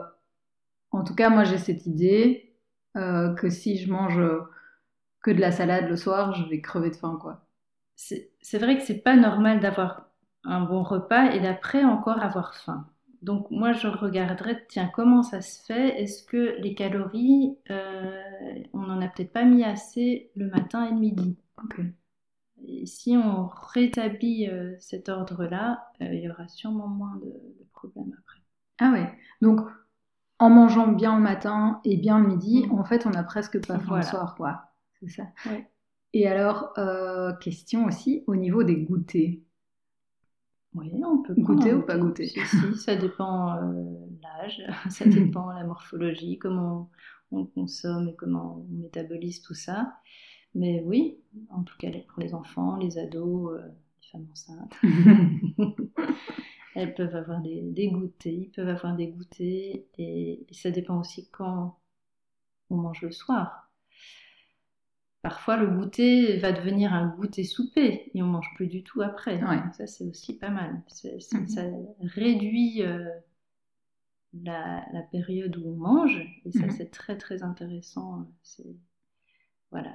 en 0.91 1.05
tout 1.05 1.15
cas, 1.15 1.31
moi, 1.31 1.45
j'ai 1.45 1.59
cette 1.59 1.87
idée 1.87 2.47
que 2.95 3.49
si 3.49 3.79
je 3.79 3.91
mange 3.91 4.21
que 5.23 5.31
de 5.31 5.41
la 5.41 5.53
salade 5.53 5.89
le 5.89 5.97
soir, 5.97 6.35
je 6.35 6.49
vais 6.49 6.61
crever 6.61 6.91
de 6.91 6.97
faim, 6.97 7.17
quoi 7.21 7.47
c'est 8.41 8.59
vrai 8.59 8.79
que 8.79 8.83
c'est 8.83 9.03
pas 9.03 9.17
normal 9.17 9.61
d'avoir 9.61 10.09
un 10.45 10.63
bon 10.63 10.83
repas 10.83 11.33
et 11.33 11.41
d'après 11.41 11.85
encore 11.85 12.21
avoir 12.21 12.55
faim. 12.55 12.87
Donc 13.23 13.51
moi 13.51 13.73
je 13.73 13.87
regarderais, 13.87 14.65
tiens, 14.69 14.91
comment 14.95 15.23
ça 15.23 15.43
se 15.43 15.63
fait? 15.65 16.01
Est-ce 16.01 16.25
que 16.25 16.57
les 16.61 16.75
calories, 16.75 17.59
euh, 17.71 18.23
on 18.73 18.81
n'en 18.81 19.03
a 19.03 19.09
peut-être 19.09 19.33
pas 19.33 19.45
mis 19.45 19.63
assez 19.63 20.31
le 20.35 20.49
matin 20.49 20.87
et 20.87 20.91
le 20.91 20.99
midi? 20.99 21.37
Et 22.67 22.87
si 22.87 23.17
on 23.17 23.49
rétablit 23.75 24.49
euh, 24.49 24.75
cet 24.81 25.09
ordre-là, 25.09 25.91
euh, 26.01 26.15
il 26.15 26.21
y 26.21 26.31
aura 26.31 26.49
sûrement 26.49 26.89
moins 26.89 27.17
de, 27.17 27.33
problèmes 27.73 28.17
après. 28.19 28.41
Ah 28.79 28.93
ouais, 28.93 29.13
donc 29.43 29.61
en 30.39 30.49
mangeant 30.49 30.89
bien 30.89 31.17
le 31.17 31.23
matin 31.23 31.81
et 31.85 31.99
bien 31.99 32.19
le 32.19 32.27
midi, 32.27 32.67
mm. 32.67 32.79
en 32.79 32.85
fait 32.85 33.07
on 33.07 33.13
a 33.13 33.23
presque 33.23 33.65
pas 33.67 33.79
faim 33.79 33.97
le 33.97 34.03
soir, 34.03 34.35
quoi. 34.35 34.63
C'est 35.01 35.09
ça. 35.09 35.25
Ouais. 35.47 35.71
Et 36.13 36.27
alors, 36.27 36.73
euh, 36.79 37.33
question 37.35 37.85
aussi 37.85 38.25
au 38.27 38.35
niveau 38.35 38.65
des 38.65 38.77
goûters. 38.77 39.39
Oui, 40.75 40.93
on 41.05 41.23
peut 41.23 41.35
goûter 41.35 41.75
ou 41.75 41.83
pas 41.83 41.99
goûter. 41.99 42.27
Si, 42.27 42.41
si, 42.47 42.77
ça 42.77 42.95
dépend 42.97 43.57
euh, 43.57 44.07
l'âge, 44.23 44.63
ça 44.91 45.05
dépend 45.05 45.51
la 45.53 45.65
morphologie, 45.65 46.39
comment 46.39 46.91
on, 47.33 47.45
consomme 47.45 48.09
et 48.09 48.15
comment 48.15 48.59
on 48.59 48.75
métabolise 48.75 49.43
tout 49.43 49.55
ça. 49.55 49.97
Mais 50.55 50.83
oui, 50.85 51.19
en 51.51 51.63
tout 51.63 51.77
cas 51.79 51.91
pour 52.09 52.23
les 52.23 52.35
enfants, 52.35 52.77
les 52.77 52.99
ados, 52.99 53.53
euh, 53.53 53.67
les 54.03 54.09
femmes 54.11 54.27
enceintes, 54.31 54.75
elles 56.75 56.95
peuvent 56.95 57.15
avoir 57.15 57.41
des, 57.41 57.63
des, 57.63 57.89
goûters, 57.89 58.33
ils 58.33 58.51
peuvent 58.51 58.69
avoir 58.69 58.97
des 58.97 59.09
goûters 59.09 59.85
et 59.99 60.47
ça 60.51 60.71
dépend 60.73 60.99
aussi 61.01 61.29
quand 61.31 61.79
on 62.69 62.77
mange 62.77 63.03
le 63.03 63.13
soir. 63.13 63.70
Parfois, 65.23 65.59
le 65.59 65.67
goûter 65.67 66.39
va 66.39 66.53
devenir 66.53 66.95
un 66.95 67.09
goûter 67.09 67.45
souper 67.45 68.11
et 68.15 68.23
on 68.23 68.27
mange 68.27 68.49
plus 68.55 68.69
du 68.69 68.83
tout 68.83 69.03
après. 69.03 69.39
Ça, 69.75 69.87
c'est 69.87 70.05
aussi 70.05 70.39
pas 70.39 70.49
mal. 70.49 70.83
Mhm. 71.05 71.47
Ça 71.47 71.63
réduit 72.01 72.83
euh, 72.83 73.07
la, 74.43 74.83
période 75.13 75.57
où 75.59 75.69
on 75.69 75.77
mange 75.77 76.19
et 76.47 76.53
ça, 76.53 76.65
mhm. 76.67 76.71
c'est 76.71 76.91
très 76.91 77.19
très 77.19 77.43
intéressant. 77.43 78.31
C'est 78.43 78.75
voilà 79.71 79.93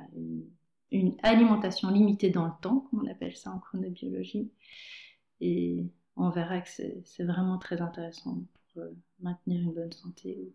une, 0.92 1.18
alimentation 1.24 1.90
limitée 1.90 2.30
dans 2.30 2.46
le 2.46 2.54
temps, 2.62 2.88
comme 2.92 3.02
on 3.06 3.12
appelle 3.12 3.36
ça 3.36 3.52
en 3.52 3.60
chronobiologie. 3.60 4.52
Et 5.42 5.90
on 6.16 6.30
verra 6.30 6.62
que 6.62 6.70
c'est 6.70 7.24
vraiment 7.24 7.58
très 7.58 7.82
intéressant 7.82 8.44
pour 8.74 8.84
euh, 8.84 8.96
maintenir 9.20 9.62
une 9.62 9.74
bonne 9.74 9.92
santé 9.92 10.54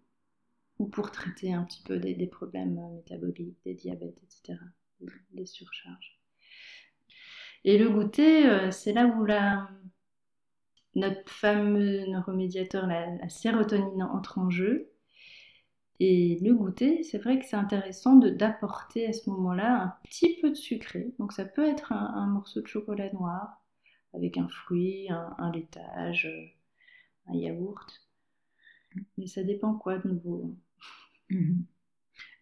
ou 0.81 0.87
pour 0.87 1.11
traiter 1.12 1.53
un 1.53 1.62
petit 1.64 1.83
peu 1.83 1.99
des, 1.99 2.27
problèmes 2.27 2.79
euh, 2.79 2.97
métaboliques, 2.97 3.59
des 3.64 3.75
diabètes, 3.75 4.19
etc., 4.23 4.59
des 5.33 5.45
surcharges. 5.45 6.19
Et 7.64 7.77
le 7.77 7.90
goûter, 7.90 8.47
euh, 8.49 8.71
c'est 8.71 8.95
là 8.95 9.07
où 9.07 9.27
la, 9.27 9.69
notre 10.95 11.31
fameux 11.31 12.07
neuromédiateur, 12.07 12.87
la, 12.87 13.29
sérotonine, 13.29 14.03
entre 14.05 14.38
en 14.38 14.49
jeu. 14.49 14.90
Et 16.01 16.38
le 16.40 16.55
goûter, 16.55 17.03
c'est 17.03 17.19
vrai 17.19 17.38
que 17.38 17.45
c'est 17.45 17.57
intéressant 17.57 18.16
d'apporter 18.16 19.07
à 19.07 19.12
ce 19.12 19.29
moment-là 19.29 19.83
un 19.83 19.95
petit 20.05 20.40
peu 20.40 20.49
de 20.49 20.55
sucré. 20.55 21.12
Donc 21.19 21.35
ça 21.35 21.45
peut 21.45 21.69
être 21.69 21.93
un, 21.93 22.27
morceau 22.27 22.62
de 22.62 22.66
chocolat 22.66 23.12
noir 23.12 23.62
avec 24.14 24.38
un 24.38 24.49
fruit, 24.49 25.09
un, 25.11 25.53
laitage, 25.53 26.27
un 27.27 27.35
yaourt. 27.35 28.03
Mais 29.19 29.27
ça 29.27 29.43
dépend 29.43 29.75
quoi 29.75 29.99
de 29.99 30.09
nouveau. 30.09 30.57
Mhm. 31.31 31.64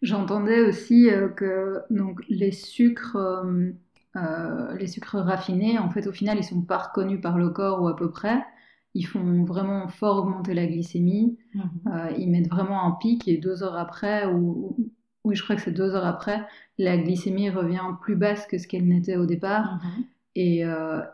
J'entendais 0.01 0.61
aussi 0.61 1.09
euh, 1.09 1.27
que 1.29 1.81
donc, 1.89 2.21
les 2.29 2.51
sucres, 2.51 3.17
euh, 3.17 3.71
euh, 4.15 4.75
les 4.77 4.87
sucres 4.87 5.17
raffinés, 5.17 5.77
en 5.77 5.89
fait, 5.89 6.07
au 6.07 6.11
final, 6.11 6.37
ils 6.37 6.43
sont 6.43 6.61
pas 6.61 6.77
reconnus 6.77 7.21
par 7.21 7.37
le 7.37 7.49
corps 7.49 7.81
ou 7.81 7.87
à 7.87 7.95
peu 7.95 8.09
près. 8.09 8.43
Ils 8.95 9.05
font 9.05 9.43
vraiment 9.43 9.87
fort 9.87 10.17
augmenter 10.17 10.53
la 10.53 10.65
glycémie. 10.65 11.37
Mhm. 11.53 12.15
ils 12.17 12.29
mettent 12.29 12.49
vraiment 12.49 12.85
un 12.85 12.91
pic 12.91 13.27
et 13.27 13.37
deux 13.37 13.61
heures 13.63 13.77
après, 13.77 14.25
ou 14.25 14.75
oui, 15.23 15.35
je 15.35 15.43
crois 15.43 15.55
que 15.55 15.61
c'est 15.61 15.71
deux 15.71 15.93
heures 15.93 16.05
après, 16.05 16.43
la 16.77 16.97
glycémie 16.97 17.49
revient 17.49 17.83
plus 18.01 18.15
basse 18.15 18.47
que 18.47 18.57
ce 18.57 18.67
qu'elle 18.67 18.87
n'était 18.87 19.17
au 19.17 19.25
départ. 19.25 19.75
Mhm. 19.75 20.03
Et, 20.35 20.63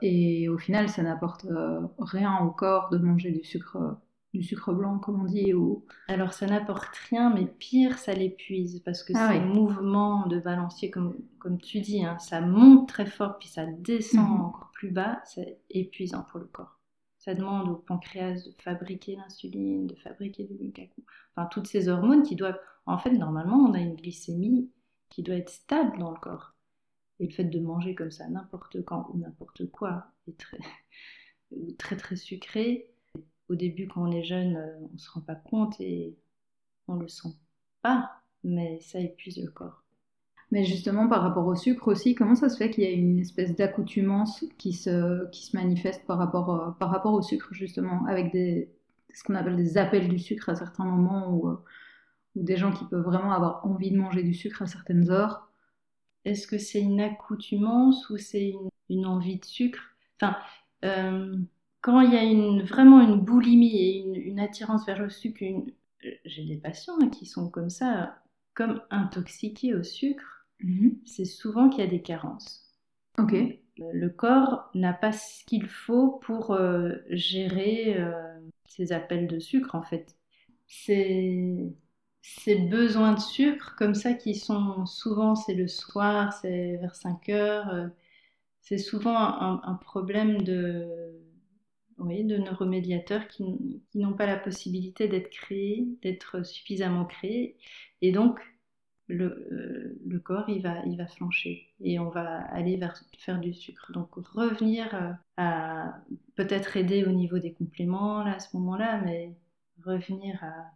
et, 0.01 0.47
au 0.49 0.57
final, 0.57 0.87
ça 0.87 1.03
n'apporte 1.03 1.47
rien 1.97 2.37
au 2.39 2.51
corps 2.51 2.89
de 2.91 2.97
manger 2.97 3.31
du 3.31 3.43
sucre 3.43 3.97
du 4.37 4.43
sucre 4.43 4.73
blanc, 4.73 4.99
comme 4.99 5.21
on 5.21 5.25
dit 5.25 5.53
ou... 5.53 5.85
Alors 6.07 6.33
ça 6.33 6.45
n'apporte 6.47 6.95
rien, 7.09 7.31
mais 7.33 7.45
pire, 7.47 7.97
ça 7.97 8.13
l'épuise, 8.13 8.79
parce 8.81 9.03
que 9.03 9.13
Ah 9.13 9.29
ces 9.33 9.39
oui. 9.39 9.39
mouvements 9.39 10.27
de 10.27 10.39
balancier, 10.39 10.89
comme, 10.91 11.15
comme 11.39 11.59
tu 11.59 11.79
dis, 11.81 12.03
hein, 12.05 12.19
ça 12.19 12.41
monte 12.41 12.87
très 12.87 13.05
fort, 13.07 13.37
puis 13.39 13.47
ça 13.49 13.65
descend 13.65 14.27
Mhm. 14.27 14.41
encore 14.41 14.71
plus 14.73 14.91
bas, 14.91 15.21
c'est 15.25 15.59
épuisant 15.71 16.23
pour 16.23 16.39
le 16.39 16.45
corps. 16.45 16.79
Ça 17.17 17.33
demande 17.33 17.69
au 17.69 17.75
pancréas 17.75 18.43
de 18.45 18.53
fabriquer 18.61 19.15
l'insuline, 19.15 19.87
de 19.87 19.95
fabriquer 19.95 20.43
du 20.43 20.53
glucagon, 20.55 21.03
enfin 21.35 21.47
toutes 21.47 21.67
ces 21.67 21.87
hormones 21.89 22.23
qui 22.23 22.35
doivent... 22.35 22.59
En 22.87 22.99
fait, 22.99 23.11
normalement, 23.11 23.57
on 23.57 23.73
a 23.73 23.79
une 23.79 23.95
glycémie 23.95 24.69
qui 25.09 25.23
doit 25.23 25.35
être 25.35 25.49
stable 25.49 25.97
dans 25.97 26.11
le 26.11 26.19
corps. 26.19 26.53
Et 27.19 27.27
le 27.27 27.33
fait 27.33 27.45
de 27.45 27.59
manger 27.59 27.95
comme 27.95 28.11
ça 28.11 28.27
n'importe 28.29 28.83
quand 28.85 29.09
ou 29.13 29.17
n'importe 29.17 29.65
quoi, 29.71 30.07
est 30.27 30.37
très, 30.39 30.59
très 31.77 31.97
très 31.97 32.15
sucré, 32.15 32.89
au 33.49 33.55
début, 33.55 33.87
quand 33.87 34.03
on 34.07 34.11
est 34.11 34.23
jeune, 34.23 34.55
euh, 34.57 34.79
on 34.81 34.93
ne 34.93 34.97
se 34.97 35.09
rend 35.11 35.21
pas 35.21 35.35
compte 35.35 35.79
et 35.79 36.17
on 36.87 36.95
le 36.95 37.07
sent 37.07 37.29
pas, 37.81 38.11
mais 38.43 38.79
ça 38.81 38.99
épuise 38.99 39.37
le 39.43 39.51
corps. 39.51 39.83
Mais 40.51 40.63
justement, 40.63 41.07
par 41.07 41.21
rapport 41.21 41.47
au 41.47 41.55
sucre 41.55 41.87
aussi, 41.87 42.15
comment 42.15 42.35
ça 42.35 42.49
se 42.49 42.57
fait 42.57 42.69
qu'il 42.69 42.83
y 42.83 42.87
a 42.87 42.91
une 42.91 43.19
espèce 43.19 43.55
d'accoutumance 43.55 44.45
qui 44.57 44.73
se, 44.73 45.27
qui 45.31 45.45
se 45.45 45.57
manifeste 45.57 46.05
par 46.05 46.17
rapport, 46.17 46.49
euh, 46.49 46.71
par 46.71 46.91
rapport 46.91 47.13
au 47.13 47.21
sucre, 47.21 47.53
justement, 47.53 48.05
avec 48.05 48.31
des, 48.31 48.69
ce 49.13 49.23
qu'on 49.23 49.35
appelle 49.35 49.55
des 49.57 49.77
appels 49.77 50.07
du 50.07 50.19
sucre 50.19 50.49
à 50.49 50.55
certains 50.55 50.85
moments, 50.85 51.29
ou, 51.29 51.49
euh, 51.49 51.63
ou 52.35 52.43
des 52.43 52.57
gens 52.57 52.71
qui 52.71 52.85
peuvent 52.85 53.03
vraiment 53.03 53.31
avoir 53.31 53.65
envie 53.65 53.91
de 53.91 53.97
manger 53.97 54.23
du 54.23 54.33
sucre 54.33 54.61
à 54.61 54.67
certaines 54.67 55.09
heures? 55.09 55.49
Est-ce 56.25 56.47
que 56.47 56.57
c'est 56.57 56.81
une 56.81 57.01
accoutumance 57.01 58.09
ou 58.09 58.17
c'est 58.17 58.49
une, 58.49 58.69
une 58.89 59.05
envie 59.05 59.39
de 59.39 59.45
sucre? 59.45 59.81
Enfin, 60.19 60.37
euh, 60.83 61.37
quand 61.85 62.01
il 62.01 62.13
y 62.13 62.17
a 62.17 62.23
une, 62.23 62.63
vraiment 62.63 63.01
une 63.01 63.21
boulimie 63.21 63.77
et 63.77 63.99
une, 63.99 64.15
une 64.15 64.39
attirance 64.41 64.85
vers 64.87 64.99
le 64.99 65.09
sucre, 65.11 65.43
une- 65.43 65.71
euh, 66.05 66.11
j'ai 66.25 66.45
des 66.45 66.57
patients 66.57 66.97
qui 67.11 67.27
sont 67.27 67.49
comme 67.49 67.69
ça, 67.69 68.17
comme 68.55 68.81
intoxiqués 68.91 69.75
au 69.75 69.83
sucre, 69.83 70.47
c'est 71.05 71.25
souvent 71.25 71.69
qu'il 71.69 71.81
y 71.83 71.87
a 71.87 71.89
des 71.89 72.01
carences. 72.01 72.73
Ok. 73.17 73.33
Le- 73.77 74.09
corps 74.09 74.69
n'a 74.73 74.93
pas 74.93 75.11
ce 75.11 75.43
qu'il 75.45 75.67
faut 75.67 76.11
pour 76.19 76.51
euh, 76.51 76.93
gérer 77.09 77.95
euh, 77.99 78.39
ces 78.67 78.91
appels 78.93 79.27
de 79.27 79.39
sucre, 79.39 79.75
en 79.75 79.83
fait. 79.83 80.15
Ces 82.21 82.55
besoins 82.55 83.13
de 83.13 83.19
sucre, 83.19 83.75
comme 83.77 83.95
ça, 83.95 84.13
qui 84.13 84.35
sont 84.35 84.85
souvent, 84.85 85.35
c'est 85.35 85.53
le 85.53 85.67
soir, 85.67 86.33
c'est 86.33 86.77
vers 86.77 86.95
5 86.95 87.29
heures, 87.29 87.69
euh, 87.69 87.87
c'est 88.61 88.77
souvent 88.79 89.17
un, 89.17 89.61
un 89.63 89.75
problème 89.75 90.41
de, 90.43 90.87
oui, 91.97 92.23
de 92.25 92.37
neuromédiateurs 92.37 93.27
qui, 93.27 93.43
qui 93.91 93.99
n'ont 93.99 94.13
pas 94.13 94.25
la 94.25 94.37
possibilité 94.37 95.07
d'être 95.07 95.29
créés, 95.29 95.87
d'être 96.01 96.45
suffisamment 96.45 97.05
créés. 97.05 97.57
Et 98.01 98.11
donc, 98.11 98.39
le, 99.07 99.25
euh, 99.51 99.99
le 100.05 100.19
corps, 100.19 100.49
il 100.49 100.61
va, 100.61 100.83
il 100.85 100.97
va 100.97 101.07
flancher 101.07 101.73
et 101.81 101.99
on 101.99 102.09
va 102.09 102.39
aller 102.51 102.77
vers 102.77 102.95
faire 103.19 103.39
du 103.39 103.53
sucre. 103.53 103.91
Donc, 103.93 104.13
revenir 104.15 104.93
euh, 104.95 105.11
à 105.37 106.01
peut-être 106.35 106.77
aider 106.77 107.05
au 107.05 107.11
niveau 107.11 107.39
des 107.39 107.53
compléments 107.53 108.23
là, 108.23 108.35
à 108.35 108.39
ce 108.39 108.55
moment-là, 108.57 109.01
mais 109.05 109.35
revenir 109.83 110.43
à 110.43 110.71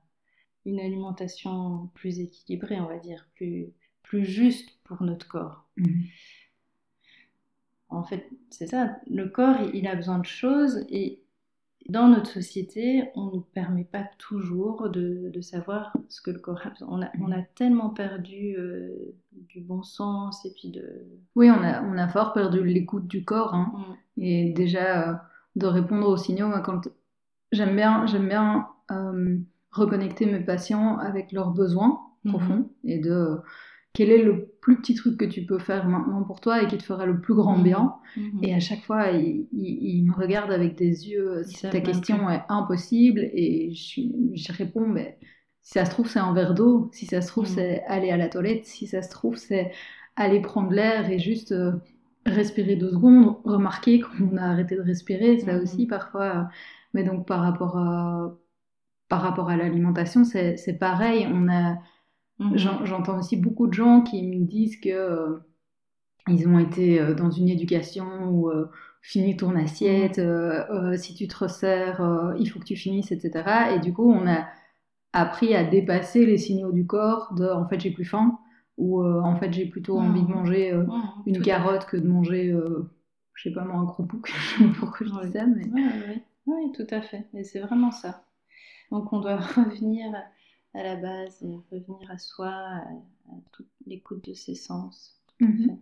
une 0.66 0.80
alimentation 0.80 1.88
plus 1.96 2.20
équilibrée, 2.20 2.80
on 2.80 2.88
va 2.88 3.00
dire, 3.00 3.28
plus, 3.36 3.74
plus 4.04 4.26
juste 4.26 4.80
pour 4.84 5.02
notre 5.04 5.28
corps. 5.28 5.66
Mhm. 5.78 6.06
En 7.90 8.04
fait, 8.04 8.30
c'est 8.50 8.68
ça, 8.68 8.98
le 9.10 9.28
corps, 9.30 9.58
il 9.74 9.88
a 9.88 9.96
besoin 9.96 10.20
de 10.20 10.26
choses 10.26 10.86
et 10.90 11.24
dans 11.90 12.08
notre 12.08 12.30
société, 12.30 13.06
on 13.16 13.26
ne 13.26 13.32
nous 13.32 13.42
permet 13.42 13.84
pas 13.84 14.04
toujours 14.20 14.90
de, 14.90 15.32
de 15.34 15.42
savoir 15.42 15.92
ce 16.08 16.22
que 16.22 16.30
le 16.30 16.40
corps 16.40 16.62
a 16.66 16.70
besoin. 16.70 16.88
On 16.92 17.02
a, 17.02 17.10
on 17.20 17.32
a 17.32 17.42
tellement 17.42 17.90
perdu 17.90 18.56
euh, 18.58 19.16
du 19.32 19.62
bon 19.62 19.82
sens 19.82 20.46
et 20.46 20.52
puis 20.54 20.70
de... 20.70 20.86
Oui, 21.36 21.50
on 21.50 21.64
a, 21.64 21.82
on 21.84 21.98
a 21.98 22.08
fort 22.08 22.34
perdu 22.34 22.64
l'écoute 22.64 23.08
du 23.08 23.26
corps. 23.26 23.56
hein. 23.56 23.74
Mm. 24.18 24.22
Et 24.22 24.54
déjà, 24.54 25.10
euh, 25.10 25.16
de 25.56 25.66
répondre 25.66 26.08
aux 26.10 26.18
signaux, 26.18 26.52
quand 26.64 26.82
j'aime 27.52 27.76
bien, 27.76 28.06
j'aime 28.06 28.28
bien 28.28 28.68
euh, 28.92 29.38
reconnecter 29.72 30.26
mes 30.28 30.42
patients 30.42 30.98
avec 31.00 31.32
leurs 31.32 31.52
besoins 31.52 32.02
Mhm. 32.26 32.32
profonds 32.34 32.70
et 32.84 33.00
de 33.00 33.38
quel 34.00 34.12
est 34.12 34.24
le 34.24 34.46
plus 34.62 34.78
petit 34.78 34.96
truc 34.96 35.18
que 35.18 35.26
tu 35.26 35.46
peux 35.46 35.60
faire 35.60 35.86
maintenant 35.86 36.24
pour 36.24 36.40
toi 36.40 36.64
et 36.64 36.68
qui 36.68 36.78
te 36.78 36.84
fera 36.84 37.06
le 37.06 37.20
plus 37.20 37.34
grand 37.34 37.60
bien. 37.60 37.96
Mhm. 38.16 38.40
Et 38.44 38.54
à 38.54 38.62
chaque 38.62 38.82
fois, 38.84 39.12
il, 39.12 39.46
il 39.52 40.06
me 40.06 40.14
regardent 40.14 40.54
avec 40.54 40.78
des 40.78 41.10
yeux, 41.10 41.44
si 41.44 41.64
ta 41.64 41.82
question 41.82 42.30
est 42.30 42.44
impossible, 42.48 43.20
et 43.34 43.74
je, 43.74 44.54
réponds, 44.54 44.88
mais 44.88 45.18
si 45.62 45.74
ça 45.74 45.84
se 45.84 45.90
trouve, 45.92 46.08
c'est 46.08 46.20
un 46.20 46.34
verre 46.34 46.54
d'eau, 46.54 46.90
si 46.94 47.08
ça 47.08 47.20
se 47.20 47.28
trouve, 47.28 47.44
Mhm. 47.44 47.56
c'est 47.56 47.84
aller 47.88 48.10
à 48.10 48.16
la 48.16 48.30
toilette, 48.30 48.66
si 48.66 48.88
ça 48.88 49.02
se 49.02 49.10
trouve, 49.10 49.36
c'est 49.36 49.70
aller 50.16 50.42
prendre 50.42 50.72
l'air 50.72 51.10
et 51.12 51.20
juste 51.20 51.52
euh, 51.52 51.74
respirer 52.26 52.78
deux 52.78 52.92
secondes, 52.92 53.36
remarquer 53.44 54.00
qu'on 54.00 54.38
a 54.38 54.44
arrêté 54.44 54.78
de 54.78 54.82
respirer, 54.82 55.40
ça 55.40 55.56
Mhm. 55.56 55.62
aussi 55.62 55.88
parfois. 55.88 56.48
Mais 56.94 57.04
donc 57.04 57.28
par 57.28 57.42
rapport 57.42 57.78
à, 57.78 58.34
par 59.10 59.22
rapport 59.22 59.50
à 59.50 59.58
l'alimentation, 59.58 60.24
c'est 60.24 60.56
c'est 60.56 60.78
pareil, 60.80 61.28
on 61.30 61.50
a... 61.50 61.80
Mhm. 62.40 62.58
J'en- 62.58 62.86
J'entends 62.86 63.20
aussi 63.20 63.38
beaucoup 63.38 63.68
de 63.68 63.74
gens 63.74 64.02
qui 64.02 64.26
me 64.26 64.46
disent 64.46 64.80
que 64.80 64.90
euh, 64.90 65.40
ils 66.28 66.48
ont 66.48 66.60
été 66.60 67.00
euh, 67.02 67.14
dans 67.14 67.32
une 67.32 67.50
éducation 67.50 68.30
où 68.30 68.50
euh, 68.50 68.70
finis 69.02 69.38
ton 69.38 69.56
assiette, 69.56 70.20
euh, 70.20 70.66
euh, 70.72 70.98
si 70.98 71.16
tu 71.16 71.28
te 71.28 71.38
resserres, 71.38 72.36
il 72.40 72.48
faut 72.50 72.60
que 72.60 72.66
tu 72.66 72.76
finisses, 72.76 73.12
etc. 73.12 73.74
Et 73.76 73.80
du 73.80 73.94
coup, 73.94 74.12
on 74.12 74.28
a 74.28 74.48
appris 75.14 75.56
à 75.56 75.64
dépasser 75.64 76.26
les 76.26 76.38
signaux 76.38 76.72
du 76.72 76.86
corps 76.88 77.34
de 77.36 77.48
en 77.48 77.68
fait 77.68 77.80
j'ai 77.82 77.92
plus 77.92 78.06
faim 78.06 78.40
ou 78.78 79.04
en 79.06 79.36
fait 79.38 79.52
j'ai 79.54 79.66
plutôt 79.68 79.98
envie 80.00 80.22
de 80.24 80.28
Mhm. 80.28 80.34
manger 80.36 80.74
Mhm. 80.74 80.88
une 81.28 81.42
carotte 81.42 81.86
que 81.88 81.98
de 81.98 82.08
manger, 82.08 82.56
je 83.34 83.44
sais 83.50 83.54
pas 83.54 83.64
moi, 83.66 83.78
un 83.78 83.88
sais 83.88 84.04
pas 84.66 84.74
pourquoi 84.80 85.08
je 85.08 85.28
dis 85.28 85.34
ça, 85.34 85.46
mais. 85.46 85.64
Oui, 85.66 85.84
oui, 86.08 86.22
oui, 86.48 86.72
tout 86.74 86.88
à 86.96 87.02
fait. 87.02 87.26
Et 87.34 87.44
c'est 87.44 87.60
vraiment 87.60 87.92
ça. 87.92 88.24
Donc 88.92 89.14
on 89.14 89.20
doit 89.22 89.38
revenir 89.58 90.12
à 90.74 90.84
la 90.84 90.96
base 90.96 91.42
et 91.44 91.60
revenir 91.72 92.10
à 92.12 92.18
soi, 92.18 92.50
à, 92.50 92.80
à 92.80 93.36
toute 93.52 93.70
l'écoute 93.86 94.26
de 94.30 94.34
ses 94.34 94.56
sens. 94.56 95.22
Tout 95.28 95.36
Mhm. 95.40 95.70
fait. 95.74 95.80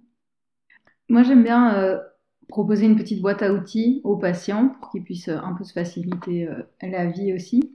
Moi, 1.09 1.23
j'aime 1.23 1.43
bien 1.43 1.75
euh, 1.75 1.99
proposer 2.47 2.85
une 2.85 2.95
petite 2.95 3.21
boîte 3.21 3.41
à 3.43 3.53
outils 3.53 4.01
aux 4.03 4.17
patients 4.17 4.69
pour 4.69 4.91
qu'ils 4.91 5.03
puissent 5.03 5.29
euh, 5.29 5.37
un 5.39 5.53
peu 5.53 5.63
se 5.63 5.73
faciliter 5.73 6.47
euh, 6.47 6.63
la 6.81 7.07
vie 7.07 7.33
aussi. 7.33 7.71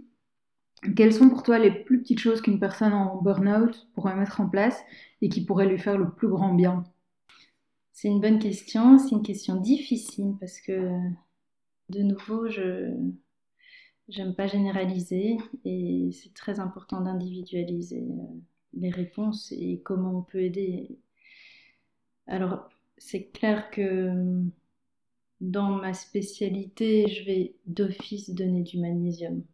Quelles 0.97 1.13
sont 1.13 1.29
pour 1.29 1.43
toi 1.43 1.59
les 1.59 1.73
plus 1.73 2.01
petites 2.03 2.21
choses 2.21 2.41
qu'une 2.41 2.61
personne 2.61 2.93
en 2.93 3.21
burn-out 3.21 3.89
pourrait 3.95 4.15
mettre 4.17 4.41
en 4.41 4.49
place 4.49 4.81
et 5.21 5.29
qui 5.29 5.45
pourraient 5.45 5.67
lui 5.67 5.79
faire 5.79 5.99
le 5.99 6.11
plus 6.11 6.29
grand 6.29 6.55
bien? 6.55 6.85
C'est 7.93 8.09
une 8.09 8.21
bonne 8.21 8.39
question, 8.39 8.99
c'est 8.99 9.13
une 9.15 9.23
question 9.23 9.57
difficile 9.57 10.35
parce 10.39 10.61
que 10.61 10.91
de 11.91 12.03
nouveau, 12.03 12.49
je 12.49 12.91
j'aime 14.09 14.35
pas 14.35 14.47
généraliser 14.47 15.39
et 15.65 16.11
c'est 16.13 16.35
très 16.35 16.61
important 16.61 17.01
d'individualiser 17.01 18.03
euh, 18.11 18.41
les 18.75 18.91
réponses 18.91 19.53
et 19.53 19.81
comment 19.85 20.19
on 20.19 20.23
peut 20.23 20.43
aider. 20.43 20.99
Alors, 22.27 22.69
c'est 22.99 23.31
clair 23.31 23.71
que 23.71 24.43
dans 25.41 25.71
ma 25.71 25.93
spécialité, 25.93 27.09
je 27.09 27.25
vais 27.25 27.57
d'office 27.67 28.31
donner 28.31 28.63
du 28.63 28.79
magnésium. 28.79 29.45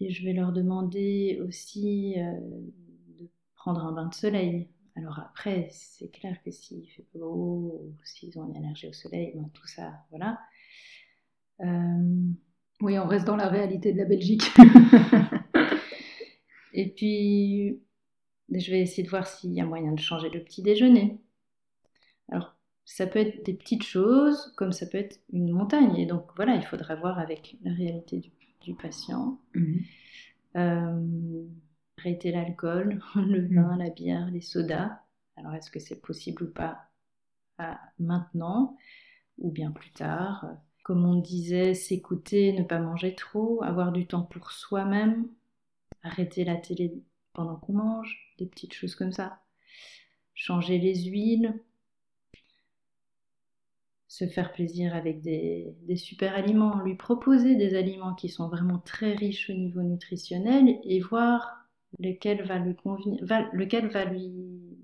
Et 0.00 0.10
je 0.10 0.24
vais 0.24 0.32
leur 0.32 0.52
demander 0.52 1.40
aussi 1.46 2.14
euh, 2.18 2.32
de 3.18 3.28
prendre 3.56 3.84
un 3.84 3.92
bain 3.92 4.06
de 4.06 4.14
soleil. 4.14 4.68
Alors 4.96 5.18
après, 5.18 5.68
c'est 5.72 6.08
clair 6.10 6.40
que 6.42 6.50
s'il 6.50 6.88
fait 6.88 7.06
beau, 7.14 7.80
ou 7.82 7.94
s'ils 8.04 8.38
ont 8.38 8.48
une 8.48 8.56
allergie 8.56 8.88
au 8.88 8.92
soleil, 8.92 9.32
ben, 9.34 9.48
tout 9.52 9.66
ça, 9.66 9.92
voilà. 10.10 10.38
Euh, 11.60 12.32
Oui, 12.80 12.98
on 12.98 13.06
reste 13.06 13.26
dans 13.26 13.36
la 13.36 13.48
réalité 13.48 13.92
de 13.92 13.98
la 13.98 14.04
Belgique. 14.04 14.50
et 16.72 16.88
puis, 16.90 17.80
je 18.50 18.70
vais 18.70 18.80
essayer 18.80 19.02
de 19.02 19.10
voir 19.10 19.26
s'il 19.26 19.52
y 19.52 19.60
a 19.60 19.66
moyen 19.66 19.92
de 19.92 20.00
changer 20.00 20.30
le 20.30 20.42
petit 20.42 20.62
déjeuner. 20.62 21.20
Alors, 22.30 22.54
ça 22.84 23.06
peut 23.06 23.18
être 23.18 23.44
des 23.44 23.54
petites 23.54 23.82
choses, 23.82 24.52
comme 24.56 24.72
ça 24.72 24.86
peut 24.86 24.98
être 24.98 25.20
une 25.32 25.52
montagne. 25.52 25.96
Et 25.96 26.06
donc 26.06 26.30
voilà, 26.36 26.54
il 26.54 26.64
faudra 26.64 26.94
voir 26.94 27.18
avec 27.18 27.56
la 27.62 27.72
réalité 27.72 28.20
du, 28.20 28.30
patient. 28.74 29.40
Mhm. 29.54 29.82
Euh, 30.56 31.46
arrêter 31.98 32.32
l'alcool, 32.32 33.00
le 33.16 33.46
vin, 33.46 33.76
la 33.76 33.90
bière, 33.90 34.30
les 34.30 34.40
sodas. 34.40 35.00
Alors 35.36 35.54
est-ce 35.54 35.70
que 35.70 35.80
c'est 35.80 36.00
possible 36.00 36.44
ou 36.44 36.52
pas 36.52 36.84
maintenant 37.98 38.76
ou 39.38 39.50
bien 39.50 39.72
plus 39.72 39.90
tard? 39.90 40.46
Comme 40.88 41.04
on 41.04 41.16
disait, 41.16 41.74
s'écouter, 41.74 42.54
ne 42.54 42.62
pas 42.62 42.78
manger 42.78 43.14
trop, 43.14 43.62
avoir 43.62 43.92
du 43.92 44.06
temps 44.06 44.22
pour 44.22 44.52
soi-même, 44.52 45.28
arrêter 46.02 46.44
la 46.44 46.56
télé 46.56 47.04
pendant 47.34 47.56
qu'on 47.56 47.74
mange, 47.74 48.34
des 48.38 48.46
petites 48.46 48.72
choses 48.72 48.94
comme 48.94 49.12
ça. 49.12 49.42
Changer 50.32 50.78
les 50.78 51.04
huiles, 51.10 51.52
se 54.08 54.26
faire 54.28 54.50
plaisir 54.50 54.94
avec 54.94 55.20
des, 55.20 55.76
super 55.96 56.34
aliments, 56.34 56.80
lui 56.80 56.94
proposer 56.94 57.54
des 57.54 57.74
aliments 57.74 58.14
qui 58.14 58.30
sont 58.30 58.48
vraiment 58.48 58.78
très 58.78 59.12
riches 59.12 59.50
au 59.50 59.52
niveau 59.52 59.82
nutritionnel 59.82 60.78
et 60.84 61.00
voir 61.00 61.66
lequel 61.98 62.46
va 62.46 62.58
lui 62.58 62.74
convenir, 62.74 63.22
lequel 63.52 63.88
va 63.88 64.06
lui 64.06 64.32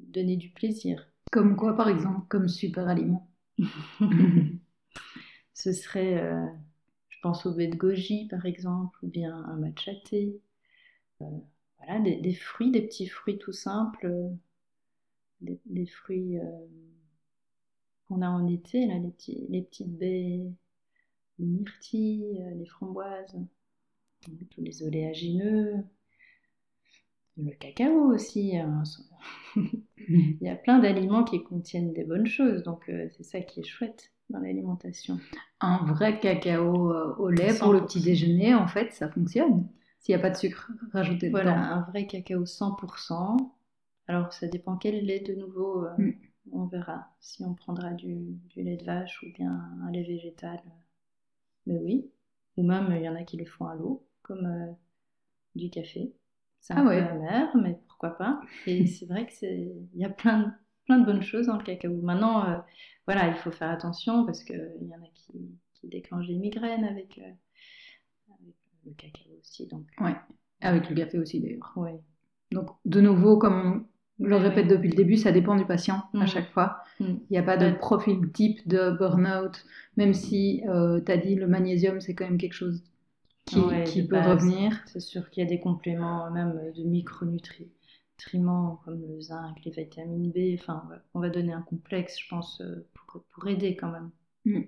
donner 0.08 0.36
du 0.36 0.50
plaisir. 0.50 1.08
Comme 1.32 1.56
quoi, 1.56 1.74
par 1.74 1.88
exemple, 1.88 2.26
comme 2.28 2.48
super 2.48 2.88
aliment 2.88 3.26
Ce 5.54 5.72
serait, 5.72 6.20
euh, 6.20 6.46
je 7.08 7.18
pense 7.22 7.46
au 7.46 7.54
baie 7.54 7.68
de 7.68 7.76
goji, 7.76 8.26
par 8.26 8.44
exemple, 8.44 8.98
ou 9.02 9.08
bien 9.08 9.34
un 9.34 9.56
matcha 9.56 9.92
thé. 10.04 10.40
Euh, 11.22 11.26
voilà, 11.78 12.00
des, 12.00 12.34
fruits, 12.34 12.72
des 12.72 12.82
petits 12.82 13.06
fruits 13.06 13.38
tout 13.38 13.52
simples, 13.52 14.06
euh, 14.06 14.28
des, 15.40 15.86
fruits 15.86 16.38
qu'on 18.08 18.20
a 18.20 18.28
en 18.28 18.48
été, 18.48 18.86
les, 19.48 19.62
petites 19.62 19.96
baies, 19.96 20.44
les 21.38 21.46
myrtilles, 21.46 22.44
les 22.56 22.66
framboises, 22.66 23.36
tous 24.50 24.62
les 24.62 24.82
oléagineux, 24.82 25.84
le 27.36 27.52
cacao 27.52 28.12
aussi. 28.12 28.56
Hein. 28.56 28.82
Il 30.08 30.38
y 30.40 30.48
a 30.48 30.56
plein 30.56 30.78
d'aliments 30.78 31.24
qui 31.24 31.44
contiennent 31.44 31.92
des 31.92 32.04
bonnes 32.04 32.26
choses, 32.26 32.62
donc 32.62 32.84
c'est 32.86 33.24
ça 33.24 33.40
qui 33.40 33.60
est 33.60 33.64
chouette 33.64 34.13
dans 34.30 34.38
l'alimentation. 34.38 35.18
Un 35.60 35.84
vrai 35.86 36.20
cacao 36.20 36.92
euh, 36.92 37.14
au 37.18 37.30
lait 37.30 37.56
pour 37.58 37.72
le 37.72 37.84
petit 37.84 38.00
déjeuner, 38.00 38.54
en 38.54 38.66
fait, 38.66 38.92
ça 38.92 39.08
fonctionne. 39.08 39.68
S'il 40.00 40.14
n'y 40.14 40.20
a 40.20 40.22
pas 40.22 40.30
de 40.30 40.36
sucre 40.36 40.70
rajouté 40.92 41.30
voilà, 41.30 41.52
dedans. 41.52 41.60
Voilà, 41.60 41.76
un 41.76 41.80
vrai 41.82 42.06
cacao 42.06 42.44
100%. 42.44 43.50
Alors 44.06 44.32
ça 44.32 44.46
dépend 44.48 44.76
quel 44.76 45.04
lait 45.04 45.20
de 45.20 45.34
nouveau, 45.34 45.84
euh, 45.84 45.94
mm. 45.96 46.12
on 46.52 46.66
verra 46.66 47.08
si 47.20 47.42
on 47.42 47.54
prendra 47.54 47.92
du, 47.92 48.38
du, 48.50 48.62
lait 48.62 48.76
de 48.76 48.84
vache 48.84 49.22
ou 49.22 49.32
bien 49.32 49.70
un 49.82 49.90
lait 49.90 50.02
végétal. 50.02 50.60
Mais 51.66 51.78
oui, 51.78 52.10
ou 52.56 52.62
même 52.62 52.92
il 52.94 53.02
y 53.02 53.08
en 53.08 53.14
a 53.14 53.22
qui 53.22 53.38
le 53.38 53.46
font 53.46 53.66
à 53.66 53.74
l'eau, 53.74 54.06
comme 54.22 54.76
du 55.54 55.70
café. 55.70 56.12
C'est 56.60 56.74
un 56.74 56.86
ah 56.86 56.90
peu 56.90 56.96
amer, 56.96 57.56
mais 57.56 57.78
pourquoi 57.88 58.16
pas. 58.16 58.40
Et 58.66 58.86
c'est 58.86 59.06
vrai 59.06 59.26
que 59.26 59.32
c'est, 59.32 59.74
il 59.94 60.00
y 60.00 60.04
a 60.04 60.10
plein 60.10 60.38
de, 60.40 60.46
plein 60.86 60.98
de 60.98 61.04
bonnes 61.04 61.22
choses 61.22 61.46
dans 61.46 61.56
le 61.56 61.62
cacao. 61.62 61.94
Maintenant, 62.02 62.48
euh, 62.48 62.56
voilà, 63.06 63.28
il 63.28 63.34
faut 63.34 63.50
faire 63.50 63.70
attention 63.70 64.24
parce 64.24 64.42
qu'il 64.44 64.56
y 64.82 64.94
en 64.94 65.02
a 65.02 65.08
qui, 65.14 65.32
qui, 65.74 65.88
déclenchent 65.88 66.28
des 66.28 66.34
migraines 66.34 66.84
avec, 66.84 67.18
euh, 67.18 67.30
avec, 68.30 68.54
le 68.86 68.92
cacao 68.92 69.30
aussi. 69.40 69.66
Donc, 69.66 69.86
ouais. 70.00 70.14
Avec 70.60 70.88
le 70.88 70.94
café 70.94 71.18
aussi 71.18 71.40
d'ailleurs. 71.40 71.72
Ouais. 71.76 72.00
Donc, 72.52 72.70
de 72.84 73.00
nouveau, 73.00 73.38
comme 73.38 73.86
on 74.20 74.24
le 74.24 74.36
répète 74.36 74.68
depuis 74.68 74.88
le 74.88 74.96
début, 74.96 75.16
ça 75.16 75.32
dépend 75.32 75.56
du 75.56 75.66
patient 75.66 76.04
à 76.14 76.24
mm. 76.24 76.26
chaque 76.26 76.50
fois. 76.52 76.78
Mm. 77.00 77.04
Il 77.04 77.32
n'y 77.32 77.38
a 77.38 77.42
pas 77.42 77.56
de 77.56 77.72
profil 77.72 78.30
type 78.32 78.66
de 78.68 78.90
burn-out, 78.90 79.64
même 79.96 80.14
si 80.14 80.62
euh, 80.68 81.00
tu 81.04 81.12
as 81.12 81.16
dit 81.16 81.34
le 81.34 81.46
magnésium, 81.46 82.00
c'est 82.00 82.14
quand 82.14 82.24
même 82.24 82.38
quelque 82.38 82.54
chose 82.54 82.82
qui, 83.44 84.06
peut 84.06 84.20
revenir. 84.20 84.80
C'est 84.86 85.00
sûr 85.00 85.28
qu'il 85.28 85.42
y 85.42 85.46
a 85.46 85.48
des 85.48 85.60
compléments 85.60 86.30
même 86.30 86.58
de 86.74 86.82
micronutriments 86.82 87.68
comme 88.84 89.06
le 89.06 89.20
zinc, 89.20 89.64
les 89.64 89.70
vitamines 89.70 90.30
B. 90.30 90.58
Enfin, 90.60 90.88
on 91.14 91.20
va 91.20 91.30
donner 91.30 91.52
un 91.52 91.62
complexe, 91.62 92.18
je 92.18 92.28
pense, 92.28 92.60
euh, 92.60 92.86
pour, 92.94 93.24
pour 93.24 93.48
aider 93.48 93.76
quand 93.76 93.90
même. 93.90 94.10
Mm. 94.44 94.62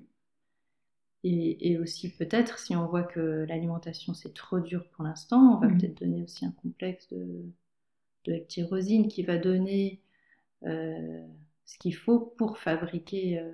Et, 1.24 1.72
et, 1.72 1.78
aussi 1.78 2.14
peut-être, 2.14 2.58
si 2.58 2.76
on 2.76 2.86
voit 2.86 3.02
que 3.02 3.44
l'alimentation 3.48 4.14
c'est 4.14 4.32
trop 4.32 4.60
dur 4.60 4.88
pour 4.90 5.04
l'instant, 5.04 5.56
on 5.56 5.60
va 5.60 5.68
mm. 5.68 5.78
peut-être 5.78 6.00
donner 6.00 6.22
aussi 6.22 6.44
un 6.46 6.52
complexe 6.52 7.08
de, 7.08 7.44
de 8.24 8.38
tyrosine 8.38 9.08
qui 9.08 9.22
va 9.22 9.38
donner 9.38 10.00
euh, 10.64 11.26
ce 11.64 11.78
qu'il 11.78 11.96
faut 11.96 12.20
pour 12.20 12.58
fabriquer 12.58 13.40
euh, 13.40 13.52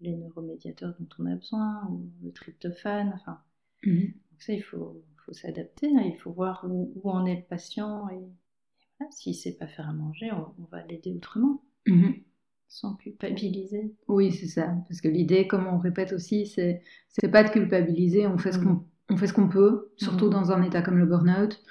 les 0.00 0.14
neuromédiateurs 0.14 0.94
dont 0.98 1.08
on 1.18 1.26
a 1.26 1.34
besoin, 1.34 1.88
ou 1.90 2.10
le 2.22 2.32
tryptophane, 2.32 3.12
enfin 3.14 3.40
Mhm. 3.84 4.12
Donc 4.30 4.42
ça, 4.42 4.52
il 4.52 4.62
faut, 4.62 5.02
faut 5.24 5.32
s'adapter, 5.32 5.88
hein. 5.88 6.02
il 6.04 6.16
faut 6.16 6.32
voir 6.32 6.64
où, 6.68 6.92
où, 6.96 7.10
en 7.10 7.24
est 7.26 7.36
le 7.36 7.42
patient 7.42 8.08
et, 8.10 8.28
voilà, 8.98 9.10
s'il 9.12 9.32
ne 9.32 9.36
sait 9.36 9.56
pas 9.56 9.66
faire 9.66 9.88
à 9.88 9.92
manger, 9.92 10.30
on, 10.32 10.64
va 10.70 10.82
l'aider 10.86 11.12
autrement, 11.14 11.62
mhm. 11.86 12.14
sans 12.68 12.94
culpabiliser. 12.96 13.94
Oui, 14.08 14.32
c'est 14.32 14.46
ça, 14.46 14.74
parce 14.88 15.00
que 15.00 15.08
l'idée, 15.08 15.46
comme 15.46 15.66
on 15.66 15.78
répète 15.78 16.12
aussi, 16.12 16.46
c'est 16.46 16.82
c'est 17.08 17.30
pas 17.30 17.44
de 17.44 17.50
culpabiliser, 17.50 18.26
on 18.26 18.38
fait 18.38 18.52
ce 18.52 18.58
qu'on 18.58 18.84
on 19.08 19.16
fait 19.16 19.26
ce 19.26 19.32
qu'on 19.32 19.48
peut, 19.48 19.92
surtout 19.96 20.26
mhm. 20.26 20.32
dans 20.32 20.52
un 20.52 20.62
état 20.62 20.82
comme 20.82 20.98
le 20.98 21.06
burn-out. 21.06 21.62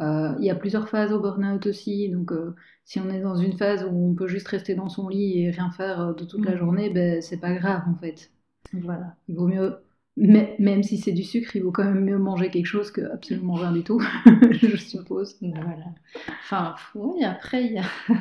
Euh, 0.00 0.34
il 0.40 0.46
y 0.46 0.50
a 0.50 0.54
plusieurs 0.54 0.88
phases 0.88 1.12
au 1.12 1.20
burn-out 1.20 1.66
aussi, 1.66 2.08
donc 2.08 2.32
euh, 2.32 2.54
si 2.84 2.98
on 2.98 3.08
est 3.10 3.20
dans 3.20 3.36
une 3.36 3.56
phase 3.56 3.84
où 3.84 4.10
on 4.10 4.14
peut 4.14 4.26
juste 4.26 4.48
rester 4.48 4.74
dans 4.74 4.88
son 4.88 5.08
lit 5.08 5.42
et 5.42 5.50
rien 5.50 5.70
faire 5.70 6.00
euh, 6.00 6.12
de 6.14 6.24
toute 6.24 6.44
la 6.44 6.56
journée, 6.56 6.90
ben 6.90 7.22
c'est 7.22 7.38
pas 7.38 7.52
grave 7.54 7.82
en 7.88 7.94
fait. 7.94 8.32
Voilà. 8.72 9.16
Il 9.28 9.36
vaut 9.36 9.46
mieux 9.46 9.76
mais, 10.16 10.56
même 10.58 10.82
si 10.82 10.98
c'est 10.98 11.12
du 11.12 11.22
sucre, 11.22 11.56
il 11.56 11.62
vaut 11.62 11.72
quand 11.72 11.84
même 11.84 12.04
mieux 12.04 12.18
manger 12.18 12.50
quelque 12.50 12.66
chose 12.66 12.90
que 12.90 13.00
absolument 13.00 13.54
rien 13.54 13.72
du 13.72 13.82
tout, 13.82 14.00
je 14.50 14.76
suppose. 14.76 15.38
Voilà. 15.40 15.86
Enfin, 16.42 16.74
oui, 16.94 17.24
après, 17.24 17.64
il 17.64 17.72
y 17.72 17.78
a. 17.78 17.84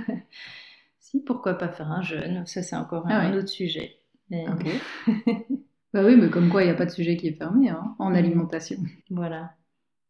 si, 0.99 1.21
pourquoi 1.21 1.55
pas 1.55 1.67
faire 1.67 1.91
un 1.91 2.01
jeûne 2.01 2.45
Ça, 2.45 2.63
c'est 2.63 2.77
encore 2.77 3.07
un, 3.07 3.31
ah 3.31 3.35
autre 3.35 3.49
sujet. 3.49 3.97
bah 4.31 6.05
oui, 6.05 6.15
mais 6.15 6.29
comme 6.29 6.49
quoi, 6.49 6.63
il 6.63 6.67
n'y 6.67 6.71
a 6.71 6.75
pas 6.75 6.85
de 6.85 6.91
sujet 6.91 7.17
qui 7.17 7.27
est 7.27 7.33
fermé 7.33 7.67
hein, 7.69 7.95
en 7.99 8.15
alimentation. 8.15 8.77
Voilà. 9.09 9.51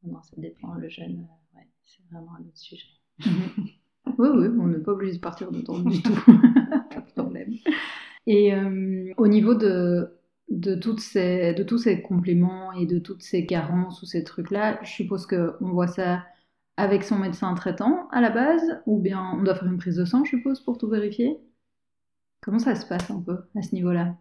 Non, 0.03 0.21
ça 0.21 0.35
dépend. 0.37 0.75
Le 0.75 0.87
jeûne, 0.87 1.27
euh, 1.27 1.57
ouais, 1.57 1.67
c'est 1.83 2.03
vraiment 2.11 2.35
un 2.35 2.41
autre 2.41 2.57
sujet. 2.57 2.85
oui, 3.25 4.29
oui, 4.35 4.47
on 4.59 4.67
n'est 4.67 4.83
pas 4.83 4.91
obligé 4.91 5.15
de 5.15 5.19
partir 5.19 5.51
de 5.51 5.61
temps 5.61 5.79
du 5.79 5.99
tout. 6.03 6.13
pas 6.91 7.01
de 7.01 7.11
problème. 7.15 7.53
Et 8.27 8.53
euh, 8.53 9.11
au 9.17 9.27
niveau 9.27 9.55
de 9.55 10.20
de, 10.51 10.75
toutes 10.75 10.99
ces, 10.99 11.53
de 11.53 11.63
tous 11.63 11.79
ces 11.79 12.01
compléments 12.01 12.73
et 12.73 12.85
de 12.85 12.99
toutes 12.99 13.23
ces 13.23 13.45
carences 13.45 14.01
ou 14.01 14.05
ces 14.05 14.23
trucs-là, 14.23 14.79
je 14.83 14.89
suppose 14.91 15.25
qu'on 15.25 15.71
voit 15.71 15.87
ça 15.87 16.25
avec 16.77 17.03
son 17.03 17.17
médecin 17.17 17.53
traitant 17.55 18.09
à 18.09 18.21
la 18.21 18.29
base, 18.29 18.81
ou 18.85 18.99
bien 18.99 19.33
on 19.33 19.43
doit 19.43 19.55
faire 19.55 19.67
une 19.67 19.77
prise 19.77 19.95
de 19.95 20.05
sang, 20.05 20.23
je 20.25 20.31
suppose, 20.31 20.59
pour 20.61 20.77
tout 20.77 20.89
vérifier? 20.89 21.37
Comment 22.41 22.59
ça 22.59 22.75
se 22.75 22.85
passe 22.85 23.09
un 23.09 23.21
peu 23.21 23.37
à 23.55 23.61
ce 23.61 23.73
niveau-là? 23.75 24.17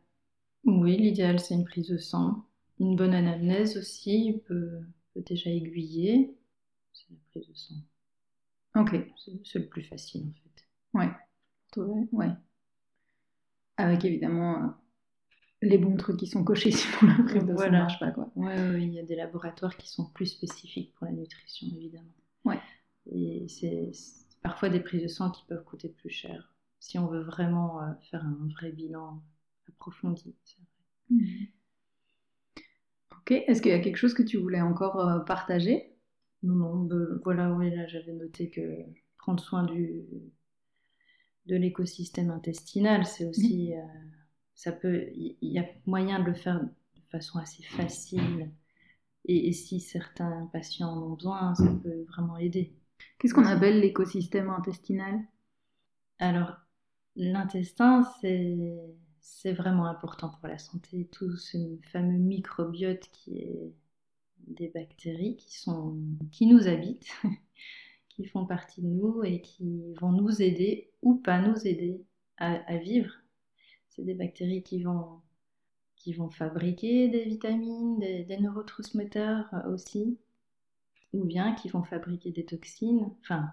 Oui, 0.65 0.97
l'idéal 0.97 1.41
c'est 1.41 1.55
une 1.55 1.65
prise 1.65 1.89
de 1.89 1.99
sang. 1.99 2.45
Une 2.79 2.97
bonne 2.97 3.15
anamnèse 3.15 3.77
aussi 3.77 4.41
peut, 4.47 4.81
peut 5.15 5.23
déjà 5.27 5.51
aiguiller. 5.51 6.37
C'est 6.93 7.11
la 7.11 7.17
prise 7.31 7.49
de 7.49 7.55
sang. 7.55 7.75
Ok. 8.77 8.97
C'est 9.45 9.59
le 9.59 9.69
plus 9.69 9.83
facile 9.83 10.29
en 10.29 10.33
fait. 10.33 11.09
Ouais. 11.79 12.07
Ouais. 12.13 12.31
Avec 13.79 14.05
évidemment 14.05 14.75
les 15.63 15.79
bons 15.79 15.97
trucs 15.97 16.17
qui 16.17 16.27
sont 16.27 16.45
cochés, 16.45 16.71
sinon 16.71 17.13
la 17.19 17.25
prise 17.25 17.45
voilà. 17.45 17.81
marche 17.81 17.99
pas. 17.99 18.11
Quoi. 18.11 18.31
Ouais, 18.37 18.83
il 18.83 18.93
y 18.93 18.99
a 18.99 19.03
des 19.03 19.17
laboratoires 19.17 19.77
qui 19.77 19.89
sont 19.89 20.07
plus 20.07 20.27
spécifiques 20.27 20.95
pour 20.95 21.07
la 21.07 21.13
nutrition, 21.13 21.67
évidemment. 21.77 22.15
Ouais. 22.45 22.59
Et 23.13 23.47
c'est 23.49 23.91
parfois 24.43 24.69
des 24.69 24.81
prises 24.81 25.03
de 25.03 25.09
sang 25.09 25.31
qui 25.31 25.45
peuvent 25.47 25.65
coûter 25.65 25.89
plus 25.89 26.11
cher 26.11 26.51
si 26.81 26.99
on 26.99 27.07
veut 27.07 27.23
vraiment 27.23 27.83
euh, 27.83 27.93
faire 28.11 28.25
un 28.25 28.39
vrai 28.55 28.73
bilan 28.73 29.23
approfondi. 29.69 30.35
Mhm. 31.11 31.47
Ok, 33.19 33.33
est-ce 33.33 33.61
qu'il 33.61 33.71
y 33.71 33.75
a 33.75 33.81
quelque 33.81 33.97
chose 33.97 34.15
que 34.15 34.23
tu 34.23 34.39
voulais 34.39 34.63
encore 34.63 34.99
euh, 35.07 35.21
partager? 35.21 35.95
Non, 36.43 36.55
non, 36.55 36.85
ben, 36.85 37.21
voilà, 37.23 37.53
oui, 37.53 37.71
là 37.71 37.87
j'avais 37.87 38.13
noté 38.13 38.49
que 38.49 38.63
prendre 39.19 39.43
soin 39.43 39.65
du, 39.65 40.05
de 41.45 41.57
l'écosystème 41.57 42.31
intestinal, 42.31 43.05
c'est 43.05 43.27
aussi. 43.27 43.75
Euh, 43.75 43.81
ça 44.61 44.73
peut, 44.73 45.09
il 45.15 45.37
y, 45.41 45.59
a 45.59 45.65
moyen 45.87 46.19
de 46.21 46.27
le 46.27 46.35
faire 46.35 46.61
de 46.63 46.69
façon 47.11 47.39
assez 47.39 47.63
facile. 47.63 48.51
Et, 49.25 49.55
si 49.55 49.81
certains 49.81 50.51
patients 50.53 50.91
en 50.91 51.03
ont 51.03 51.15
besoin, 51.15 51.55
ça 51.55 51.73
peut 51.83 52.05
vraiment 52.09 52.37
aider. 52.37 52.75
Qu'est-ce 53.19 53.33
qu'on 53.33 53.47
appelle 53.47 53.81
l'écosystème 53.81 54.51
intestinal? 54.51 55.19
Alors, 56.19 56.59
l'intestin, 57.17 58.07
c'est 58.21 59.53
vraiment 59.55 59.87
important 59.87 60.29
pour 60.29 60.47
la 60.47 60.59
santé. 60.59 61.09
Tout 61.11 61.39
ce 61.39 61.57
fameux 61.91 62.19
microbiote 62.19 63.09
qui 63.13 63.39
est 63.39 63.73
des 64.47 64.69
bactéries 64.69 65.37
qui, 65.37 65.59
sont, 65.59 65.97
qui 66.33 66.45
nous 66.45 66.69
habitent, 66.69 67.11
qui 68.11 68.27
font 68.27 68.45
partie 68.45 68.83
de 68.83 68.89
nous 68.89 69.23
et 69.25 69.41
qui 69.41 69.95
vont 70.03 70.13
nous 70.13 70.43
aider 70.43 70.91
ou 71.01 71.15
pas 71.15 71.41
nous 71.41 71.67
aider 71.67 72.05
à 72.37 72.77
vivre 72.77 73.20
Des 74.05 74.15
bactéries 74.15 74.63
qui 74.63 74.83
vont, 74.83 75.21
fabriquer 76.31 77.09
des 77.09 77.25
vitamines, 77.25 77.99
des, 77.99 78.37
neurotransmetteurs 78.39 79.47
aussi, 79.69 80.19
ou 81.13 81.25
bien 81.25 81.55
qui 81.55 81.69
vont 81.69 81.83
fabriquer 81.83 82.33
des 82.33 82.45
toxines. 82.45 83.11
Enfin, 83.23 83.53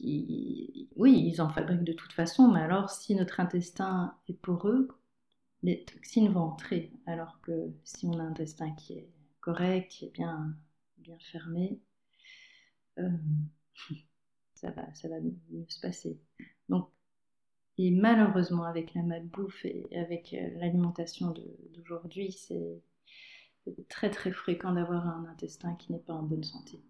oui, 0.00 1.30
ils 1.30 1.40
en 1.40 1.48
fabriquent 1.48 1.84
de 1.84 1.92
toute 1.92 2.12
façon, 2.12 2.48
mais 2.50 2.60
alors 2.60 2.90
si 2.90 3.14
notre 3.14 3.40
intestin 3.40 4.16
est 4.28 4.34
poreux, 4.34 4.88
les 5.62 5.84
toxines 5.84 6.28
vont 6.28 6.42
entrer. 6.42 6.92
Alors 7.06 7.40
que 7.42 7.72
si 7.84 8.06
on 8.06 8.18
a 8.18 8.22
un 8.22 8.30
intestin 8.30 8.72
qui 8.74 8.94
est 8.94 9.08
correct, 9.40 9.90
qui 9.90 10.06
est 10.06 10.10
bien, 10.10 10.56
bien 10.98 11.18
fermé, 11.18 11.80
euh, 12.98 13.10
ça, 14.54 14.70
va, 14.70 14.92
ça 14.94 15.08
va 15.08 15.20
mieux 15.20 15.66
se 15.68 15.80
passer. 15.80 16.20
Donc, 16.68 16.88
et 17.78 17.90
malheureusement, 17.90 18.64
avec 18.64 18.94
la 18.94 19.02
malbouffe 19.02 19.64
et 19.64 19.88
avec 19.96 20.34
euh, 20.34 20.50
l'alimentation 20.58 21.32
d'aujourd'hui, 21.74 22.32
c'est 22.32 22.82
très 23.88 24.10
très 24.10 24.32
fréquent 24.32 24.72
d'avoir 24.72 25.06
un 25.06 25.24
intestin 25.26 25.74
qui 25.76 25.92
n'est 25.92 26.00
pas 26.00 26.12
en 26.12 26.22
bonne 26.22 26.44
santé. 26.44 26.82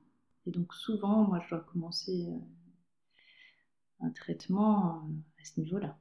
Et 0.46 0.50
donc 0.50 0.74
souvent, 0.74 1.22
moi, 1.22 1.40
je 1.44 1.50
dois 1.50 1.60
commencer 1.60 2.26
euh, 2.28 4.06
un 4.06 4.10
traitement 4.10 4.96
euh, 4.96 5.40
à 5.40 5.44
ce 5.44 5.60
niveau-là, 5.60 5.96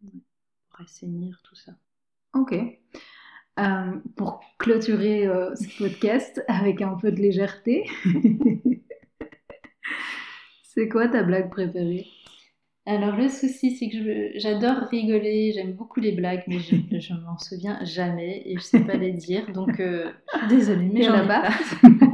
pour 0.00 0.80
assainir 0.80 1.40
tout 1.42 1.54
ça. 1.54 1.72
Ok. 2.34 2.54
Pour 4.16 4.40
clôturer 4.58 5.26
ce 5.54 5.78
podcast 5.78 6.42
avec 6.48 6.80
un 6.80 6.94
peu 6.96 7.12
de 7.12 7.20
légèreté, 7.20 7.84
c'est 10.62 10.88
quoi 10.88 11.08
ta 11.08 11.22
blague 11.22 11.50
préférée? 11.50 12.06
Alors 12.84 13.16
le 13.16 13.28
souci, 13.28 13.76
c'est 13.76 13.88
que 13.88 14.38
j'adore 14.38 14.88
rigoler, 14.90 15.52
j'aime 15.52 15.72
beaucoup 15.72 16.00
les 16.00 16.12
blagues, 16.12 16.42
mais 16.48 16.58
je, 16.58 16.76
je 16.98 17.14
m'en 17.14 17.38
souviens 17.38 17.82
jamais 17.84 18.42
et 18.44 18.56
je 18.56 18.62
sais 18.62 18.84
pas 18.84 18.94
les 18.94 19.12
dire, 19.12 19.52
donc 19.52 19.78
euh, 19.78 20.12
désolée, 20.48 20.90
mais 20.92 21.02
j'en 21.02 21.24
ai 21.24 21.26
pas. 21.26 21.50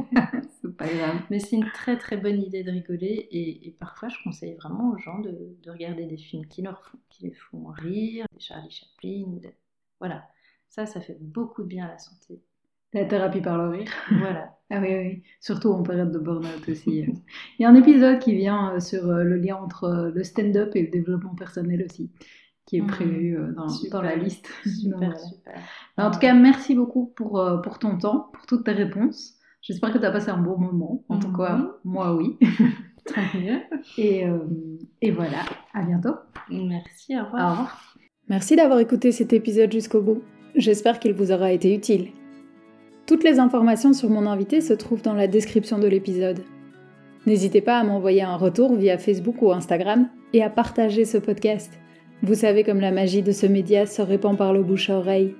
Mais 1.29 1.39
c'est 1.39 1.57
une 1.57 1.69
très 1.71 1.97
très 1.97 2.15
bonne 2.15 2.41
idée 2.41 2.63
de 2.63 2.71
rigoler 2.71 3.27
et, 3.31 3.75
parfois 3.79 4.07
je 4.07 4.15
conseille 4.23 4.55
vraiment 4.55 4.91
aux 4.91 4.97
gens 4.97 5.19
de, 5.19 5.57
regarder 5.67 6.05
des 6.05 6.17
films 6.17 6.45
qui, 6.45 6.61
leur 6.61 6.81
font, 6.83 6.97
qui 7.09 7.25
les 7.25 7.33
font 7.33 7.65
rire, 7.67 8.25
des 8.33 8.39
Charlie 8.39 8.71
Chaplin, 8.71 9.25
voilà. 9.99 10.27
Ça, 10.69 10.85
ça 10.85 11.01
fait 11.01 11.17
beaucoup 11.19 11.63
de 11.63 11.67
bien 11.67 11.85
à 11.85 11.89
la 11.89 11.97
santé. 11.97 12.41
La 12.93 13.05
thérapie 13.05 13.41
par 13.41 13.57
le 13.57 13.69
rire. 13.69 13.91
Voilà. 14.11 14.58
Ah 14.69 14.79
oui, 14.81 14.95
oui. 14.95 15.23
Surtout 15.39 15.69
en 15.69 15.83
période 15.83 16.11
de 16.11 16.19
burn-out 16.19 16.69
aussi. 16.69 17.05
Il 17.57 17.61
y 17.61 17.65
a 17.65 17.69
un 17.69 17.75
épisode 17.75 18.19
qui 18.19 18.35
vient 18.35 18.75
euh, 18.75 18.79
sur 18.79 19.09
euh, 19.09 19.23
le 19.23 19.37
lien 19.37 19.55
entre 19.55 19.85
euh, 19.85 20.11
le 20.13 20.23
stand-up 20.23 20.75
et 20.75 20.83
le 20.83 20.89
développement 20.89 21.35
personnel 21.35 21.83
aussi, 21.83 22.11
qui 22.65 22.77
est 22.77 22.81
mmh. 22.81 22.87
prévu 22.87 23.37
dans, 23.55 23.67
dans, 23.91 24.01
la 24.01 24.15
liste. 24.15 24.47
Super, 24.63 25.19
super. 25.19 25.59
En 25.97 26.11
tout 26.11 26.19
cas, 26.19 26.33
merci 26.33 26.75
beaucoup 26.75 27.07
pour, 27.15 27.43
pour 27.63 27.79
ton 27.79 27.97
temps, 27.97 28.29
pour 28.33 28.45
toutes 28.45 28.65
tes 28.65 28.73
réponses. 28.73 29.39
J'espère 29.61 29.91
que 29.91 29.97
tu 29.97 30.05
as 30.05 30.11
passé 30.11 30.29
un 30.29 30.37
bon 30.37 30.57
moment. 30.57 31.03
En 31.09 31.19
tout 31.19 31.33
cas, 31.33 31.57
mhm. 31.57 31.69
moi, 31.83 32.15
oui. 32.15 32.37
Très 33.05 33.39
bien. 33.39 33.63
Et, 33.97 34.25
euh, 34.25 34.39
et 35.01 35.11
voilà, 35.11 35.43
à 35.73 35.83
bientôt. 35.83 36.15
Merci, 36.49 37.17
au 37.17 37.25
revoir. 37.25 37.47
Au 37.47 37.51
revoir. 37.51 37.95
Merci 38.29 38.55
d'avoir 38.55 38.79
écouté 38.79 39.11
cet 39.11 39.33
épisode 39.33 39.71
jusqu'au 39.71 40.01
bout. 40.01 40.21
J'espère 40.55 40.99
qu'il 40.99 41.13
vous 41.13 41.31
aura 41.31 41.51
été 41.51 41.73
utile. 41.73 42.09
Toutes 43.09 43.23
les 43.23 43.39
informations 43.39 43.91
sur 43.91 44.07
mon 44.11 44.27
invité 44.27 44.61
se 44.61 44.71
trouvent 44.71 45.01
dans 45.01 45.15
la 45.15 45.25
description 45.25 45.79
de 45.79 45.87
l'épisode. 45.87 46.43
N'hésitez 47.25 47.59
pas 47.59 47.79
à 47.79 47.83
m'envoyer 47.83 48.21
un 48.21 48.35
retour 48.35 48.75
via 48.75 48.99
Facebook 48.99 49.41
ou 49.41 49.51
Instagram 49.51 50.07
et 50.31 50.43
à 50.43 50.49
partager 50.51 51.05
ce 51.05 51.17
podcast. 51.17 51.73
Vous 52.21 52.35
savez 52.35 52.63
comme 52.63 52.79
la 52.79 52.91
magie 52.91 53.23
de 53.23 53.31
ce 53.31 53.47
média 53.47 53.87
se 53.87 54.03
répand 54.03 54.37
par 54.37 54.53
le 54.53 54.61
bouche 54.61 54.91
à 54.91 54.99
oreille. 54.99 55.33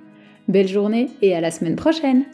Belle 0.48 0.66
journée 0.66 1.10
et 1.22 1.32
à 1.32 1.40
la 1.40 1.52
semaine 1.52 1.76
prochaine 1.76 2.24